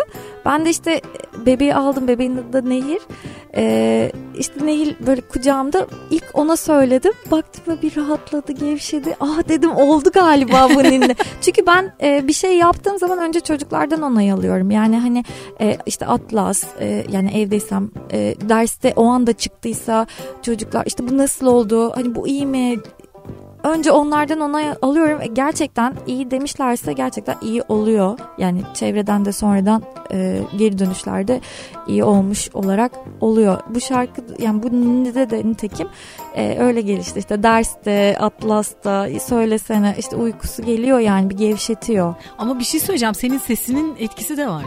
Ben 0.46 0.66
de 0.66 0.70
işte 0.70 1.02
bebeği 1.46 1.76
aldım. 1.76 2.08
Bebeğin 2.08 2.38
adı 2.38 2.54
da 2.54 2.62
Nehir. 2.62 3.02
Ee, 3.56 4.12
işte 4.38 4.66
Nehir 4.66 4.96
böyle 5.08 5.22
kucağımda 5.22 5.88
ilk 6.12 6.24
ona 6.34 6.58
söyledim. 6.58 7.14
Baktım 7.32 7.78
bir 7.82 7.98
rahatladı, 7.98 8.52
gevşedi. 8.52 9.16
Ah 9.20 9.50
dedim 9.50 9.72
oldu 9.76 10.10
galiba 10.14 10.68
bununla. 10.70 11.16
Çünkü 11.42 11.66
ben 11.66 11.94
e, 12.04 12.28
bir 12.28 12.34
şey 12.34 12.58
yaptığım 12.58 13.00
zaman 13.00 13.20
önce 13.20 13.40
çocuklardan 13.40 14.02
onay 14.02 14.32
alıyorum. 14.32 14.72
Yani 14.72 15.00
hani 15.00 15.24
e, 15.62 15.78
işte 15.86 16.06
Atlas 16.06 16.64
e, 16.80 17.06
yani 17.12 17.38
evdeysem 17.42 17.92
e, 18.12 18.36
derste 18.50 18.94
o 18.96 19.06
anda 19.06 19.34
çıktıysa 19.34 20.08
çocuklar 20.42 20.84
işte 20.86 21.10
bu 21.10 21.18
nasıl 21.18 21.46
oldu? 21.46 21.92
Hani 21.96 22.16
bu 22.16 22.28
iyi 22.28 22.46
mi? 22.46 22.80
Önce 23.64 23.92
onlardan 23.92 24.40
onay 24.40 24.66
alıyorum. 24.82 25.22
E, 25.22 25.28
gerçekten 25.28 25.94
iyi 26.08 26.32
demişlerse 26.32 26.94
gerçekten 26.94 27.36
iyi 27.42 27.62
oluyor. 27.62 28.20
Yani 28.38 28.62
çevreden 28.74 29.26
de 29.26 29.32
sonradan 29.32 29.84
e, 30.12 30.42
geri 30.58 30.80
dönüşlerde 30.80 31.42
iyi 31.88 32.04
olmuş 32.04 32.50
olarak 32.54 32.92
oluyor. 33.22 33.60
Bu 33.70 33.82
şarkı 33.82 34.22
yani 34.40 34.64
bu 34.64 34.72
de 35.16 35.30
de 35.30 35.48
nitekim 35.50 35.88
e, 36.36 36.58
öyle 36.60 36.82
gelişti. 36.82 37.20
İşte 37.20 37.44
derste, 37.44 38.18
atlasta 38.20 39.08
söylesene 39.28 39.96
işte 40.00 40.16
uykusu 40.16 40.64
geliyor 40.64 41.00
yani 41.00 41.30
bir 41.30 41.38
gevşetiyor. 41.38 42.16
Ama 42.38 42.60
bir 42.60 42.64
şey 42.64 42.80
söyleyeceğim. 42.80 43.16
Senin 43.16 43.38
sesinin 43.38 43.96
etkisi 44.00 44.38
de 44.38 44.48
var. 44.48 44.66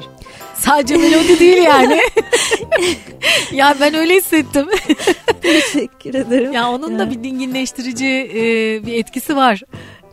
Sadece 0.55 0.97
melodi 0.97 1.39
değil 1.39 1.63
yani. 1.63 2.01
ya 3.53 3.75
ben 3.81 3.95
öyle 3.95 4.15
hissettim. 4.15 4.67
Teşekkür 5.43 6.15
ederim. 6.15 6.53
Ya 6.53 6.71
onun 6.71 6.99
da 6.99 7.11
bir 7.11 7.25
dinginleştirici 7.25 8.31
e, 8.35 8.43
bir 8.87 8.93
etkisi 8.93 9.37
var. 9.37 9.63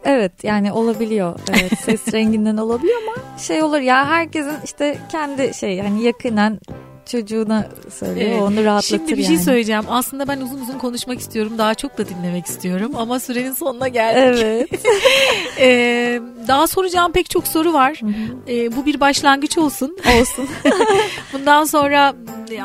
Evet 0.06 0.44
yani 0.44 0.72
olabiliyor. 0.72 1.40
Evet 1.52 1.80
ses 1.80 2.14
renginden 2.14 2.58
olabiliyor 2.58 3.02
ama 3.08 3.40
şey 3.40 3.64
olur 3.64 3.80
ya 3.80 4.08
herkesin 4.08 4.54
işte 4.64 4.98
kendi 5.12 5.54
şey 5.54 5.80
hani 5.80 6.04
yakından 6.04 6.60
çocuğuna 7.06 7.68
söylüyor. 7.94 8.30
Evet. 8.30 8.42
Onu 8.42 8.64
rahatlatır 8.64 8.98
Şimdi 8.98 9.18
bir 9.18 9.24
şey 9.24 9.38
söyleyeceğim. 9.38 9.84
Aslında 9.90 10.28
ben 10.28 10.42
uzun 10.42 10.62
uzun 10.62 10.78
konuşmak 10.78 11.20
istiyorum. 11.20 11.54
Daha 11.58 11.76
çok 11.76 11.98
da 11.98 12.10
dinlemek 12.10 12.46
istiyorum. 12.46 12.92
Ama 12.96 13.20
sürenin 13.20 13.54
sonuna 13.54 13.88
geldik. 13.88 14.44
Evet. 14.44 14.70
ee, 15.60 16.22
daha 16.48 16.68
soracağım 16.68 17.12
pek 17.12 17.30
çok 17.30 17.48
soru 17.48 17.74
var. 17.74 18.00
Ee, 18.48 18.76
bu 18.76 18.86
bir 18.86 19.00
başlangıç 19.00 19.58
olsun. 19.58 19.98
Olsun. 20.20 20.48
Bundan 21.34 21.64
sonra 21.64 22.14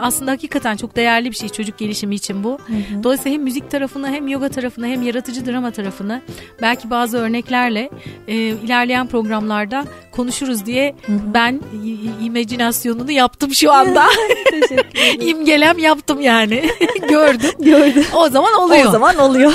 aslında 0.00 0.30
hakikaten 0.30 0.76
çok 0.76 0.96
değerli 0.96 1.30
bir 1.30 1.36
şey 1.36 1.48
çocuk 1.48 1.78
gelişimi 1.78 2.14
için 2.14 2.44
bu. 2.44 2.58
Dolayısıyla 3.02 3.32
hem 3.32 3.42
müzik 3.42 3.70
tarafını 3.70 4.08
hem 4.08 4.28
yoga 4.28 4.48
tarafını 4.48 4.86
hem 4.86 5.02
yaratıcı 5.02 5.46
drama 5.46 5.70
tarafını 5.70 6.22
belki 6.62 6.90
bazı 6.90 7.18
örneklerle 7.18 7.90
e, 8.28 8.34
ilerleyen 8.34 9.06
programlarda 9.06 9.84
konuşuruz 10.12 10.66
diye 10.66 10.94
ben 11.08 11.60
imajinasyonunu 12.22 13.10
yaptım 13.10 13.54
şu 13.54 13.72
anda. 13.72 14.06
Teşekkür 14.50 15.26
İmgelem 15.26 15.78
yaptım 15.78 16.20
yani. 16.20 16.70
Gördüm. 17.08 17.50
Gördüm. 17.58 18.04
O 18.14 18.28
zaman 18.28 18.54
oluyor. 18.54 18.86
O 18.86 18.90
zaman 18.90 19.16
oluyor. 19.16 19.52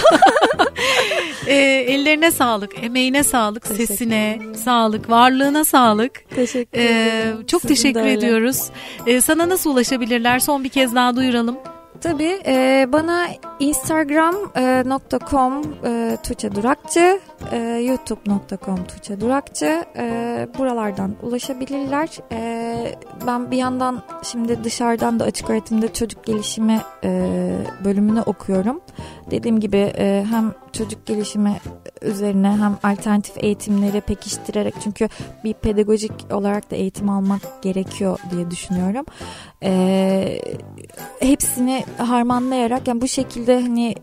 e, 1.48 1.56
ellerine 1.88 2.32
sağlık, 2.32 2.84
emeğine 2.84 3.24
sağlık, 3.24 3.68
sesine 3.68 4.40
sağlık, 4.66 5.10
varlığına 5.10 5.66
sağlık. 5.66 6.30
Teşekkür 6.36 6.80
e, 6.80 6.84
ederim. 6.84 7.42
E, 7.44 7.48
çok 7.48 7.62
Sizin 7.62 7.76
teşekkür 7.76 8.06
ediyoruz. 8.06 8.64
E, 9.08 9.22
sana 9.22 9.50
nasıl 9.50 9.70
ulaşabilirler? 9.70 10.40
Son 10.40 10.64
bir 10.64 10.70
kez 10.70 10.96
daha 10.96 11.16
duyuralım. 11.16 11.58
Tabii 12.04 12.42
e, 12.46 12.88
bana 12.94 13.28
instagram.com 13.60 15.64
e, 15.86 16.18
Tuğçe 16.24 16.56
Durakçı, 16.56 17.20
e, 17.52 17.58
youtube.com 17.58 18.84
Tuğçe 18.84 19.22
Durakçı 19.22 19.86
e, 19.96 20.48
buralardan 20.58 21.16
ulaşabilirler. 21.22 22.10
E, 22.32 22.96
ben 23.28 23.52
bir 23.52 23.58
yandan 23.58 24.02
şimdi 24.24 24.64
dışarıdan 24.64 25.20
da 25.20 25.24
açık 25.24 25.50
öğretimde 25.50 25.94
çocuk 25.94 26.24
gelişimi 26.24 26.82
e, 27.04 27.30
bölümünü 27.86 28.22
okuyorum. 28.22 28.82
Dediğim 29.32 29.60
gibi 29.60 29.94
e, 29.98 30.26
hem 30.32 30.54
çocuk 30.74 31.06
gelişimi 31.06 31.60
üzerine 32.02 32.48
hem 32.48 32.78
alternatif 32.84 33.38
eğitimleri 33.38 34.02
pekiştirerek 34.02 34.74
çünkü 34.84 35.10
bir 35.44 35.54
pedagojik 35.54 36.12
olarak 36.32 36.72
da 36.72 36.76
eğitim 36.76 37.10
almak 37.10 37.64
gerekiyor 37.64 38.20
diye 38.32 38.52
düşünüyorum. 38.52 39.06
E, 39.64 40.42
hepsini 41.20 41.84
harmanlayarak 41.98 42.88
yani 42.88 43.02
bu 43.02 43.08
şekilde 43.08 43.62
hani 43.62 43.96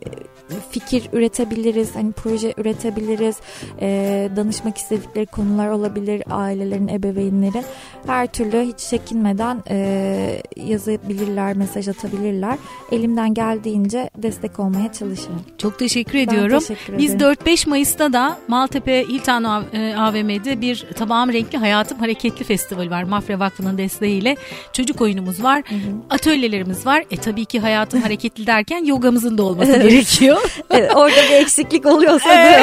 fikir 0.70 1.08
üretebiliriz, 1.12 1.96
hani 1.96 2.12
proje 2.12 2.54
üretebiliriz, 2.56 3.36
e, 3.80 4.30
danışmak 4.36 4.78
istedikleri 4.78 5.26
konular 5.26 5.68
olabilir, 5.68 6.22
ailelerin, 6.30 6.88
ebeveynlerin 6.88 7.64
her 8.06 8.26
türlü 8.26 8.60
hiç 8.60 8.78
çekinmeden 8.78 9.62
e, 9.70 10.42
yazabilirler, 10.56 11.56
mesaj 11.56 11.88
atabilirler. 11.88 12.58
Elimden 12.92 13.34
geldiğince 13.34 14.10
destek 14.16 14.60
olmaya 14.60 14.92
çalışırım. 14.92 15.42
Çok 15.58 15.78
teşekkür 15.78 16.18
ediyorum. 16.18 16.59
Biz 16.98 17.14
4-5 17.14 17.68
Mayıs'ta 17.68 18.12
da 18.12 18.38
Maltepe 18.48 19.04
Hilton 19.08 19.44
AVM'de 19.44 20.60
bir 20.60 20.86
Tabağım 20.96 21.32
Renkli 21.32 21.58
Hayatım 21.58 21.98
Hareketli 21.98 22.44
Festival 22.44 22.90
var. 22.90 23.02
Mafya 23.02 23.38
Vakfı'nın 23.38 23.78
desteğiyle 23.78 24.36
çocuk 24.72 25.00
oyunumuz 25.00 25.42
var. 25.42 25.62
Hı 25.68 25.74
hı. 25.74 25.80
Atölyelerimiz 26.10 26.86
var. 26.86 27.04
E 27.10 27.16
tabii 27.16 27.44
ki 27.44 27.60
hayatım 27.60 28.00
hareketli 28.02 28.46
derken 28.46 28.84
yogamızın 28.84 29.38
da 29.38 29.42
olması 29.42 29.72
gerekiyor. 29.72 30.60
evet, 30.70 30.96
orada 30.96 31.16
bir 31.30 31.34
eksiklik 31.34 31.86
oluyorsa 31.86 32.28
da 32.28 32.60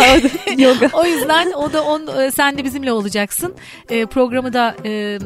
yoga. 0.57 0.89
o 0.93 1.05
yüzden 1.05 1.51
o 1.51 1.73
da 1.73 1.83
on, 1.83 2.07
e, 2.21 2.31
sen 2.31 2.57
de 2.57 2.63
bizimle 2.63 2.91
olacaksın. 2.91 3.55
E, 3.89 4.05
programı 4.05 4.53
da 4.53 4.75
e, 4.85 5.19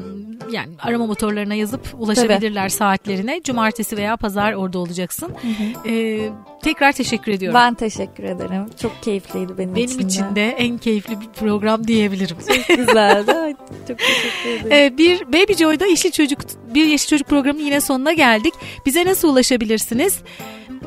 yani 0.52 0.70
arama 0.80 1.06
motorlarına 1.06 1.54
yazıp 1.54 1.82
ulaşabilirler 2.00 2.62
tabii. 2.62 2.70
saatlerine. 2.70 3.42
Cumartesi 3.44 3.98
veya 3.98 4.18
pazar 4.18 4.54
orada 4.54 4.80
olacaksın. 4.80 5.28
Hı 5.42 5.48
hı. 5.48 5.90
E, 5.90 6.30
tekrar 6.64 6.92
teşekkür 6.92 7.32
ediyorum. 7.32 7.60
Ben 7.60 7.74
teşekkür 7.74 8.24
ederim. 8.24 8.61
Çok 8.82 9.04
keyifliydi 9.04 9.58
benim, 9.58 9.76
benim 9.76 9.86
için 9.86 10.00
Benim 10.00 10.10
için 10.10 10.36
de 10.36 10.50
en 10.50 10.78
keyifli 10.78 11.22
bir 11.22 11.28
program 11.28 11.88
diyebilirim. 11.88 12.38
Çok 12.48 12.68
güzeldi. 12.78 13.56
Çok 13.88 13.98
teşekkür 13.98 14.50
ederim. 14.50 14.72
Ee, 14.72 14.98
bir 14.98 15.28
Baby 15.28 15.54
Joy'da 15.54 15.86
Yeşil 15.86 16.12
Çocuk 16.12 16.40
bir 16.74 16.86
Yeşil 16.86 17.08
Çocuk 17.08 17.28
programının 17.28 17.66
yine 17.66 17.82
sonuna 17.82 18.14
geldik. 18.14 18.54
Bize 18.86 19.06
nasıl 19.06 19.30
ulaşabilirsiniz? 19.30 20.20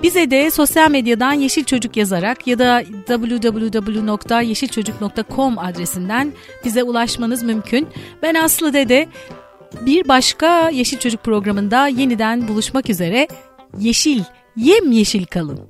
Bize 0.02 0.30
de 0.30 0.50
sosyal 0.50 0.90
medyadan 0.90 1.32
Yeşil 1.32 1.64
Çocuk 1.64 1.96
yazarak 1.96 2.46
ya 2.46 2.58
da 2.58 2.82
www.yeşilçocuk.com 3.06 5.58
adresinden 5.58 6.32
bize 6.64 6.82
ulaşmanız 6.82 7.42
mümkün. 7.42 7.88
Ben 8.22 8.34
Aslı 8.34 8.72
Dede 8.72 9.08
bir 9.80 10.08
başka 10.08 10.70
Yeşil 10.70 10.98
Çocuk 10.98 11.22
programında 11.22 11.86
yeniden 11.86 12.48
buluşmak 12.48 12.90
üzere. 12.90 13.28
Yeşil, 13.78 14.22
yem 14.56 14.92
yeşil 14.92 15.26
kalın. 15.26 15.60